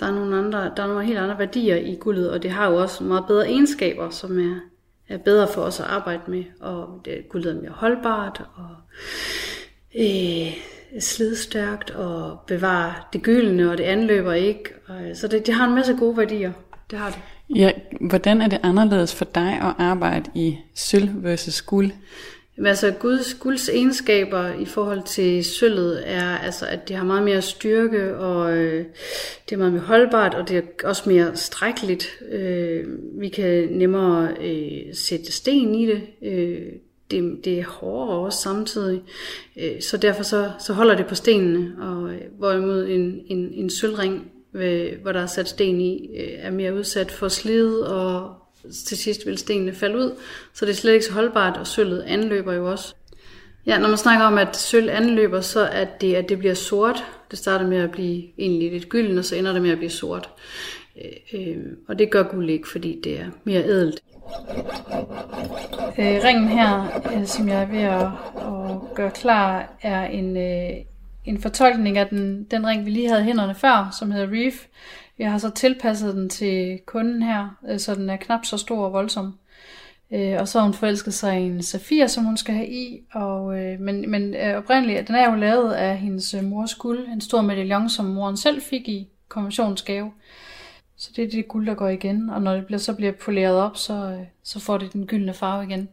der 0.00 0.06
er 0.06 0.14
nogle, 0.14 0.36
andre, 0.36 0.72
der 0.76 0.82
er 0.82 0.86
nogle 0.86 1.06
helt 1.06 1.18
andre 1.18 1.38
værdier 1.38 1.76
i 1.76 1.96
guldet, 2.00 2.30
og 2.30 2.42
det 2.42 2.50
har 2.50 2.70
jo 2.70 2.76
også 2.76 3.04
meget 3.04 3.24
bedre 3.26 3.48
egenskaber, 3.48 4.10
som 4.10 4.38
er, 4.38 4.60
er 5.08 5.18
bedre 5.18 5.48
for 5.54 5.62
os 5.62 5.80
at 5.80 5.86
arbejde 5.86 6.22
med. 6.26 6.44
Og 6.60 7.00
det, 7.04 7.28
guldet 7.28 7.56
er 7.56 7.60
mere 7.60 7.70
holdbart, 7.70 8.42
og 8.54 8.76
øh, 9.94 10.56
slidstærkt 11.00 11.90
og 11.90 12.38
bevare 12.46 12.94
det 13.12 13.22
gyldne, 13.22 13.70
og 13.70 13.78
det 13.78 13.84
anløber 13.84 14.32
ikke. 14.32 14.64
Så 15.14 15.28
det, 15.28 15.46
det 15.46 15.54
har 15.54 15.68
en 15.68 15.74
masse 15.74 15.96
gode 15.98 16.16
værdier. 16.16 16.52
Det 16.90 16.98
har 16.98 17.10
det. 17.10 17.18
Ja, 17.56 17.72
hvordan 18.00 18.40
er 18.42 18.48
det 18.48 18.60
anderledes 18.62 19.14
for 19.14 19.24
dig 19.24 19.52
at 19.52 19.74
arbejde 19.78 20.30
i 20.34 20.56
sølv 20.74 21.10
versus 21.14 21.62
guld? 21.62 21.90
Jamen, 22.56 22.66
altså 22.68 22.90
Guds, 22.90 23.34
Guds 23.34 23.68
egenskaber 23.68 24.54
i 24.54 24.64
forhold 24.64 25.02
til 25.02 25.44
sølvet 25.44 26.02
er, 26.10 26.38
altså, 26.38 26.66
at 26.66 26.88
det 26.88 26.96
har 26.96 27.04
meget 27.04 27.22
mere 27.22 27.42
styrke, 27.42 28.16
og 28.16 28.56
øh, 28.56 28.84
det 29.48 29.54
er 29.54 29.58
meget 29.58 29.72
mere 29.72 29.82
holdbart, 29.82 30.34
og 30.34 30.48
det 30.48 30.56
er 30.56 30.62
også 30.84 31.02
mere 31.06 31.36
strækkeligt. 31.36 32.08
Øh, 32.30 32.84
vi 33.20 33.28
kan 33.28 33.68
nemmere 33.70 34.28
øh, 34.40 34.94
sætte 34.94 35.32
sten 35.32 35.74
i 35.74 35.86
det. 35.86 36.02
Øh, 36.22 36.72
det, 37.10 37.44
det 37.44 37.58
er 37.58 37.64
hårdere 37.64 38.18
også 38.18 38.42
samtidig. 38.42 39.02
Øh, 39.56 39.82
så 39.82 39.96
derfor 39.96 40.22
så, 40.22 40.50
så 40.66 40.72
holder 40.72 40.96
det 40.96 41.06
på 41.06 41.14
stenene, 41.14 41.72
og 41.78 42.10
øh, 42.10 42.20
hvorimod 42.38 42.86
en, 42.86 43.20
en, 43.26 43.52
en 43.52 43.70
sølvring, 43.70 44.32
øh, 44.54 44.92
hvor 45.02 45.12
der 45.12 45.20
er 45.20 45.26
sat 45.26 45.48
sten 45.48 45.80
i, 45.80 46.10
er 46.16 46.50
mere 46.50 46.74
udsat 46.74 47.10
for 47.10 47.28
slid, 47.28 47.74
og 47.74 48.34
til 48.86 48.98
sidst 48.98 49.26
vil 49.26 49.38
stenene 49.38 49.74
falde 49.74 49.98
ud. 49.98 50.10
Så 50.54 50.64
det 50.64 50.72
er 50.72 50.76
slet 50.76 50.92
ikke 50.92 51.04
så 51.04 51.12
holdbart, 51.12 51.56
og 51.56 51.66
sølvet 51.66 52.02
anløber 52.02 52.52
jo 52.52 52.70
også. 52.70 52.94
Ja, 53.66 53.78
når 53.78 53.88
man 53.88 53.98
snakker 53.98 54.24
om, 54.24 54.38
at 54.38 54.56
sølv 54.56 54.88
anløber, 54.90 55.40
så 55.40 55.60
er 55.60 55.84
det, 55.84 56.14
at 56.14 56.28
det 56.28 56.38
bliver 56.38 56.54
sort. 56.54 57.04
Det 57.30 57.38
starter 57.38 57.66
med 57.66 57.78
at 57.78 57.90
blive 57.90 58.24
egentlig 58.38 58.72
lidt 58.72 58.88
gylden, 58.88 59.18
og 59.18 59.24
så 59.24 59.36
ender 59.36 59.52
det 59.52 59.62
med 59.62 59.70
at 59.70 59.78
blive 59.78 59.90
sort. 59.90 60.30
Øh, 61.32 61.56
og 61.88 61.98
det 61.98 62.10
gør 62.10 62.22
guld 62.22 62.50
ikke, 62.50 62.68
fordi 62.68 63.00
det 63.04 63.20
er 63.20 63.26
mere 63.44 63.64
ædelt. 63.64 64.02
Øh, 65.98 66.20
ringen 66.24 66.48
her, 66.48 67.00
øh, 67.14 67.26
som 67.26 67.48
jeg 67.48 67.62
er 67.62 67.66
ved 67.66 67.82
at, 67.82 68.06
at 68.36 68.94
gøre 68.94 69.10
klar, 69.10 69.72
er 69.82 70.04
en, 70.04 70.36
øh, 70.36 70.76
en 71.24 71.40
fortolkning 71.40 71.98
af 71.98 72.08
den, 72.08 72.44
den 72.44 72.66
ring, 72.66 72.84
vi 72.84 72.90
lige 72.90 73.08
havde 73.08 73.24
hænderne 73.24 73.54
før, 73.54 73.96
som 73.98 74.10
hedder 74.10 74.32
Reef. 74.32 74.66
Jeg 75.18 75.30
har 75.30 75.38
så 75.38 75.50
tilpasset 75.50 76.14
den 76.14 76.28
til 76.28 76.80
kunden 76.86 77.22
her, 77.22 77.58
øh, 77.68 77.78
så 77.78 77.94
den 77.94 78.10
er 78.10 78.16
knap 78.16 78.44
så 78.44 78.56
stor 78.56 78.84
og 78.84 78.92
voldsom. 78.92 79.38
Øh, 80.12 80.36
og 80.40 80.48
så 80.48 80.58
har 80.58 80.64
hun 80.64 80.74
forelsket 80.74 81.14
sig 81.14 81.40
i 81.40 81.44
en 81.44 81.62
safir, 81.62 82.06
som 82.06 82.24
hun 82.24 82.36
skal 82.36 82.54
have 82.54 82.68
i. 82.68 83.00
Og, 83.12 83.58
øh, 83.58 83.80
men 83.80 84.10
men 84.10 84.34
øh, 84.34 84.56
oprindeligt, 84.56 85.08
den 85.08 85.14
er 85.14 85.30
jo 85.30 85.36
lavet 85.36 85.72
af 85.72 85.98
hendes 85.98 86.34
øh, 86.34 86.44
mors 86.44 86.74
guld. 86.74 87.08
En 87.08 87.20
stor 87.20 87.42
medaljon, 87.42 87.90
som 87.90 88.04
moren 88.04 88.36
selv 88.36 88.62
fik 88.62 88.88
i 88.88 89.08
konfirmationsgave. 89.28 90.12
Så 90.98 91.10
det 91.16 91.24
er 91.24 91.30
det 91.30 91.48
guld, 91.48 91.66
der 91.66 91.74
går 91.74 91.88
igen, 91.88 92.30
og 92.30 92.42
når 92.42 92.54
det 92.54 92.66
bliver, 92.66 92.78
så 92.78 92.94
bliver 92.94 93.12
poleret 93.12 93.56
op, 93.56 93.76
så, 93.76 93.94
øh, 93.94 94.26
så 94.42 94.60
får 94.60 94.78
det 94.78 94.92
den 94.92 95.06
gyldne 95.06 95.34
farve 95.34 95.64
igen. 95.64 95.88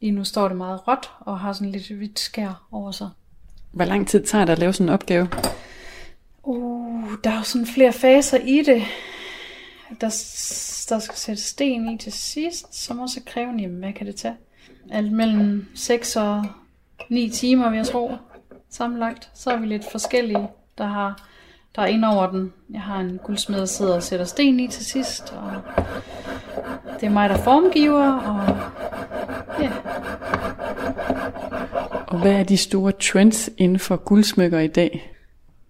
Lige 0.00 0.10
nu 0.10 0.24
står 0.24 0.48
det 0.48 0.56
meget 0.56 0.88
råt 0.88 1.10
og 1.20 1.40
har 1.40 1.52
sådan 1.52 1.70
lidt 1.70 1.88
hvidt 1.88 2.18
skær 2.18 2.66
over 2.72 2.90
sig. 2.90 3.10
Hvor 3.72 3.84
lang 3.84 4.08
tid 4.08 4.22
tager 4.22 4.44
det 4.44 4.52
at 4.52 4.58
lave 4.58 4.72
sådan 4.72 4.88
en 4.88 4.94
opgave? 4.94 5.28
Uh, 6.42 7.10
der 7.24 7.30
er 7.30 7.36
jo 7.36 7.42
sådan 7.42 7.66
flere 7.66 7.92
faser 7.92 8.38
i 8.38 8.62
det. 8.62 8.82
Der, 10.00 10.08
der 10.88 10.98
skal 10.98 11.16
sættes 11.16 11.44
sten 11.44 11.88
i 11.88 11.98
til 11.98 12.12
sidst, 12.12 12.84
som 12.84 12.98
også 12.98 13.20
er 13.20 13.30
krævende. 13.30 13.62
Jamen, 13.62 13.78
hvad 13.78 13.92
kan 13.92 14.06
det 14.06 14.16
tage? 14.16 14.36
Alt 14.90 15.12
mellem 15.12 15.68
6 15.74 16.16
og 16.16 16.46
9 17.08 17.30
timer, 17.30 17.70
vil 17.70 17.76
jeg 17.76 17.86
tro, 17.86 18.12
sammenlagt. 18.70 19.30
Så 19.34 19.50
er 19.50 19.56
vi 19.56 19.66
lidt 19.66 19.90
forskellige, 19.92 20.48
der 20.78 20.86
har 20.86 21.28
der 21.76 21.82
er 21.82 21.86
ind 21.86 22.04
over 22.04 22.30
den. 22.30 22.52
Jeg 22.72 22.80
har 22.80 23.00
en 23.00 23.20
guldsmed, 23.24 23.58
der 23.58 23.64
sidder 23.64 23.94
og 23.94 24.02
sætter 24.02 24.26
sten 24.26 24.60
i 24.60 24.68
til 24.68 24.84
sidst. 24.84 25.32
Og 25.32 25.52
det 27.00 27.06
er 27.06 27.10
mig, 27.10 27.28
der 27.28 27.36
formgiver. 27.36 28.12
Og 28.12 28.56
ja. 29.60 29.70
Og 32.06 32.20
hvad 32.20 32.32
er 32.32 32.44
de 32.44 32.56
store 32.56 32.92
trends 32.92 33.50
inden 33.56 33.78
for 33.78 33.96
guldsmykker 33.96 34.58
i 34.58 34.66
dag? 34.66 35.10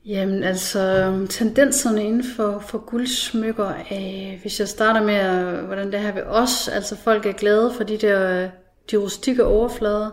Jamen 0.06 0.42
altså, 0.42 1.12
tendenserne 1.30 2.04
inden 2.04 2.24
for, 2.36 2.58
for 2.58 2.78
guldsmykker, 2.78 3.68
øh, 3.68 4.40
hvis 4.42 4.60
jeg 4.60 4.68
starter 4.68 5.02
med, 5.02 5.56
hvordan 5.62 5.92
det 5.92 6.00
her 6.00 6.12
ved 6.12 6.22
os, 6.22 6.68
altså 6.68 6.96
folk 6.96 7.26
er 7.26 7.32
glade 7.32 7.72
for 7.76 7.84
de 7.84 7.96
der 7.96 8.48
de 8.90 8.96
rustikke 8.96 9.44
overflader. 9.44 10.10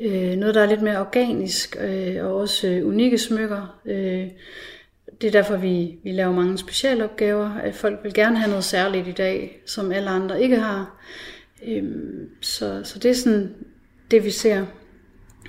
Øh, 0.00 0.36
noget, 0.36 0.54
der 0.54 0.62
er 0.62 0.66
lidt 0.66 0.82
mere 0.82 1.00
organisk, 1.00 1.76
øh, 1.80 2.24
og 2.24 2.36
også 2.36 2.66
øh, 2.66 2.86
unikke 2.86 3.18
smykker. 3.18 3.80
Øh, 3.86 4.26
det 5.20 5.26
er 5.26 5.30
derfor, 5.30 5.56
vi, 5.56 5.98
vi 6.04 6.12
laver 6.12 6.32
mange 6.32 6.58
specialopgaver. 6.58 7.50
At 7.54 7.74
folk 7.74 7.98
vil 8.02 8.14
gerne 8.14 8.38
have 8.38 8.48
noget 8.48 8.64
særligt 8.64 9.08
i 9.08 9.12
dag, 9.12 9.60
som 9.66 9.92
alle 9.92 10.10
andre 10.10 10.42
ikke 10.42 10.56
har. 10.56 10.96
Øhm, 11.66 12.28
så, 12.40 12.80
så 12.84 12.98
det 12.98 13.10
er 13.10 13.14
sådan 13.14 13.54
det, 14.10 14.24
vi 14.24 14.30
ser. 14.30 14.64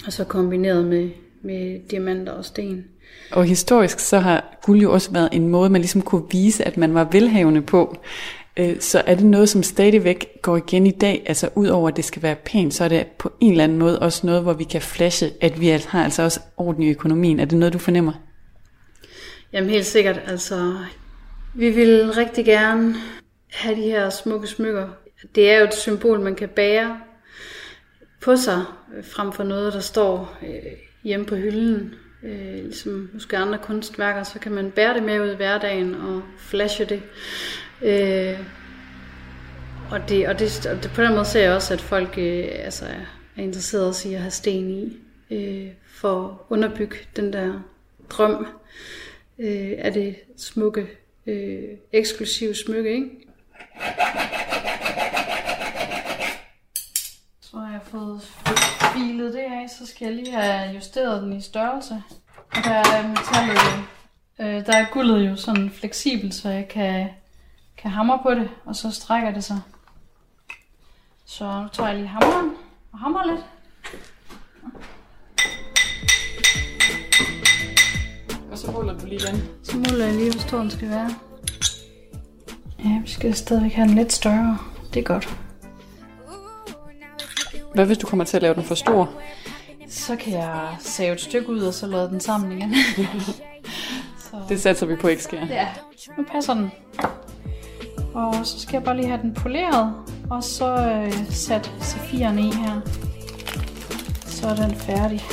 Og 0.06 0.14
så 0.14 0.24
kombineret 0.24 0.86
med, 0.86 1.10
med 1.42 1.80
diamanter 1.92 2.34
og 2.34 2.46
sten. 2.46 2.86
Og 3.32 3.46
historisk 3.46 4.00
så 4.00 4.20
har 4.20 4.60
guld 4.64 4.82
jo 4.82 4.94
også 4.94 5.12
været 5.12 5.30
en 5.32 5.48
måde, 5.48 5.70
man 5.70 5.82
ligesom 5.82 6.02
kunne 6.02 6.24
vise, 6.32 6.64
at 6.64 6.78
man 6.78 6.94
var 6.94 7.08
velhavende 7.12 7.62
på. 7.62 7.98
Øh, 8.58 8.80
så 8.80 9.04
er 9.06 9.16
det 9.16 9.26
noget, 9.26 9.50
som 9.50 9.64
stadigvæk 9.64 10.28
går 10.42 10.58
igen 10.58 10.88
i 10.88 10.92
dag, 10.92 11.24
altså 11.26 11.50
udover 11.56 11.90
at 11.90 11.98
det 11.98 12.06
skal 12.06 12.22
være 12.22 12.36
pænt, 12.36 12.74
så 12.74 12.84
er 12.84 12.88
det 12.88 13.08
på 13.08 13.32
en 13.40 13.52
eller 13.52 13.64
anden 13.64 13.78
måde 13.78 14.00
også 14.00 14.28
noget, 14.28 14.42
hvor 14.42 14.54
vi 14.54 14.64
kan 14.64 14.82
flashe, 14.82 15.32
at 15.42 15.60
vi 15.62 15.68
har 15.68 16.04
altså 16.04 16.24
også 16.24 16.40
orden 16.58 16.84
i 16.84 16.90
økonomien. 16.90 17.40
Er 17.40 17.46
det 17.46 17.58
noget, 17.58 17.74
du 17.74 17.80
fornemmer? 17.80 18.14
Jamen 19.54 19.70
helt 19.70 19.86
sikkert, 19.86 20.22
altså 20.28 20.78
vi 21.54 21.70
vil 21.70 22.14
rigtig 22.14 22.46
gerne 22.46 22.96
have 23.52 23.76
de 23.76 23.82
her 23.82 24.10
smukke 24.10 24.48
smykker. 24.48 24.90
Det 25.36 25.52
er 25.52 25.58
jo 25.60 25.64
et 25.64 25.74
symbol, 25.74 26.20
man 26.20 26.36
kan 26.36 26.50
bære 26.50 27.00
på 28.22 28.36
sig, 28.36 28.64
øh, 28.98 29.06
frem 29.06 29.32
for 29.32 29.44
noget, 29.44 29.74
der 29.74 29.80
står 29.80 30.38
øh, 30.44 30.72
hjemme 31.04 31.26
på 31.26 31.36
hylden 31.36 31.96
øh, 32.24 32.54
ligesom 32.54 33.10
måske 33.14 33.38
andre 33.38 33.58
kunstværker, 33.58 34.24
så 34.24 34.40
kan 34.40 34.52
man 34.52 34.72
bære 34.72 34.94
det 34.94 35.04
med 35.04 35.22
ud 35.22 35.32
i 35.32 35.36
hverdagen 35.36 35.96
og 35.96 36.22
flashe 36.38 36.86
det. 36.86 37.04
Øh, 37.82 38.40
og, 39.92 40.10
det, 40.10 40.28
og, 40.28 40.40
det, 40.40 40.68
og 40.72 40.84
det, 40.84 40.92
på 40.96 41.02
den 41.02 41.14
måde 41.14 41.26
ser 41.26 41.42
jeg 41.42 41.54
også, 41.54 41.74
at 41.74 41.82
folk 41.82 42.18
øh, 42.18 42.46
altså, 42.52 42.86
er 43.36 43.42
interesseret 43.42 44.06
i 44.06 44.14
at 44.14 44.22
have 44.22 44.32
sten 44.32 44.70
i, 44.70 44.98
øh, 45.32 45.72
for 45.88 46.28
at 46.28 46.38
underbygge 46.50 46.96
den 47.16 47.34
der 47.34 47.62
drøm 48.10 48.48
øh, 49.42 49.74
af 49.78 49.94
det 49.94 50.16
smukke, 50.38 50.88
øh, 51.26 51.64
eksklusive 51.92 52.56
smykke, 52.56 52.94
ikke? 52.94 53.10
Så 57.42 57.58
har 57.58 57.72
jeg 57.72 57.82
fået 57.84 58.22
filet 58.94 59.34
det 59.34 59.40
af, 59.40 59.70
så 59.70 59.86
skal 59.86 60.06
jeg 60.06 60.16
lige 60.16 60.32
have 60.32 60.76
justeret 60.76 61.22
den 61.22 61.34
i 61.38 61.42
størrelse. 61.42 62.04
Og 62.50 62.64
der 62.64 62.72
er 62.72 63.08
metallet 63.08 63.56
jo, 63.56 63.84
øh, 64.46 64.66
der 64.66 64.78
er 64.78 64.86
guldet 64.92 65.30
jo 65.30 65.36
sådan 65.36 65.70
fleksibelt, 65.70 66.34
så 66.34 66.50
jeg 66.50 66.68
kan, 66.68 67.10
kan 67.78 67.92
hamre 67.92 68.20
på 68.24 68.32
det, 68.32 68.50
og 68.66 68.76
så 68.76 68.92
strækker 68.92 69.32
det 69.32 69.44
sig. 69.44 69.62
Så 71.26 71.62
nu 71.62 71.68
tager 71.68 71.90
jeg 71.90 71.98
lige 71.98 72.08
hammeren 72.08 72.56
og 72.92 73.00
hamrer 73.00 73.26
lidt. 73.26 73.46
Så 78.62 78.72
måler 78.72 78.98
du 78.98 79.06
lige 79.06 79.20
den. 79.20 79.44
Så 79.64 79.78
måler 79.78 80.06
jeg 80.06 80.16
lige, 80.16 80.32
hvor 80.32 80.40
stor 80.40 80.58
den 80.58 80.72
skal 80.72 80.90
være. 80.90 81.10
Ja, 82.86 83.02
vi 83.04 83.10
skal 83.10 83.34
stadigvæk 83.36 83.72
have 83.72 83.88
den 83.88 83.96
lidt 83.96 84.14
større. 84.14 84.58
Det 84.94 85.00
er 85.00 85.04
godt. 85.04 85.38
Hvad 87.74 87.86
hvis 87.86 87.98
du 87.98 88.08
kommer 88.08 88.26
til 88.26 88.38
at 88.38 88.44
lave 88.44 88.56
den 88.56 88.64
for 88.64 88.76
stor? 88.76 89.10
Så 89.90 90.16
kan 90.16 90.34
jeg 90.34 90.76
save 90.80 91.14
et 91.14 91.22
stykke 91.22 91.50
ud, 91.50 91.60
og 91.60 91.74
så 91.74 91.88
lade 91.88 92.10
den 92.10 92.20
sammen 92.20 92.52
igen. 92.52 92.76
så... 94.26 94.38
Det 94.50 94.62
satser 94.62 94.86
vi 94.86 94.96
på 94.96 95.08
ikke 95.08 95.24
sker. 95.24 95.46
Ja, 95.46 95.68
nu 96.18 96.24
passer 96.32 96.54
den. 96.54 96.72
Og 98.14 98.46
så 98.46 98.60
skal 98.60 98.74
jeg 98.74 98.84
bare 98.84 98.98
lige 98.98 99.08
have 99.08 99.22
den 99.22 99.34
poleret, 99.34 99.94
og 100.30 100.44
så 100.44 100.76
øh, 100.76 101.26
sat 101.30 101.72
safiren 101.80 102.40
i 102.40 102.52
her. 102.52 102.82
Så 104.26 104.48
er 104.48 104.56
den 104.56 104.76
færdig. 104.76 105.24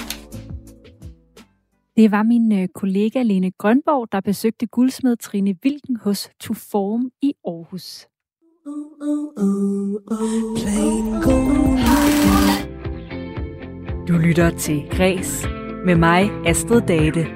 Det 1.98 2.10
var 2.10 2.22
min 2.22 2.52
øh, 2.52 2.68
kollega 2.68 3.22
Lene 3.22 3.50
Grønborg, 3.50 4.12
der 4.12 4.20
besøgte 4.20 4.66
guldsmed 4.66 5.16
Trine 5.16 5.56
Vilken 5.62 5.96
hos 5.96 6.30
Tuform 6.40 7.10
i 7.22 7.32
Aarhus. 7.44 8.06
Du 14.08 14.12
lytter 14.12 14.50
til 14.58 14.82
Græs 14.90 15.46
med 15.86 15.96
mig, 15.96 16.30
Astrid 16.46 16.80
Date. 16.80 17.26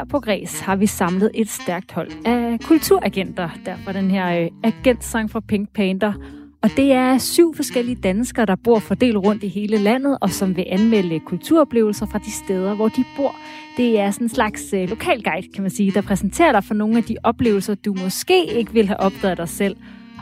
Her 0.00 0.04
på 0.04 0.20
Græs 0.20 0.60
har 0.60 0.76
vi 0.76 0.86
samlet 0.86 1.30
et 1.34 1.48
stærkt 1.48 1.92
hold 1.92 2.10
af 2.24 2.58
kulturagenter. 2.60 3.48
Derfor 3.66 3.92
den 3.92 4.10
her 4.10 4.42
øh, 4.42 4.48
agentsang 4.64 5.30
fra 5.30 5.40
Pink 5.40 5.68
Panther– 5.74 6.12
og 6.62 6.70
det 6.76 6.92
er 6.92 7.18
syv 7.18 7.54
forskellige 7.54 7.94
danskere, 8.02 8.46
der 8.46 8.56
bor 8.56 8.78
fordelt 8.78 9.16
rundt 9.16 9.42
i 9.42 9.48
hele 9.48 9.78
landet, 9.78 10.18
og 10.20 10.30
som 10.30 10.56
vil 10.56 10.64
anmelde 10.68 11.20
kulturoplevelser 11.20 12.06
fra 12.06 12.18
de 12.18 12.30
steder, 12.30 12.74
hvor 12.74 12.88
de 12.88 13.04
bor. 13.16 13.36
Det 13.76 13.98
er 13.98 14.10
sådan 14.10 14.24
en 14.24 14.28
slags 14.28 14.72
øh, 14.72 14.88
lokalguide, 14.88 15.52
kan 15.54 15.62
man 15.62 15.70
sige, 15.70 15.90
der 15.90 16.00
præsenterer 16.00 16.52
dig 16.52 16.64
for 16.64 16.74
nogle 16.74 16.96
af 16.96 17.04
de 17.04 17.16
oplevelser, 17.22 17.74
du 17.74 17.94
måske 18.02 18.44
ikke 18.44 18.72
vil 18.72 18.86
have 18.86 19.00
opdaget 19.00 19.38
dig 19.38 19.48
selv. 19.48 19.76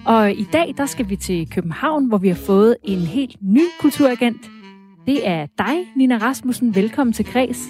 Og 0.07 0.33
i 0.33 0.47
dag, 0.53 0.75
der 0.77 0.87
skal 0.87 1.09
vi 1.09 1.17
til 1.17 1.51
København, 1.51 2.09
hvor 2.09 2.19
vi 2.19 2.29
har 2.29 2.41
fået 2.47 2.77
en 2.83 2.99
helt 2.99 3.37
ny 3.41 3.65
kulturagent. 3.81 4.51
Det 5.07 5.29
er 5.29 5.47
dig, 5.59 5.77
Nina 5.97 6.17
Rasmussen. 6.17 6.75
Velkommen 6.75 7.13
til 7.13 7.25
Græs. 7.25 7.69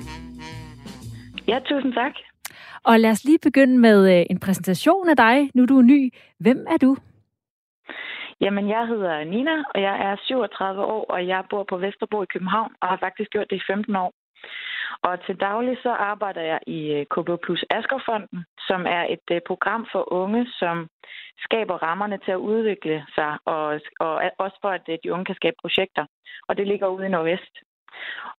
Ja, 1.49 1.59
tusind 1.69 1.93
tak. 1.93 2.15
Og 2.85 3.01
lad 3.01 3.11
os 3.11 3.25
lige 3.25 3.39
begynde 3.43 3.79
med 3.79 3.99
øh, 4.15 4.27
en 4.31 4.41
præsentation 4.41 5.09
af 5.09 5.17
dig. 5.17 5.51
Nu 5.55 5.63
er 5.63 5.67
du 5.67 5.83
ny. 5.83 6.13
Hvem 6.39 6.67
er 6.71 6.77
du? 6.77 6.97
Jamen, 8.41 8.69
jeg 8.69 8.87
hedder 8.87 9.25
Nina, 9.25 9.57
og 9.75 9.83
jeg 9.83 9.95
er 10.07 10.17
37 10.23 10.85
år, 10.85 11.05
og 11.05 11.27
jeg 11.27 11.45
bor 11.51 11.65
på 11.65 11.77
Vesterbro 11.77 12.23
i 12.23 12.33
København, 12.33 12.73
og 12.81 12.89
har 12.89 12.97
faktisk 12.97 13.31
gjort 13.31 13.51
det 13.51 13.57
i 13.57 13.67
15 13.67 13.97
år. 13.97 14.13
Og 15.03 15.25
til 15.27 15.37
daglig 15.41 15.77
så 15.83 15.91
arbejder 15.91 16.43
jeg 16.43 16.61
i 16.67 16.81
øh, 16.97 17.07
KB 17.13 17.29
Plus 17.45 17.65
Askerfonden, 17.71 18.45
som 18.69 18.87
er 18.87 19.05
et 19.15 19.27
øh, 19.31 19.41
program 19.47 19.87
for 19.93 20.13
unge, 20.13 20.47
som 20.61 20.89
skaber 21.39 21.77
rammerne 21.87 22.19
til 22.25 22.33
at 22.33 22.45
udvikle 22.53 23.07
sig, 23.15 23.39
og, 23.45 23.81
og 24.01 24.23
også 24.39 24.59
for, 24.63 24.69
at 24.69 24.87
de 25.05 25.13
unge 25.13 25.25
kan 25.25 25.35
skabe 25.35 25.57
projekter. 25.63 26.05
Og 26.49 26.57
det 26.57 26.67
ligger 26.67 26.87
ude 26.87 27.07
i 27.07 27.09
Nordvest. 27.09 27.55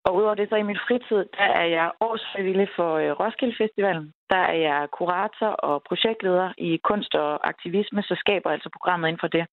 Og 0.05 0.15
udover 0.15 0.35
det 0.35 0.49
så 0.49 0.55
i 0.55 0.69
min 0.69 0.83
fritid, 0.87 1.21
der 1.37 1.49
er 1.61 1.67
jeg 1.77 1.91
årsfrivillig 2.01 2.69
for 2.75 2.89
Roskilde 3.19 3.55
Festivalen. 3.57 4.13
Der 4.29 4.43
er 4.53 4.57
jeg 4.67 4.87
kurator 4.97 5.51
og 5.69 5.83
projektleder 5.87 6.53
i 6.57 6.79
kunst 6.83 7.15
og 7.15 7.47
aktivisme, 7.47 8.01
så 8.01 8.15
skaber 8.23 8.49
altså 8.49 8.69
programmet 8.75 9.07
inden 9.07 9.23
for 9.23 9.27
det. 9.27 9.45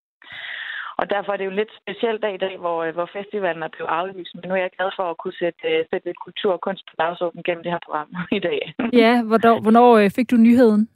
Og 1.00 1.10
derfor 1.10 1.32
er 1.32 1.36
det 1.36 1.44
jo 1.44 1.50
en 1.50 1.60
lidt 1.62 1.78
speciel 1.82 2.18
dag 2.24 2.34
i 2.34 2.42
dag, 2.46 2.54
hvor, 2.58 2.78
øh, 2.84 2.94
hvor 2.94 3.08
festivalen 3.18 3.62
er 3.62 3.68
blevet 3.74 3.90
aflyst. 3.98 4.34
Men 4.34 4.48
nu 4.48 4.54
er 4.54 4.62
jeg 4.64 4.76
glad 4.78 4.90
for 4.96 5.06
at 5.10 5.18
kunne 5.22 5.38
sætte, 5.42 5.62
øh, 5.72 5.84
sætte 5.90 6.06
lidt 6.06 6.24
kultur 6.26 6.52
og 6.52 6.60
kunst 6.60 6.84
på 6.90 6.94
dagsordenen 6.98 7.44
gennem 7.44 7.62
det 7.64 7.72
her 7.72 7.84
program 7.86 8.10
i 8.38 8.40
dag. 8.48 8.60
Ja, 9.02 9.12
hvornår, 9.28 9.56
hvornår 9.64 9.88
øh, 10.00 10.10
fik 10.16 10.30
du 10.30 10.36
nyheden? 10.36 10.88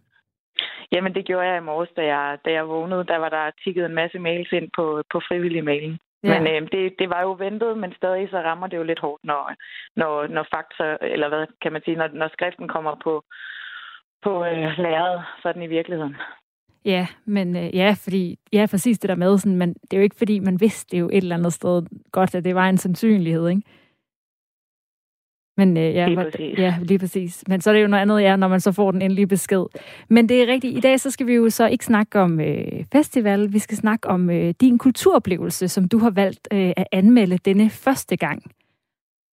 Jamen, 0.92 1.14
det 1.14 1.24
gjorde 1.24 1.46
jeg 1.48 1.56
i 1.56 1.68
morges, 1.70 1.90
da 1.96 2.02
jeg, 2.14 2.38
da 2.44 2.50
jeg 2.52 2.68
vågnede. 2.68 3.04
Der 3.12 3.16
var 3.16 3.28
der 3.28 3.50
tikket 3.64 3.84
en 3.86 3.94
masse 3.94 4.18
mails 4.18 4.52
ind 4.52 4.68
på, 4.76 5.02
på 5.12 5.20
frivillig 5.28 5.64
mailen. 5.64 5.98
Ja. 6.24 6.40
Men 6.40 6.46
øh, 6.52 6.68
det, 6.72 6.94
det 6.98 7.10
var 7.10 7.22
jo 7.22 7.32
ventet, 7.38 7.78
men 7.78 7.92
stadig 7.96 8.28
så 8.30 8.36
rammer 8.36 8.66
det 8.66 8.76
jo 8.76 8.82
lidt 8.82 8.98
hårdt, 8.98 9.24
når, 9.24 9.54
når, 9.96 10.26
når 10.26 10.46
fakta, 10.54 10.96
eller 11.14 11.28
hvad 11.28 11.46
kan 11.62 11.72
man 11.72 11.82
sige, 11.84 11.96
når, 11.96 12.08
når 12.12 12.28
skriften 12.28 12.68
kommer 12.68 12.94
på, 13.04 13.24
på 14.22 14.44
øh, 14.44 14.78
lærret, 14.78 15.24
sådan 15.42 15.62
i 15.62 15.66
virkeligheden. 15.66 16.16
Ja, 16.84 17.06
men 17.24 17.56
øh, 17.56 17.76
ja, 17.76 17.94
fordi, 18.04 18.38
ja, 18.52 18.66
præcis 18.70 18.98
det 18.98 19.08
der 19.08 19.14
med, 19.14 19.38
sådan, 19.38 19.58
men 19.58 19.74
det 19.74 19.92
er 19.92 19.96
jo 19.96 20.02
ikke 20.02 20.18
fordi, 20.18 20.38
man 20.38 20.60
vidste 20.60 20.96
det 20.96 21.00
jo 21.00 21.06
et 21.06 21.16
eller 21.16 21.36
andet 21.36 21.52
sted 21.52 21.82
godt, 22.12 22.34
at 22.34 22.44
det 22.44 22.54
var 22.54 22.68
en 22.68 22.78
sandsynlighed, 22.78 23.48
ikke? 23.48 23.62
Men 25.60 25.76
øh, 25.76 25.94
ja, 25.94 26.06
lige 26.06 26.16
præcis. 26.16 26.58
ja, 26.58 26.74
lige 26.82 26.98
præcis. 26.98 27.44
Men 27.48 27.60
så 27.60 27.70
er 27.70 27.74
det 27.74 27.82
jo 27.82 27.88
noget 27.88 28.02
andet, 28.02 28.20
ja, 28.22 28.36
når 28.36 28.48
man 28.48 28.60
så 28.60 28.72
får 28.72 28.90
den 28.90 29.02
endelige 29.02 29.26
besked. 29.26 29.64
Men 30.08 30.28
det 30.28 30.42
er 30.42 30.46
rigtigt. 30.46 30.76
I 30.76 30.80
dag 30.80 31.00
så 31.00 31.10
skal 31.10 31.26
vi 31.26 31.34
jo 31.34 31.50
så 31.50 31.66
ikke 31.66 31.84
snakke 31.84 32.20
om 32.20 32.40
øh, 32.40 32.84
festival. 32.92 33.52
Vi 33.52 33.58
skal 33.58 33.76
snakke 33.76 34.08
om 34.08 34.30
øh, 34.30 34.54
din 34.60 34.78
kulturoplevelse, 34.78 35.68
som 35.68 35.88
du 35.88 35.98
har 35.98 36.10
valgt 36.10 36.48
øh, 36.52 36.72
at 36.76 36.86
anmelde 36.92 37.38
denne 37.38 37.70
første 37.70 38.16
gang. 38.16 38.42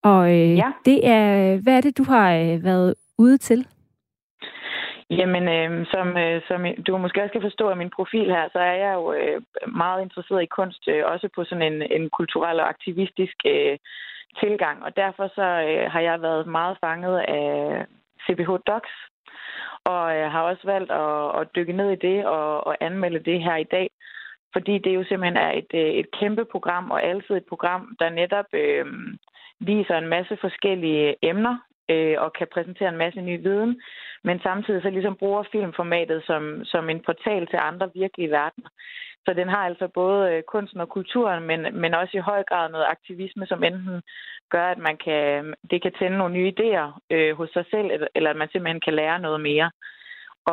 Og 0.04 0.32
øh, 0.32 0.58
ja. 0.58 0.72
det 0.86 1.08
er, 1.08 1.58
hvad 1.58 1.78
er 1.78 1.82
det, 1.82 1.98
du 1.98 2.04
har 2.04 2.34
øh, 2.34 2.64
været 2.64 2.96
ude 3.18 3.38
til? 3.38 3.66
Jamen, 5.10 5.48
øh, 5.48 5.86
som, 5.94 6.18
øh, 6.18 6.42
som 6.48 6.66
du 6.88 6.98
måske 6.98 7.22
også 7.22 7.34
kan 7.34 7.42
forstå 7.42 7.70
af 7.70 7.78
min 7.78 7.90
profil 7.90 8.26
her, 8.26 8.50
så 8.52 8.60
er 8.60 8.74
jeg 8.86 8.94
jo 8.94 9.14
øh, 9.14 9.42
meget 9.68 10.02
interesseret 10.02 10.44
i 10.44 10.56
kunst, 10.58 10.88
øh, 10.88 11.04
også 11.06 11.30
på 11.36 11.44
sådan 11.44 11.74
en, 11.74 11.82
en 11.82 12.10
kulturel 12.10 12.60
og 12.60 12.70
aktivistisk 12.70 13.36
øh, 13.46 13.78
tilgang. 14.40 14.84
Og 14.84 14.96
derfor 14.96 15.28
så 15.36 15.48
øh, 15.70 15.92
har 15.92 16.00
jeg 16.00 16.22
været 16.22 16.48
meget 16.48 16.78
fanget 16.84 17.20
af 17.20 17.86
CBH 18.26 18.52
Docs, 18.68 18.94
og 19.86 20.18
øh, 20.18 20.32
har 20.32 20.42
også 20.42 20.62
valgt 20.64 20.92
at, 20.92 21.42
at 21.42 21.48
dykke 21.56 21.74
ned 21.74 21.92
i 21.92 22.08
det 22.08 22.26
og, 22.26 22.68
og 22.68 22.78
anmelde 22.80 23.20
det 23.20 23.44
her 23.44 23.56
i 23.56 23.70
dag. 23.72 23.90
fordi 24.54 24.78
det 24.78 24.96
jo 24.96 25.04
simpelthen 25.04 25.38
er 25.38 25.52
et, 25.52 25.72
øh, 25.74 25.92
et 26.02 26.12
kæmpe 26.20 26.46
program, 26.46 26.92
og 26.92 27.04
altid 27.04 27.36
et 27.36 27.46
program, 27.50 27.96
der 28.00 28.10
netop 28.10 28.46
øh, 28.54 28.86
viser 29.60 29.98
en 29.98 30.08
masse 30.08 30.38
forskellige 30.42 31.16
emner, 31.22 31.58
øh, 31.90 32.16
og 32.24 32.34
kan 32.34 32.48
præsentere 32.54 32.90
en 32.90 32.98
masse 32.98 33.22
ny 33.22 33.42
viden, 33.42 33.82
men 34.24 34.40
samtidig 34.40 34.82
så 34.82 34.90
ligesom 34.90 35.16
bruger 35.16 35.44
filmformatet 35.52 36.24
som, 36.26 36.66
som 36.66 36.90
en 36.90 37.00
portal 37.00 37.48
til 37.48 37.60
andre 37.62 37.90
virkelige 37.96 38.32
verdener. 38.32 38.70
Så 39.26 39.34
den 39.34 39.50
har 39.50 39.66
altså 39.66 39.88
både 39.88 40.32
øh, 40.32 40.44
kunsten 40.44 40.80
og 40.82 40.90
kulturen, 40.90 41.44
men, 41.44 41.62
men 41.82 41.94
også 41.94 42.18
i 42.18 42.28
høj 42.30 42.44
grad 42.44 42.70
noget 42.72 42.86
aktivisme, 42.86 43.46
som 43.48 43.64
enten 43.64 44.02
gør, 44.50 44.68
at 44.68 44.78
man 44.78 44.98
kan, 44.98 45.54
det 45.72 45.82
kan 45.82 45.94
tænde 46.00 46.18
nogle 46.18 46.34
nye 46.34 46.54
idéer 46.58 47.00
øh, 47.10 47.38
hos 47.38 47.50
sig 47.50 47.66
selv, 47.72 48.08
eller 48.16 48.30
at 48.30 48.36
man 48.36 48.50
simpelthen 48.50 48.82
kan 48.82 48.94
lære 48.94 49.20
noget 49.20 49.42
mere. 49.42 49.72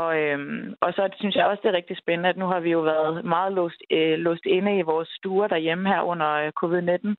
Og, 0.01 0.11
øhm, 0.22 0.74
og 0.80 0.92
så 0.92 1.09
synes 1.18 1.34
jeg 1.36 1.47
også, 1.47 1.61
det 1.62 1.68
er 1.68 1.76
rigtig 1.80 1.97
spændende, 1.99 2.28
at 2.28 2.36
nu 2.36 2.47
har 2.47 2.61
vi 2.61 2.70
jo 2.70 2.80
været 2.80 3.24
meget 3.24 3.53
låst, 3.53 3.80
øh, 3.90 4.18
låst 4.18 4.47
inde 4.47 4.78
i 4.78 4.82
vores 4.82 5.09
stuer 5.09 5.47
derhjemme 5.47 5.88
her 5.88 6.01
under 6.03 6.30
øh, 6.30 6.53
covid-19. 6.61 7.14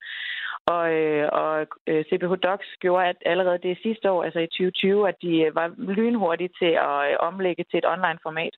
Og, 0.73 0.93
øh, 0.93 1.29
og 1.31 1.67
øh, 1.87 2.39
Docs 2.43 2.67
gjorde 2.79 3.05
at 3.05 3.15
allerede 3.25 3.59
det 3.67 3.77
sidste 3.83 4.11
år, 4.11 4.23
altså 4.23 4.39
i 4.39 4.47
2020, 4.47 5.07
at 5.07 5.15
de 5.21 5.41
øh, 5.41 5.55
var 5.55 5.67
lynhurtige 5.77 6.55
til 6.59 6.73
at 6.89 7.11
øh, 7.11 7.15
omlægge 7.19 7.63
til 7.63 7.77
et 7.77 7.87
online 7.93 8.19
format. 8.23 8.55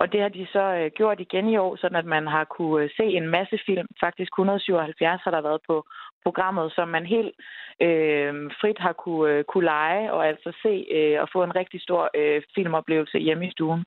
Og 0.00 0.12
det 0.12 0.20
har 0.20 0.28
de 0.28 0.46
så 0.52 0.64
øh, 0.78 0.90
gjort 0.98 1.20
igen 1.20 1.48
i 1.48 1.56
år, 1.56 1.76
sådan 1.76 2.00
at 2.02 2.04
man 2.16 2.26
har 2.26 2.44
kunne 2.44 2.84
øh, 2.84 2.90
se 2.96 3.04
en 3.04 3.28
masse 3.28 3.58
film. 3.66 3.88
Faktisk 4.00 4.30
177 4.32 5.20
har 5.24 5.30
der 5.30 5.40
været 5.40 5.60
på 5.66 5.76
programmet, 6.24 6.72
som 6.72 6.88
man 6.88 7.06
helt 7.06 7.34
øh, 7.82 8.50
frit 8.60 8.78
har 8.78 8.92
kunne, 8.92 9.32
øh, 9.32 9.44
kunne 9.44 9.64
lege 9.64 10.12
og 10.12 10.28
altså 10.28 10.52
se 10.62 10.86
øh, 10.96 11.20
og 11.22 11.28
få 11.32 11.42
en 11.42 11.56
rigtig 11.56 11.80
stor 11.80 12.10
øh, 12.14 12.42
filmoplevelse 12.54 13.18
hjemme 13.18 13.46
i 13.46 13.50
stuen. 13.50 13.84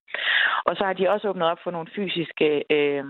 Og 0.66 0.76
så 0.76 0.84
har 0.84 0.94
de 0.94 1.10
også 1.10 1.30
åbnet 1.30 1.48
op 1.48 1.60
for 1.64 1.72
nogle 1.72 1.90
fysiske 1.96 2.64
øh, 2.70 3.06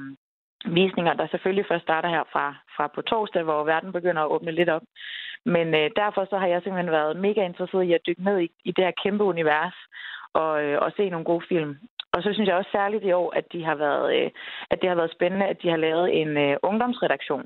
visninger, 0.65 1.13
der 1.13 1.27
selvfølgelig 1.27 1.65
først 1.67 1.83
starter 1.83 2.09
her 2.09 2.23
fra, 2.31 2.55
fra 2.75 2.87
på 2.95 3.01
torsdag, 3.01 3.43
hvor 3.43 3.63
verden 3.63 3.91
begynder 3.91 4.21
at 4.21 4.31
åbne 4.31 4.51
lidt 4.51 4.69
op. 4.69 4.81
Men 5.45 5.67
øh, 5.75 5.89
derfor 5.95 6.25
så 6.29 6.37
har 6.37 6.47
jeg 6.47 6.61
simpelthen 6.61 6.91
været 6.91 7.17
mega 7.17 7.45
interesseret 7.45 7.83
i 7.83 7.93
at 7.93 8.05
dykke 8.07 8.23
ned 8.23 8.39
i, 8.39 8.49
i 8.63 8.71
det 8.71 8.83
her 8.83 8.91
kæmpe 9.03 9.23
univers 9.23 9.77
og, 10.33 10.63
øh, 10.63 10.81
og 10.81 10.91
se 10.97 11.09
nogle 11.09 11.25
gode 11.25 11.45
film. 11.49 11.77
Og 12.13 12.23
så 12.23 12.33
synes 12.33 12.47
jeg 12.47 12.55
også 12.55 12.71
særligt 12.71 13.03
i 13.03 13.11
år, 13.11 13.33
at, 13.35 13.45
de 13.53 13.63
har 13.63 13.75
været, 13.75 14.15
øh, 14.15 14.31
at 14.69 14.81
det 14.81 14.89
har 14.89 14.95
været 14.95 15.11
spændende, 15.11 15.45
at 15.45 15.61
de 15.61 15.69
har 15.69 15.77
lavet 15.77 16.21
en 16.21 16.37
øh, 16.37 16.57
ungdomsredaktion. 16.63 17.45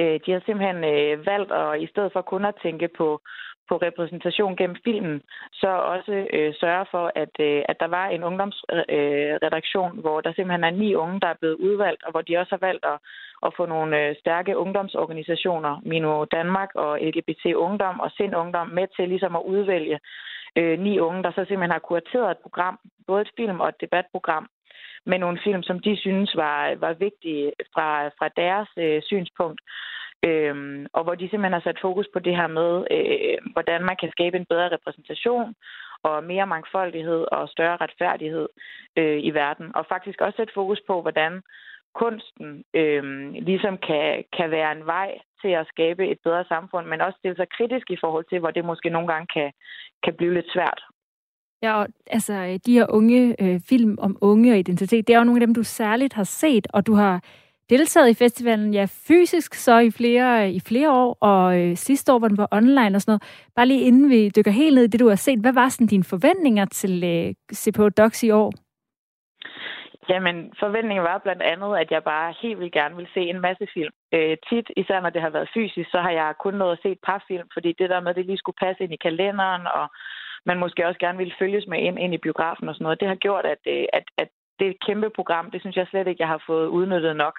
Øh, 0.00 0.20
de 0.26 0.32
har 0.32 0.42
simpelthen 0.46 0.84
øh, 0.84 1.26
valgt 1.26 1.52
at 1.52 1.82
i 1.82 1.86
stedet 1.86 2.12
for 2.12 2.22
kun 2.22 2.44
at 2.44 2.54
tænke 2.62 2.88
på, 2.98 3.20
på 3.68 3.74
repræsentation 3.76 4.56
gennem 4.56 4.76
filmen, 4.84 5.22
så 5.52 5.68
også 5.94 6.26
øh, 6.32 6.54
sørge 6.60 6.86
for, 6.90 7.12
at, 7.14 7.34
øh, 7.40 7.62
at 7.68 7.80
der 7.80 7.88
var 7.88 8.06
en 8.06 8.24
ungdomsredaktion, 8.24 9.92
øh, 9.96 10.00
hvor 10.00 10.20
der 10.20 10.32
simpelthen 10.32 10.64
er 10.64 10.70
ni 10.70 10.94
unge, 10.94 11.20
der 11.20 11.28
er 11.28 11.40
blevet 11.40 11.54
udvalgt, 11.54 12.02
og 12.04 12.10
hvor 12.10 12.20
de 12.20 12.36
også 12.36 12.52
har 12.56 12.66
valgt 12.66 12.84
at, 12.84 12.98
at 13.46 13.54
få 13.56 13.66
nogle 13.66 14.00
øh, 14.00 14.16
stærke 14.20 14.56
ungdomsorganisationer, 14.56 15.80
Mino 15.82 16.24
Danmark 16.24 16.70
og 16.74 16.98
LGBT 17.00 17.44
Ungdom 17.54 18.00
og 18.00 18.10
Sind 18.10 18.34
Ungdom, 18.36 18.68
med 18.68 18.86
til 18.96 19.08
ligesom 19.08 19.36
at 19.36 19.42
udvælge 19.42 19.98
øh, 20.56 20.78
ni 20.78 20.98
unge, 21.00 21.22
der 21.22 21.30
så 21.30 21.44
simpelthen 21.44 21.70
har 21.70 21.88
kurateret 21.88 22.30
et 22.30 22.38
program, 22.38 22.78
både 23.06 23.22
et 23.22 23.32
film 23.36 23.60
og 23.60 23.68
et 23.68 23.80
debatprogram, 23.80 24.48
med 25.06 25.18
nogle 25.18 25.38
film, 25.44 25.62
som 25.62 25.78
de 25.78 25.96
synes 25.96 26.36
var, 26.36 26.74
var 26.74 26.92
vigtige 26.92 27.52
fra, 27.74 28.08
fra 28.08 28.28
deres 28.36 28.68
øh, 28.76 29.02
synspunkt. 29.02 29.60
Øhm, 30.28 30.86
og 30.92 31.04
hvor 31.04 31.14
de 31.14 31.28
simpelthen 31.28 31.52
har 31.52 31.60
sat 31.64 31.78
fokus 31.80 32.06
på 32.12 32.18
det 32.18 32.36
her 32.36 32.46
med, 32.46 32.84
øh, 32.90 33.38
hvordan 33.52 33.82
man 33.82 33.96
kan 34.00 34.10
skabe 34.10 34.36
en 34.36 34.46
bedre 34.46 34.68
repræsentation 34.68 35.54
og 36.02 36.24
mere 36.24 36.46
mangfoldighed 36.46 37.24
og 37.32 37.48
større 37.48 37.76
retfærdighed 37.76 38.48
øh, 38.96 39.18
i 39.28 39.30
verden. 39.30 39.76
Og 39.76 39.86
faktisk 39.88 40.20
også 40.20 40.36
sætte 40.36 40.54
fokus 40.54 40.80
på, 40.86 41.02
hvordan 41.02 41.42
kunsten 41.94 42.64
øh, 42.74 43.02
ligesom 43.32 43.78
kan, 43.78 44.24
kan 44.36 44.50
være 44.50 44.72
en 44.72 44.86
vej 44.86 45.18
til 45.42 45.48
at 45.48 45.66
skabe 45.72 46.08
et 46.08 46.18
bedre 46.24 46.44
samfund, 46.48 46.86
men 46.86 47.00
også 47.00 47.18
stille 47.18 47.36
sig 47.36 47.48
kritisk 47.56 47.90
i 47.90 48.00
forhold 48.00 48.24
til, 48.28 48.38
hvor 48.38 48.50
det 48.50 48.64
måske 48.64 48.90
nogle 48.90 49.08
gange 49.12 49.26
kan, 49.34 49.52
kan 50.04 50.14
blive 50.14 50.34
lidt 50.34 50.52
svært. 50.52 50.80
Ja, 51.64 51.72
og 51.80 51.86
altså 52.06 52.58
de 52.66 52.72
her 52.72 52.86
unge 52.88 53.42
øh, 53.42 53.60
film 53.68 53.98
om 54.00 54.16
unge 54.20 54.52
og 54.52 54.58
identitet, 54.58 55.06
det 55.06 55.14
er 55.14 55.18
jo 55.18 55.24
nogle 55.24 55.40
af 55.40 55.46
dem, 55.46 55.54
du 55.54 55.62
særligt 55.62 56.14
har 56.14 56.24
set, 56.24 56.66
og 56.74 56.86
du 56.86 56.94
har 56.94 57.20
deltaget 57.70 58.08
i 58.10 58.14
festivalen, 58.14 58.74
ja, 58.74 58.86
fysisk 59.08 59.54
så 59.54 59.78
i 59.78 59.90
flere, 59.90 60.50
i 60.50 60.60
flere 60.60 60.90
år, 60.92 61.18
og 61.20 61.60
øh, 61.60 61.76
sidste 61.76 62.12
år, 62.12 62.18
hvor 62.18 62.28
den 62.28 62.38
var 62.38 62.48
online 62.52 62.96
og 62.96 63.00
sådan 63.00 63.12
noget. 63.12 63.52
Bare 63.56 63.66
lige 63.66 63.86
inden 63.88 64.10
vi 64.10 64.28
dykker 64.36 64.50
helt 64.50 64.74
ned 64.74 64.84
i 64.84 64.86
det, 64.86 65.00
du 65.00 65.08
har 65.08 65.16
set, 65.16 65.40
hvad 65.40 65.52
var 65.52 65.68
sådan 65.68 65.86
dine 65.86 66.04
forventninger 66.04 66.64
til 66.64 67.04
øh, 67.04 67.34
CPO 67.54 67.88
Docs 67.88 68.22
i 68.22 68.30
år? 68.30 68.52
Jamen, 70.08 70.52
forventningen 70.60 71.04
var 71.04 71.18
blandt 71.18 71.42
andet, 71.42 71.76
at 71.82 71.90
jeg 71.90 72.02
bare 72.04 72.34
helt 72.42 72.58
vildt 72.60 72.72
gerne 72.72 72.96
vil 72.96 73.08
se 73.14 73.20
en 73.20 73.40
masse 73.40 73.66
film. 73.74 73.92
Øh, 74.14 74.36
tit, 74.48 74.70
især 74.76 75.00
når 75.00 75.10
det 75.10 75.22
har 75.22 75.30
været 75.30 75.50
fysisk, 75.54 75.90
så 75.90 75.98
har 76.00 76.10
jeg 76.10 76.34
kun 76.40 76.54
nået 76.54 76.72
at 76.72 76.82
se 76.82 76.88
et 76.92 77.04
par 77.06 77.24
film, 77.28 77.48
fordi 77.52 77.72
det 77.78 77.90
der 77.90 78.00
med, 78.00 78.10
at 78.10 78.16
det 78.16 78.26
lige 78.26 78.42
skulle 78.42 78.62
passe 78.64 78.84
ind 78.84 78.92
i 78.92 79.04
kalenderen, 79.06 79.62
og 79.66 79.86
man 80.46 80.58
måske 80.58 80.86
også 80.86 80.98
gerne 80.98 81.18
ville 81.18 81.34
følges 81.38 81.66
med 81.66 81.78
ind, 81.78 81.98
ind 81.98 82.14
i 82.14 82.18
biografen 82.18 82.68
og 82.68 82.74
sådan 82.74 82.84
noget, 82.84 83.00
det 83.00 83.08
har 83.08 83.14
gjort, 83.14 83.44
at, 83.44 83.58
øh, 83.66 83.84
at, 83.92 84.04
at 84.18 84.28
det 84.58 84.66
er 84.66 84.70
et 84.70 84.84
kæmpe 84.86 85.10
program. 85.10 85.50
Det 85.50 85.60
synes 85.60 85.76
jeg 85.76 85.86
slet 85.86 86.06
ikke, 86.06 86.22
jeg 86.22 86.28
har 86.28 86.42
fået 86.46 86.66
udnyttet 86.66 87.16
nok. 87.16 87.38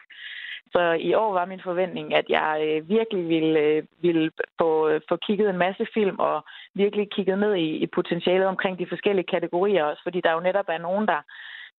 Så 0.71 0.91
i 0.91 1.13
år 1.13 1.33
var 1.33 1.45
min 1.45 1.61
forventning, 1.63 2.13
at 2.13 2.25
jeg 2.29 2.51
øh, 2.67 2.89
virkelig 2.89 3.29
ville, 3.29 3.59
øh, 3.59 3.83
ville 4.01 4.31
få, 4.61 4.89
øh, 4.89 5.01
få 5.09 5.15
kigget 5.15 5.49
en 5.49 5.57
masse 5.57 5.87
film 5.93 6.19
og 6.19 6.45
virkelig 6.73 7.07
kigget 7.11 7.39
ned 7.39 7.55
i, 7.55 7.69
i 7.83 7.87
potentialet 7.87 8.47
omkring 8.47 8.79
de 8.79 8.87
forskellige 8.89 9.31
kategorier 9.33 9.83
også, 9.83 10.03
fordi 10.03 10.21
der 10.21 10.31
jo 10.31 10.39
netop 10.39 10.65
er 10.67 10.77
nogen, 10.77 11.07
der, 11.07 11.21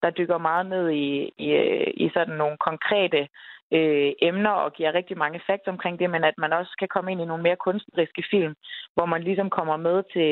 der 0.02 0.10
dykker 0.10 0.38
meget 0.38 0.66
ned 0.66 0.90
i, 0.90 1.32
i, 1.38 1.48
i 2.04 2.10
sådan 2.14 2.36
nogle 2.36 2.56
konkrete 2.56 3.28
øh, 3.72 4.12
emner 4.22 4.50
og 4.50 4.72
giver 4.72 4.94
rigtig 4.94 5.18
mange 5.18 5.40
facts 5.46 5.68
omkring 5.68 5.98
det, 5.98 6.10
men 6.10 6.24
at 6.24 6.34
man 6.38 6.52
også 6.52 6.76
kan 6.78 6.88
komme 6.88 7.12
ind 7.12 7.20
i 7.20 7.24
nogle 7.24 7.42
mere 7.42 7.56
kunstneriske 7.56 8.24
film, 8.30 8.54
hvor 8.94 9.06
man 9.06 9.22
ligesom 9.22 9.50
kommer 9.50 9.76
med 9.76 10.02
til 10.12 10.30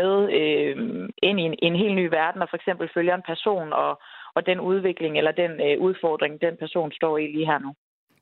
med 0.00 0.14
øh, 0.40 0.76
ind 1.22 1.40
i 1.40 1.42
en, 1.42 1.54
en 1.62 1.76
helt 1.76 1.94
ny 1.94 2.06
verden 2.06 2.42
og 2.42 2.48
for 2.50 2.56
eksempel 2.56 2.88
følger 2.94 3.14
en 3.14 3.28
person 3.32 3.72
og, 3.72 4.00
og 4.34 4.46
den 4.46 4.60
udvikling 4.60 5.18
eller 5.18 5.32
den 5.32 5.50
øh, 5.50 5.80
udfordring, 5.80 6.40
den 6.40 6.56
person 6.56 6.92
står 6.92 7.18
i 7.18 7.26
lige 7.26 7.46
her 7.46 7.58
nu. 7.58 7.74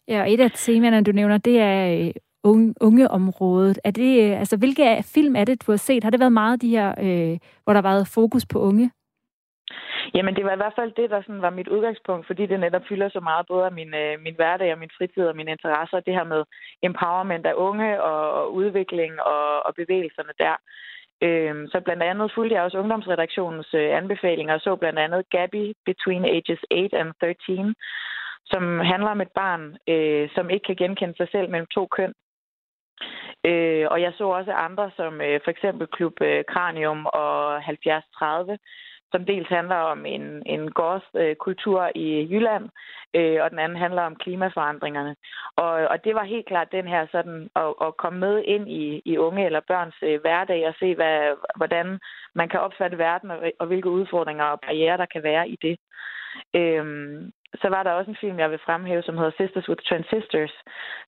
Ja, 0.08 0.20
og 0.22 0.32
et 0.32 0.40
af 0.40 0.50
temaerne, 0.54 1.04
du 1.04 1.12
nævner, 1.12 1.38
det 1.38 1.60
er 1.60 2.06
øh, 2.06 2.12
unge, 2.44 2.74
ungeområdet. 2.80 3.78
Er 3.84 3.90
det, 3.90 4.30
øh, 4.30 4.38
altså, 4.40 4.56
hvilke 4.56 5.02
film 5.14 5.36
er 5.36 5.44
det, 5.44 5.66
du 5.66 5.72
har 5.72 5.76
set? 5.76 6.04
Har 6.04 6.10
det 6.10 6.20
været 6.20 6.32
meget 6.32 6.62
de 6.62 6.68
her, 6.68 6.88
øh, 6.88 7.38
hvor 7.64 7.72
der 7.72 7.82
har 7.82 7.88
været 7.88 8.08
fokus 8.14 8.46
på 8.46 8.58
unge? 8.58 8.90
Jamen, 10.14 10.36
det 10.36 10.44
var 10.44 10.52
i 10.52 10.56
hvert 10.62 10.78
fald 10.78 10.92
det, 10.92 11.10
der 11.10 11.22
sådan 11.22 11.42
var 11.42 11.50
mit 11.50 11.68
udgangspunkt, 11.68 12.26
fordi 12.26 12.46
det 12.46 12.60
netop 12.60 12.82
fylder 12.88 13.08
så 13.08 13.20
meget 13.20 13.46
både 13.46 13.64
af 13.66 13.72
min, 13.72 13.94
øh, 13.94 14.20
min 14.20 14.34
hverdag 14.34 14.72
og 14.72 14.78
min 14.78 14.90
fritid 14.98 15.26
og 15.26 15.36
mine 15.36 15.50
interesser. 15.50 16.00
Det 16.00 16.14
her 16.14 16.24
med 16.24 16.44
empowerment 16.82 17.46
af 17.46 17.54
unge 17.54 18.02
og, 18.02 18.32
og 18.32 18.54
udvikling 18.54 19.22
og, 19.22 19.66
og 19.66 19.74
bevægelserne 19.74 20.32
der. 20.38 20.56
Øhm, 21.22 21.66
så 21.68 21.80
blandt 21.80 22.02
andet 22.02 22.32
fulgte 22.34 22.54
jeg 22.54 22.62
også 22.62 22.78
ungdomsredaktionens 22.78 23.74
øh, 23.74 23.96
anbefalinger 23.96 24.54
og 24.54 24.60
så 24.60 24.76
blandt 24.76 24.98
andet 24.98 25.30
Gabby 25.30 25.72
Between 25.86 26.24
Ages 26.24 26.62
8 26.70 26.98
and 26.98 27.12
13, 27.20 27.74
som 28.46 28.80
handler 28.80 29.10
om 29.10 29.20
et 29.20 29.32
barn, 29.34 29.76
øh, 29.88 30.28
som 30.34 30.50
ikke 30.50 30.64
kan 30.66 30.76
genkende 30.76 31.16
sig 31.16 31.28
selv 31.32 31.50
mellem 31.50 31.66
to 31.66 31.86
køn. 31.86 32.12
Øh, 33.44 33.86
og 33.90 34.02
jeg 34.02 34.12
så 34.18 34.24
også 34.24 34.52
andre, 34.52 34.90
som 34.96 35.20
øh, 35.20 35.40
for 35.44 35.50
eksempel 35.50 35.86
Klub 35.86 36.20
øh, 36.20 36.44
Kranium 36.48 37.06
og 37.06 37.62
7030, 37.66 38.58
som 39.14 39.24
dels 39.24 39.48
handler 39.48 39.76
om 39.76 40.06
en, 40.06 40.42
en 40.46 40.70
gårdskultur 40.70 41.80
øh, 41.82 41.90
i 41.94 42.06
Jylland, 42.32 42.66
øh, 43.14 43.38
og 43.42 43.50
den 43.50 43.58
anden 43.58 43.78
handler 43.78 44.02
om 44.02 44.16
klimaforandringerne. 44.16 45.16
Og, 45.56 45.72
og 45.92 46.04
det 46.04 46.14
var 46.14 46.24
helt 46.24 46.46
klart 46.46 46.76
den 46.78 46.86
her 46.88 47.06
sådan 47.12 47.48
at, 47.56 47.70
at 47.86 47.96
komme 47.96 48.18
med 48.18 48.42
ind 48.54 48.66
i, 48.68 49.02
i 49.04 49.18
unge 49.18 49.46
eller 49.46 49.60
børns 49.68 49.98
øh, 50.02 50.20
hverdag 50.20 50.68
og 50.68 50.74
se, 50.78 50.94
hvad, 50.94 51.16
hvordan 51.56 51.98
man 52.34 52.48
kan 52.48 52.60
opfatte 52.60 52.98
verden 52.98 53.30
og, 53.30 53.38
og 53.58 53.66
hvilke 53.66 53.90
udfordringer 53.90 54.44
og 54.44 54.60
barriere 54.60 54.96
der 54.96 55.06
kan 55.06 55.22
være 55.22 55.48
i 55.48 55.56
det. 55.62 55.76
Øhm, 56.54 57.32
så 57.62 57.68
var 57.68 57.82
der 57.82 57.90
også 57.92 58.10
en 58.10 58.16
film, 58.20 58.38
jeg 58.38 58.50
vil 58.50 58.64
fremhæve, 58.66 59.02
som 59.02 59.16
hedder 59.18 59.38
Sisters 59.38 59.68
with 59.68 59.82
Transistors, 59.88 60.54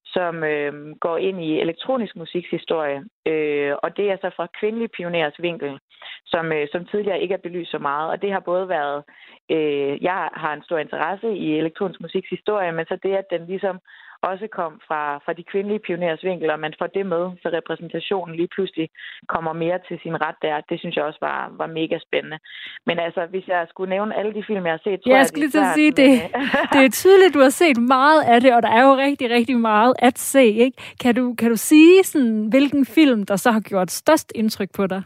som 0.05 0.45
øh, 0.45 0.97
går 1.01 1.17
ind 1.17 1.45
i 1.45 1.61
elektronisk 1.61 2.17
musikshistorie. 2.17 3.05
Øh, 3.27 3.75
og 3.83 3.97
det 3.97 4.11
er 4.11 4.17
så 4.21 4.31
fra 4.37 4.47
kvindelige 4.61 4.95
pioneres 4.97 5.35
vinkel, 5.39 5.79
som, 6.27 6.53
øh, 6.53 6.69
som 6.73 6.85
tidligere 6.85 7.21
ikke 7.21 7.35
er 7.35 7.45
belyst 7.47 7.71
så 7.71 7.79
meget. 7.79 8.11
Og 8.11 8.23
det 8.23 8.33
har 8.33 8.41
både 8.41 8.69
været, 8.69 9.05
øh, 9.51 10.03
jeg 10.03 10.29
har 10.33 10.53
en 10.55 10.65
stor 10.65 10.79
interesse 10.79 11.29
i 11.37 11.59
elektronisk 11.59 12.01
musikshistorie, 12.01 12.73
men 12.73 12.87
så 12.87 12.99
det, 13.03 13.15
at 13.17 13.31
den 13.31 13.47
ligesom 13.47 13.79
også 14.23 14.47
kom 14.59 14.73
fra, 14.89 15.03
fra 15.25 15.33
de 15.33 15.45
kvindelige 15.53 15.85
pionerers 15.87 16.25
vinkel, 16.25 16.51
og 16.51 16.61
man 16.61 16.75
får 16.79 16.87
det 16.87 17.07
med, 17.07 17.25
så 17.43 17.49
repræsentationen 17.59 18.37
lige 18.37 18.49
pludselig 18.55 18.89
kommer 19.29 19.53
mere 19.53 19.79
til 19.89 19.99
sin 20.03 20.17
ret 20.25 20.39
der. 20.43 20.61
Det 20.71 20.81
synes 20.81 20.97
jeg 20.97 21.05
også 21.05 21.19
var, 21.21 21.53
var 21.61 21.67
mega 21.67 21.99
spændende. 22.07 22.39
Men 22.87 22.99
altså, 22.99 23.27
hvis 23.31 23.47
jeg 23.49 23.67
skulle 23.69 23.91
nævne 23.91 24.17
alle 24.19 24.35
de 24.35 24.45
film, 24.47 24.65
jeg 24.67 24.73
har 24.73 24.85
set, 24.85 25.01
tror 25.01 25.11
ja, 25.11 25.15
jeg, 25.15 25.19
jeg 25.19 25.27
skulle 25.27 25.47
lige 25.47 25.75
sige, 25.75 25.91
det, 25.91 26.11
det 26.73 26.81
er 26.85 26.91
tydeligt, 27.03 27.35
du 27.35 27.41
har 27.41 27.55
set 27.63 27.79
meget 27.97 28.23
af 28.33 28.41
det, 28.41 28.55
og 28.57 28.63
der 28.63 28.73
er 28.79 28.83
jo 28.89 28.97
rigtig, 28.97 29.31
rigtig 29.31 29.57
meget 29.57 29.95
at 29.99 30.19
se. 30.19 30.45
Ikke? 30.45 30.77
Kan, 31.01 31.15
du, 31.15 31.35
kan 31.39 31.51
du 31.51 31.57
sige, 31.57 32.05
sådan, 32.05 32.47
hvilken 32.47 32.87
film, 32.87 33.27
der 33.27 33.37
så 33.37 33.51
har 33.51 33.61
gjort 33.61 33.91
størst 33.91 34.33
indtryk 34.35 34.69
på 34.77 34.87
dig? 34.87 35.03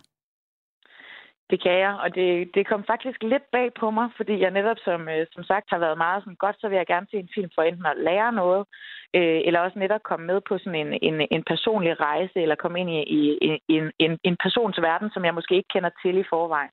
Det 1.51 1.63
kan 1.63 1.79
jeg, 1.79 1.95
og 2.03 2.15
det, 2.15 2.55
det 2.55 2.67
kom 2.67 2.85
faktisk 2.85 3.23
lidt 3.23 3.51
bag 3.53 3.75
på 3.81 3.91
mig, 3.91 4.09
fordi 4.17 4.41
jeg 4.41 4.51
netop 4.51 4.77
som, 4.85 5.09
øh, 5.09 5.27
som 5.33 5.45
sagt 5.45 5.67
har 5.71 5.79
været 5.79 5.99
meget 5.99 6.23
sådan, 6.23 6.43
godt, 6.45 6.57
så 6.61 6.69
vil 6.69 6.77
jeg 6.77 6.87
gerne 6.87 7.07
se 7.11 7.17
en 7.17 7.35
film 7.35 7.51
for 7.55 7.63
enten 7.63 7.87
at 7.87 7.97
lære 7.97 8.33
noget, 8.33 8.67
øh, 9.15 9.41
eller 9.47 9.61
også 9.61 9.79
netop 9.79 10.03
komme 10.03 10.27
med 10.27 10.41
på 10.49 10.59
sådan 10.59 10.75
en, 10.75 10.99
en, 11.03 11.29
en 11.31 11.45
personlig 11.45 12.01
rejse, 12.01 12.41
eller 12.43 12.55
komme 12.55 12.81
ind 12.81 12.91
i, 12.91 13.01
i, 13.03 13.21
i 13.69 13.75
en, 13.75 13.93
en, 13.99 14.19
en 14.25 14.37
persons 14.43 14.83
verden, 14.83 15.11
som 15.11 15.25
jeg 15.25 15.35
måske 15.35 15.55
ikke 15.57 15.73
kender 15.75 15.91
til 16.03 16.19
i 16.19 16.31
forvejen. 16.31 16.71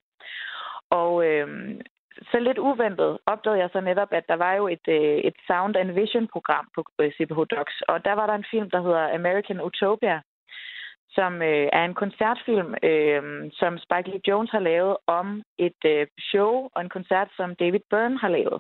Og 0.90 1.26
øh, 1.26 1.48
så 2.32 2.40
lidt 2.40 2.58
uventet 2.58 3.18
opdagede 3.26 3.62
jeg 3.62 3.70
så 3.74 3.82
netop, 3.82 4.12
at 4.12 4.28
der 4.28 4.36
var 4.36 4.54
jo 4.54 4.68
et, 4.68 4.88
øh, 4.88 5.18
et 5.30 5.36
Sound 5.48 5.76
and 5.76 5.92
Vision-program 5.92 6.68
på 6.76 6.86
øh, 7.00 7.12
CPH 7.12 7.40
Docs, 7.56 7.82
og 7.88 8.06
der 8.06 8.14
var 8.14 8.26
der 8.28 8.36
en 8.36 8.52
film, 8.52 8.70
der 8.70 8.82
hedder 8.82 9.16
American 9.16 9.62
Utopia, 9.62 10.22
som 11.18 11.34
øh, 11.42 11.68
er 11.78 11.84
en 11.86 12.00
koncertfilm, 12.04 12.72
øh, 12.84 13.22
som 13.60 13.78
Spike 13.86 14.10
Lee 14.10 14.28
Jones 14.28 14.52
har 14.52 14.64
lavet 14.72 14.98
om 15.08 15.44
et 15.58 15.82
øh, 15.86 16.08
show 16.30 16.52
og 16.74 16.82
en 16.82 16.90
koncert, 16.90 17.30
som 17.38 17.56
David 17.56 17.84
Byrne 17.92 18.20
har 18.24 18.32
lavet. 18.38 18.60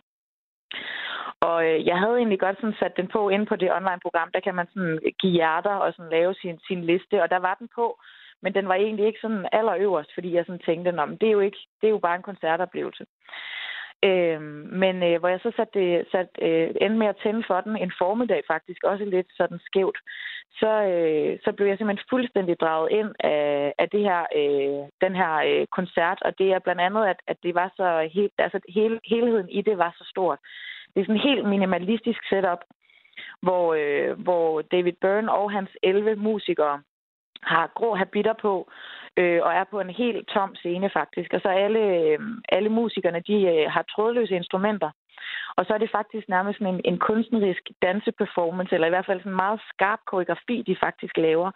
Og 1.49 1.58
øh, 1.70 1.86
jeg 1.89 1.97
havde 1.99 2.18
egentlig 2.18 2.39
godt 2.39 2.58
sådan 2.60 2.80
sat 2.80 2.97
den 2.97 3.08
på 3.08 3.30
ind 3.30 3.47
på 3.47 3.55
det 3.55 3.74
online-program. 3.78 4.30
Der 4.34 4.39
kan 4.39 4.55
man 4.55 4.68
sådan 4.74 4.99
give 5.22 5.34
hjerter 5.34 5.76
og 5.84 5.93
sådan 5.93 6.12
lave 6.12 6.34
sin, 6.34 6.60
sin 6.68 6.82
liste, 6.84 7.22
og 7.24 7.30
der 7.30 7.39
var 7.47 7.55
den 7.60 7.70
på. 7.76 7.99
Men 8.41 8.53
den 8.53 8.68
var 8.68 8.76
egentlig 8.76 9.05
ikke 9.05 9.20
sådan 9.22 9.45
allerøverst, 9.51 10.12
fordi 10.14 10.34
jeg 10.34 10.45
sådan 10.45 10.66
tænkte, 10.66 10.91
Nå, 10.91 11.05
det 11.05 11.28
er 11.28 11.38
jo 11.38 11.39
ikke, 11.39 11.62
det 11.82 11.88
er 11.88 11.95
jo 11.95 12.05
bare 12.08 12.16
en 12.16 12.30
koncertoplevelse. 12.30 13.05
Øh, 14.03 14.41
men 14.83 14.95
øh, 15.03 15.19
hvor 15.19 15.27
jeg 15.27 15.39
så 15.43 15.51
satte, 15.55 15.79
det, 15.79 16.07
sat, 16.11 16.29
øh, 16.41 16.67
endte 16.81 16.99
med 16.99 17.07
at 17.07 17.19
tænde 17.23 17.43
for 17.47 17.61
den 17.61 17.77
en 17.77 17.91
formiddag 17.97 18.41
faktisk, 18.47 18.83
også 18.83 19.05
lidt 19.05 19.27
sådan 19.37 19.59
skævt, 19.65 19.97
så, 20.59 20.71
øh, 20.93 21.39
så 21.43 21.51
blev 21.51 21.67
jeg 21.67 21.77
simpelthen 21.77 22.07
fuldstændig 22.09 22.59
draget 22.59 22.91
ind 22.91 23.11
af, 23.19 23.73
af 23.77 23.89
det 23.89 24.01
her, 24.09 24.21
øh, 24.39 24.89
den 25.05 25.15
her 25.15 25.33
øh, 25.47 25.67
koncert, 25.77 26.19
og 26.21 26.37
det 26.39 26.47
er 26.51 26.59
blandt 26.59 26.81
andet, 26.81 27.05
at, 27.05 27.19
at 27.27 27.37
det 27.43 27.55
var 27.55 27.71
så 27.75 28.09
helt, 28.13 28.33
altså 28.37 28.59
hele, 28.69 28.99
helheden 29.05 29.49
i 29.49 29.61
det 29.61 29.77
var 29.77 29.95
så 29.97 30.05
stort. 30.09 30.39
Det 30.93 30.99
er 30.99 31.05
sådan 31.05 31.15
en 31.15 31.29
helt 31.29 31.49
minimalistisk 31.49 32.19
setup, 32.29 32.61
hvor, 33.41 33.73
øh, 33.73 34.19
hvor 34.19 34.61
David 34.61 34.93
Byrne 35.01 35.31
og 35.31 35.51
hans 35.51 35.69
11 35.83 36.15
musikere 36.15 36.81
har 37.43 37.71
grå 37.75 37.95
habiter 37.95 38.33
på, 38.41 38.71
øh, 39.17 39.39
og 39.43 39.53
er 39.53 39.63
på 39.63 39.79
en 39.79 39.89
helt 39.89 40.27
tom 40.27 40.55
scene 40.55 40.89
faktisk. 40.89 41.33
Og 41.33 41.41
så 41.41 41.49
alle, 41.49 41.79
øh, 41.79 42.19
alle 42.49 42.69
musikerne, 42.69 43.19
de 43.27 43.38
øh, 43.53 43.71
har 43.71 43.81
trådløse 43.81 44.35
instrumenter. 44.35 44.91
Og 45.57 45.65
så 45.65 45.73
er 45.73 45.77
det 45.77 45.91
faktisk 45.91 46.29
nærmest 46.29 46.59
en, 46.59 46.81
en 46.85 46.99
kunstnerisk 46.99 47.63
danseperformance, 47.81 48.75
eller 48.75 48.88
i 48.88 48.89
hvert 48.89 49.05
fald 49.05 49.19
sådan 49.19 49.31
en 49.31 49.43
meget 49.45 49.59
skarp 49.73 49.99
koreografi, 50.07 50.63
de 50.67 50.75
faktisk 50.85 51.17
laver. 51.17 51.51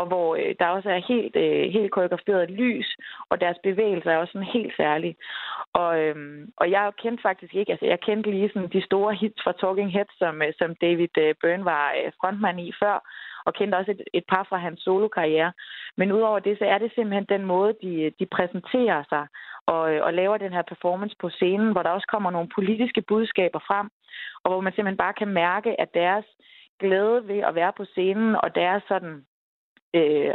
Og 0.00 0.06
hvor 0.06 0.36
øh, 0.36 0.54
der 0.60 0.66
også 0.66 0.90
er 0.90 1.08
helt, 1.08 1.36
øh, 1.36 1.72
helt 1.76 1.92
koreograferet 1.92 2.50
lys, 2.50 2.96
og 3.30 3.40
deres 3.40 3.58
bevægelser 3.62 4.10
er 4.10 4.18
også 4.18 4.32
sådan 4.32 4.54
helt 4.58 4.76
særlige. 4.76 5.16
Og, 5.72 6.00
øhm, 6.00 6.52
og 6.56 6.70
jeg 6.70 6.92
kendte 7.02 7.22
faktisk 7.22 7.54
ikke, 7.54 7.72
altså 7.72 7.86
jeg 7.86 8.00
kendte 8.00 8.30
lige 8.30 8.50
sådan 8.54 8.68
de 8.68 8.84
store 8.84 9.14
hits 9.14 9.42
fra 9.44 9.52
Talking 9.52 9.92
Heads, 9.92 10.18
som, 10.18 10.42
øh, 10.42 10.52
som 10.58 10.74
David 10.74 11.18
øh, 11.18 11.34
Byrne 11.40 11.64
var 11.64 11.86
øh, 11.98 12.12
frontmand 12.20 12.60
i 12.60 12.72
før, 12.82 12.96
og 13.46 13.54
kendte 13.54 13.76
også 13.76 13.90
et, 13.90 14.02
et 14.14 14.24
par 14.28 14.46
fra 14.48 14.56
hans 14.56 14.80
solokarriere. 14.80 15.52
Men 15.96 16.12
udover 16.12 16.38
det, 16.38 16.58
så 16.58 16.64
er 16.64 16.78
det 16.78 16.92
simpelthen 16.94 17.24
den 17.24 17.44
måde, 17.46 17.72
de, 17.82 18.12
de 18.18 18.26
præsenterer 18.26 19.02
sig 19.08 19.26
og, 19.66 19.80
og 20.06 20.14
laver 20.14 20.36
den 20.36 20.52
her 20.52 20.62
performance 20.62 21.16
på 21.20 21.30
scenen, 21.30 21.72
hvor 21.72 21.82
der 21.82 21.90
også 21.90 22.06
kommer 22.06 22.30
nogle 22.30 22.48
politiske 22.54 23.02
budskaber 23.02 23.58
frem, 23.58 23.88
og 24.44 24.50
hvor 24.50 24.60
man 24.60 24.72
simpelthen 24.72 25.04
bare 25.04 25.18
kan 25.20 25.28
mærke, 25.28 25.80
at 25.80 25.94
deres 25.94 26.24
glæde 26.80 27.28
ved 27.28 27.38
at 27.38 27.54
være 27.54 27.72
på 27.76 27.84
scenen, 27.84 28.36
og 28.44 28.54
deres 28.54 28.82
sådan 28.88 29.24
øh, 29.94 30.34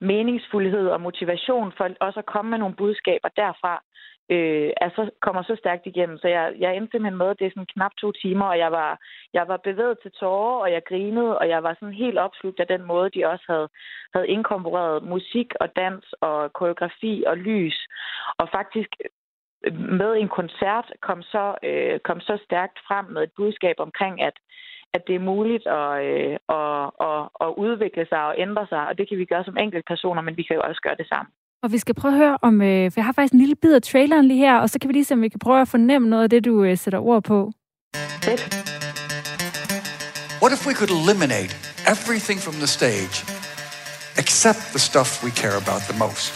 meningsfuldhed 0.00 0.88
og 0.88 1.00
motivation 1.00 1.72
for 1.76 1.88
også 2.00 2.18
at 2.18 2.26
komme 2.26 2.50
med 2.50 2.58
nogle 2.58 2.74
budskaber 2.74 3.28
derfra, 3.28 3.82
øh, 4.30 4.70
altså 4.80 5.10
kommer 5.20 5.42
så 5.42 5.56
stærkt 5.58 5.86
igennem. 5.86 6.18
Så 6.18 6.28
jeg, 6.28 6.54
jeg 6.58 6.76
endte 6.76 6.90
simpelthen 6.90 7.18
med, 7.18 7.28
at 7.30 7.38
det 7.38 7.46
er 7.46 7.50
sådan 7.50 7.74
knap 7.74 7.92
to 8.00 8.12
timer, 8.12 8.46
og 8.46 8.58
jeg 8.58 8.72
var, 8.72 9.00
jeg 9.32 9.48
var 9.48 9.56
bevæget 9.56 9.98
til 10.02 10.10
tårer, 10.10 10.60
og 10.62 10.72
jeg 10.72 10.82
grinede, 10.88 11.38
og 11.38 11.48
jeg 11.48 11.62
var 11.62 11.76
sådan 11.80 11.94
helt 12.04 12.18
opslugt 12.18 12.60
af 12.60 12.66
den 12.66 12.82
måde, 12.82 13.10
de 13.10 13.26
også 13.26 13.44
havde, 13.48 13.68
havde 14.14 14.28
inkorporeret 14.28 15.02
musik 15.02 15.48
og 15.60 15.76
dans 15.76 16.04
og 16.20 16.52
koreografi 16.52 17.24
og 17.26 17.36
lys. 17.36 17.78
Og 18.38 18.48
faktisk 18.52 18.90
med 20.00 20.12
en 20.16 20.28
koncert 20.28 20.92
kom 21.00 21.22
så, 21.22 21.54
øh, 21.62 22.00
kom 22.00 22.20
så 22.20 22.38
stærkt 22.44 22.78
frem 22.88 23.04
med 23.04 23.22
et 23.22 23.32
budskab 23.36 23.76
omkring, 23.78 24.22
at 24.22 24.36
at 24.96 25.02
det 25.06 25.14
er 25.14 25.28
muligt 25.32 25.66
at, 25.66 25.92
øh, 26.08 26.36
at, 26.58 26.90
at, 27.08 27.22
at 27.44 27.50
udvikle 27.64 28.06
sig 28.08 28.22
og 28.26 28.34
ændre 28.38 28.66
sig, 28.66 28.82
og 28.88 28.98
det 28.98 29.08
kan 29.08 29.18
vi 29.18 29.24
gøre 29.24 29.44
som 29.44 29.56
enkeltpersoner, 29.56 30.22
men 30.22 30.36
vi 30.36 30.42
kan 30.42 30.56
jo 30.56 30.62
også 30.68 30.80
gøre 30.86 30.96
det 31.00 31.08
sammen. 31.08 31.32
Og 31.62 31.72
vi 31.72 31.78
skal 31.78 31.94
prøve 31.94 32.12
at 32.14 32.18
høre 32.18 32.38
om, 32.42 32.62
øh, 32.62 32.92
for 32.92 33.00
jeg 33.00 33.04
har 33.04 33.12
faktisk 33.12 33.32
en 33.32 33.38
lille 33.38 33.56
bid 33.56 33.74
af 33.74 33.82
traileren 33.82 34.28
lige 34.28 34.38
her, 34.38 34.58
og 34.58 34.70
så 34.70 34.78
kan 34.78 34.88
vi 34.88 34.92
lige 34.92 35.04
se, 35.04 35.14
om 35.14 35.22
vi 35.22 35.28
kan 35.28 35.38
prøve 35.38 35.60
at 35.60 35.68
fornemme 35.68 36.08
noget 36.08 36.22
af 36.22 36.30
det, 36.30 36.44
du 36.44 36.64
øh, 36.64 36.78
sætter 36.78 36.98
ord 36.98 37.22
på. 37.22 37.52
Fedt. 38.22 38.42
What 40.42 40.52
if 40.52 40.66
we 40.66 40.74
could 40.74 40.90
eliminate 40.90 41.50
everything 41.94 42.38
from 42.40 42.54
the 42.54 42.66
stage 42.66 43.16
except 44.18 44.58
the 44.74 44.78
stuff 44.78 45.24
we 45.24 45.30
care 45.30 45.56
about 45.64 45.82
the 45.90 45.98
most? 45.98 46.32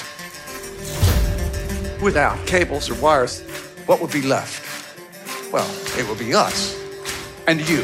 Without 2.03 2.39
cables 2.47 2.91
or 2.91 2.97
wires, 3.07 3.35
what 3.89 3.99
would 4.01 4.13
be 4.13 4.25
left? 4.37 4.63
Well, 5.53 5.71
it 5.99 6.05
would 6.09 6.21
be 6.27 6.31
us 6.47 6.75
and 7.47 7.61
you. 7.71 7.83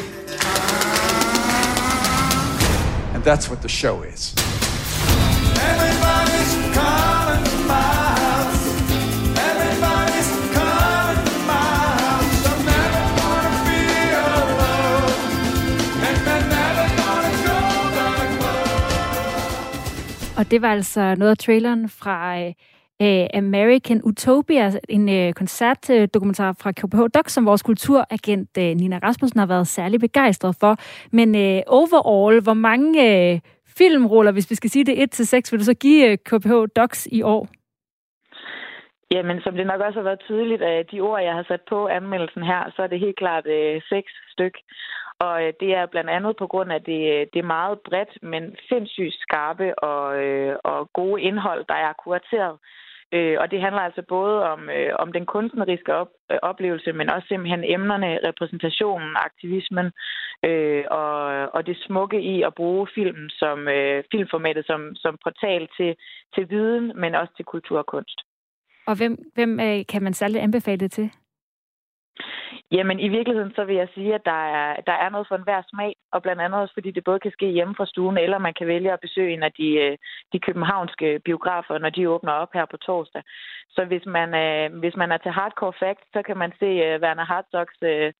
And 3.13 3.23
that's 3.23 3.49
what 3.49 3.61
the 3.61 3.69
show 3.69 4.03
is. 4.03 4.46
Og 20.37 20.51
det 20.51 20.61
var 20.61 20.71
altså 20.71 21.15
noget 21.17 21.31
af 21.31 21.37
traileren 21.37 21.89
fra 21.89 22.39
øh, 22.41 22.53
øh 23.01 23.27
American 23.33 24.01
Utopia, 24.03 24.71
en 24.89 25.09
øh, 25.09 25.33
koncertdokumentar 25.33 26.55
fra 26.61 26.71
KPH 26.71 27.01
Doc, 27.15 27.27
som 27.27 27.45
vores 27.45 27.63
kulturagent 27.63 28.57
øh, 28.57 28.75
Nina 28.75 28.99
Rasmussen 29.03 29.39
har 29.39 29.47
været 29.47 29.67
særlig 29.67 29.99
begejstret 29.99 30.55
for. 30.59 30.75
Men 31.11 31.35
øh, 31.35 31.61
overall, 31.67 32.43
hvor 32.43 32.53
mange 32.53 32.91
øh, 33.09 33.39
filmroller, 33.77 34.31
hvis 34.31 34.49
vi 34.49 34.55
skal 34.55 34.69
sige 34.69 34.85
det 34.85 35.19
1-6, 35.19 35.51
vil 35.51 35.59
du 35.59 35.65
så 35.65 35.73
give 35.73 36.11
øh, 36.11 36.17
KPH 36.17 36.53
Docs 36.75 37.07
i 37.11 37.21
år? 37.21 37.47
Jamen, 39.11 39.41
som 39.41 39.55
det 39.55 39.67
nok 39.67 39.81
også 39.81 39.99
har 39.99 40.09
været 40.09 40.25
tydeligt 40.27 40.61
af 40.61 40.85
de 40.91 40.99
ord, 40.99 41.21
jeg 41.21 41.33
har 41.33 41.45
sat 41.47 41.61
på 41.69 41.87
anmeldelsen 41.87 42.43
her, 42.43 42.71
så 42.75 42.81
er 42.81 42.87
det 42.87 42.99
helt 42.99 43.17
klart 43.17 43.45
øh, 43.47 43.81
seks 43.89 44.11
styk. 44.33 44.55
Og 45.19 45.43
øh, 45.43 45.53
det 45.59 45.75
er 45.75 45.85
blandt 45.85 46.09
andet 46.09 46.37
på 46.37 46.47
grund 46.47 46.71
af 46.71 46.81
det, 46.81 47.01
øh, 47.13 47.27
det 47.33 47.39
er 47.39 47.53
meget 47.57 47.79
bredt, 47.79 48.23
men 48.23 48.55
sindssygt 48.69 49.15
skarpe 49.19 49.79
og, 49.79 50.23
øh, 50.23 50.55
og 50.63 50.93
gode 50.93 51.21
indhold, 51.21 51.65
der 51.69 51.73
er 51.73 51.93
kurateret. 51.93 52.57
Øh, 53.13 53.37
og 53.39 53.51
det 53.51 53.61
handler 53.61 53.81
altså 53.81 54.01
både 54.01 54.43
om, 54.43 54.69
øh, 54.69 54.93
om 54.99 55.13
den 55.13 55.25
kunstneriske 55.25 55.93
op, 55.93 56.11
øh, 56.31 56.37
oplevelse, 56.41 56.93
men 56.93 57.09
også 57.09 57.27
simpelthen 57.27 57.63
emnerne, 57.63 58.19
repræsentationen, 58.27 59.15
aktivismen 59.15 59.91
øh, 60.45 60.83
og, 60.91 61.15
og 61.55 61.65
det 61.67 61.77
smukke 61.77 62.21
i 62.21 62.41
at 62.41 62.53
bruge 62.53 62.87
filmen 62.95 63.29
som 63.29 63.67
øh, 63.67 64.03
filmformatet 64.11 64.65
som, 64.65 64.95
som 64.95 65.17
portal 65.23 65.67
til, 65.77 65.95
til 66.35 66.49
viden, 66.49 66.91
men 66.95 67.15
også 67.15 67.33
til 67.35 67.45
kultur 67.45 67.77
og 67.77 67.85
kunst. 67.85 68.21
Og 68.87 68.97
hvem, 68.97 69.31
hvem 69.35 69.59
øh, 69.59 69.79
kan 69.89 70.03
man 70.03 70.13
særligt 70.13 70.43
anbefale 70.43 70.79
det 70.79 70.91
til? 70.91 71.11
Jamen, 72.71 72.99
i 72.99 73.07
virkeligheden 73.07 73.53
så 73.55 73.63
vil 73.65 73.75
jeg 73.75 73.87
sige, 73.93 74.15
at 74.15 74.25
der 74.25 74.41
er, 74.57 74.81
der 74.81 74.93
er 74.93 75.09
noget 75.09 75.27
for 75.27 75.35
enhver 75.35 75.61
smag, 75.69 75.95
og 76.11 76.21
blandt 76.21 76.41
andet 76.41 76.59
også 76.59 76.73
fordi 76.73 76.91
det 76.91 77.03
både 77.03 77.19
kan 77.19 77.31
ske 77.31 77.47
hjemme 77.47 77.75
fra 77.75 77.85
stuen, 77.85 78.17
eller 78.17 78.37
man 78.37 78.53
kan 78.53 78.67
vælge 78.67 78.93
at 78.93 78.99
besøge 78.99 79.33
en 79.33 79.43
af 79.43 79.51
de, 79.51 79.69
øh, 79.83 79.97
de 80.33 80.39
københavnske 80.39 81.19
biografer, 81.25 81.77
når 81.77 81.89
de 81.89 82.09
åbner 82.09 82.31
op 82.31 82.53
her 82.53 82.65
på 82.65 82.77
torsdag. 82.77 83.23
Så 83.69 83.85
hvis 83.85 84.05
man, 84.05 84.29
øh, 84.33 84.79
hvis 84.79 84.95
man 84.95 85.11
er 85.11 85.17
til 85.17 85.31
hardcore 85.31 85.73
fact, 85.79 86.03
så 86.13 86.21
kan 86.21 86.37
man 86.37 86.51
se 86.59 86.65
øh, 86.65 87.01
Werner 87.01 87.25
Herzogs 87.25 87.77
øh, 87.81 88.13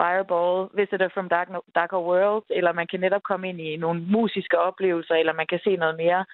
Fireball, 0.00 0.68
Visitor 0.74 1.08
from 1.14 1.28
Dark, 1.28 1.48
Darker 1.74 2.00
Worlds, 2.08 2.46
eller 2.50 2.72
man 2.72 2.86
kan 2.86 3.00
netop 3.00 3.22
komme 3.22 3.48
ind 3.48 3.60
i 3.60 3.76
nogle 3.76 4.00
musiske 4.00 4.58
oplevelser, 4.58 5.14
eller 5.14 5.32
man 5.32 5.46
kan 5.46 5.60
se 5.64 5.76
noget 5.76 5.96
mere 5.96 6.24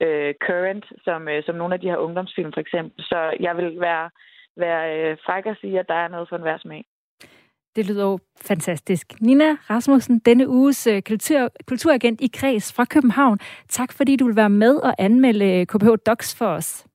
øh, 0.00 0.34
current, 0.46 0.84
som, 1.04 1.28
øh, 1.28 1.42
som 1.44 1.54
nogle 1.54 1.74
af 1.74 1.80
de 1.80 1.90
her 1.90 1.96
ungdomsfilm 1.96 2.52
for 2.52 2.60
eksempel. 2.60 3.04
Så 3.04 3.36
jeg 3.40 3.56
vil 3.56 3.80
være, 3.80 4.10
være 4.56 4.82
øh, 4.96 5.16
fræk 5.26 5.46
at 5.46 5.56
sige, 5.60 5.80
at 5.80 5.88
der 5.88 5.94
er 5.94 6.08
noget 6.08 6.28
for 6.28 6.36
enhver 6.36 6.58
smag. 6.58 6.84
Det 7.76 7.86
lyder 7.86 8.04
jo 8.04 8.18
fantastisk. 8.40 9.20
Nina 9.20 9.56
Rasmussen, 9.70 10.18
denne 10.18 10.48
uges 10.48 10.86
øh, 10.86 11.02
kultur, 11.02 11.50
kulturagent 11.66 12.20
i 12.20 12.30
Kreds 12.34 12.72
fra 12.72 12.84
København. 12.84 13.38
Tak 13.68 13.92
fordi 13.92 14.16
du 14.16 14.26
vil 14.26 14.36
være 14.36 14.50
med 14.50 14.76
og 14.76 14.94
anmelde 14.98 15.66
KPH 15.66 15.88
Docs 16.06 16.34
for 16.34 16.46
os. 16.46 16.86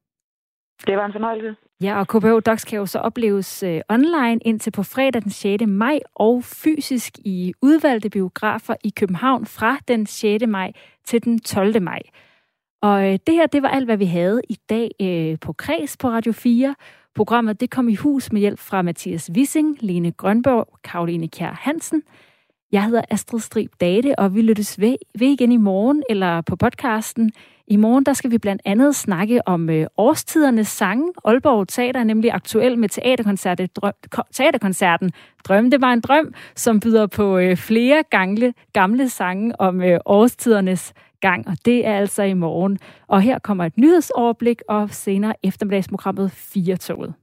Det 0.88 0.98
var 0.98 1.06
en 1.06 1.12
fornøjelse. 1.12 1.56
Ja, 1.82 2.00
og 2.00 2.08
KPH 2.08 2.50
Docs 2.52 2.66
kan 2.66 2.80
jo 2.80 2.86
så 2.86 3.00
opleves 3.00 3.64
uh, 3.64 3.80
online 3.90 4.40
indtil 4.46 4.72
på 4.72 4.84
fredag 4.84 5.22
den 5.22 5.32
6. 5.32 5.64
maj 5.68 6.00
og 6.16 6.44
fysisk 6.44 7.14
i 7.26 7.54
udvalgte 7.62 8.10
biografer 8.10 8.76
i 8.84 8.90
København 8.90 9.46
fra 9.46 9.78
den 9.88 10.06
6. 10.06 10.48
maj 10.48 10.72
til 11.06 11.24
den 11.24 11.40
12. 11.40 11.82
maj. 11.82 12.00
Og 12.84 13.08
øh, 13.08 13.20
det 13.28 13.36
her, 13.36 13.48
det 13.48 13.62
var 13.62 13.70
alt, 13.70 13.86
hvad 13.86 13.98
vi 13.98 14.06
havde 14.06 14.42
i 14.50 14.58
dag 14.70 14.92
øh, 15.02 15.40
på 15.40 15.54
Kreds 15.54 15.98
på 15.98 16.10
Radio 16.10 16.32
4. 16.32 16.76
Programmet 17.16 17.60
det 17.60 17.70
kom 17.70 17.90
i 17.90 17.96
hus 17.96 18.32
med 18.32 18.42
hjælp 18.42 18.60
fra 18.60 18.82
Mathias 18.82 19.32
Wissing, 19.36 19.78
Lene 19.80 20.12
Grønborg, 20.12 20.68
Karoline 20.84 21.28
Kjær 21.28 21.60
Hansen. 21.62 22.04
Jeg 22.72 22.86
hedder 22.86 23.02
Astrid 23.10 23.40
Strib 23.40 23.72
Date, 23.82 24.20
og 24.20 24.36
vi 24.36 24.42
lyttes 24.42 24.80
ved, 24.80 24.96
ved 25.20 25.28
igen 25.28 25.52
i 25.52 25.58
morgen 25.58 26.04
eller 26.10 26.42
på 26.42 26.56
podcasten. 26.56 27.32
I 27.68 27.76
morgen 27.76 28.04
der 28.04 28.14
skal 28.14 28.32
vi 28.32 28.38
blandt 28.38 28.62
andet 28.66 28.96
snakke 28.96 29.48
om 29.48 29.70
øh, 29.70 29.88
årstidernes 29.98 30.68
sange. 30.68 31.14
Aalborg 31.26 31.68
Teater 31.68 32.00
er 32.00 32.04
nemlig 32.04 32.32
aktuel 32.32 32.78
med 32.78 32.90
teaterkoncerten, 32.90 33.68
drøm, 33.76 33.94
teaterkoncerten 34.34 35.12
Drøm, 35.48 35.72
det 35.72 35.82
var 35.82 35.94
en 35.94 36.02
drøm, 36.02 36.34
som 36.56 36.80
byder 36.80 37.08
på 37.08 37.38
øh, 37.38 37.58
flere 37.58 38.04
gamle, 38.10 38.54
gamle 38.74 39.10
sange 39.10 39.62
om 39.62 39.82
øh, 39.82 40.00
årstidernes 40.06 40.94
gang, 41.24 41.48
og 41.48 41.58
det 41.66 41.88
er 41.88 41.96
altså 42.04 42.24
i 42.24 42.34
morgen. 42.34 42.78
Og 43.08 43.22
her 43.22 43.40
kommer 43.40 43.66
et 43.66 43.78
nyhedsoverblik, 43.78 44.62
og 44.70 44.90
senere 44.94 45.34
eftermiddagsprogrammet 45.44 46.32
4-toget. 46.32 47.14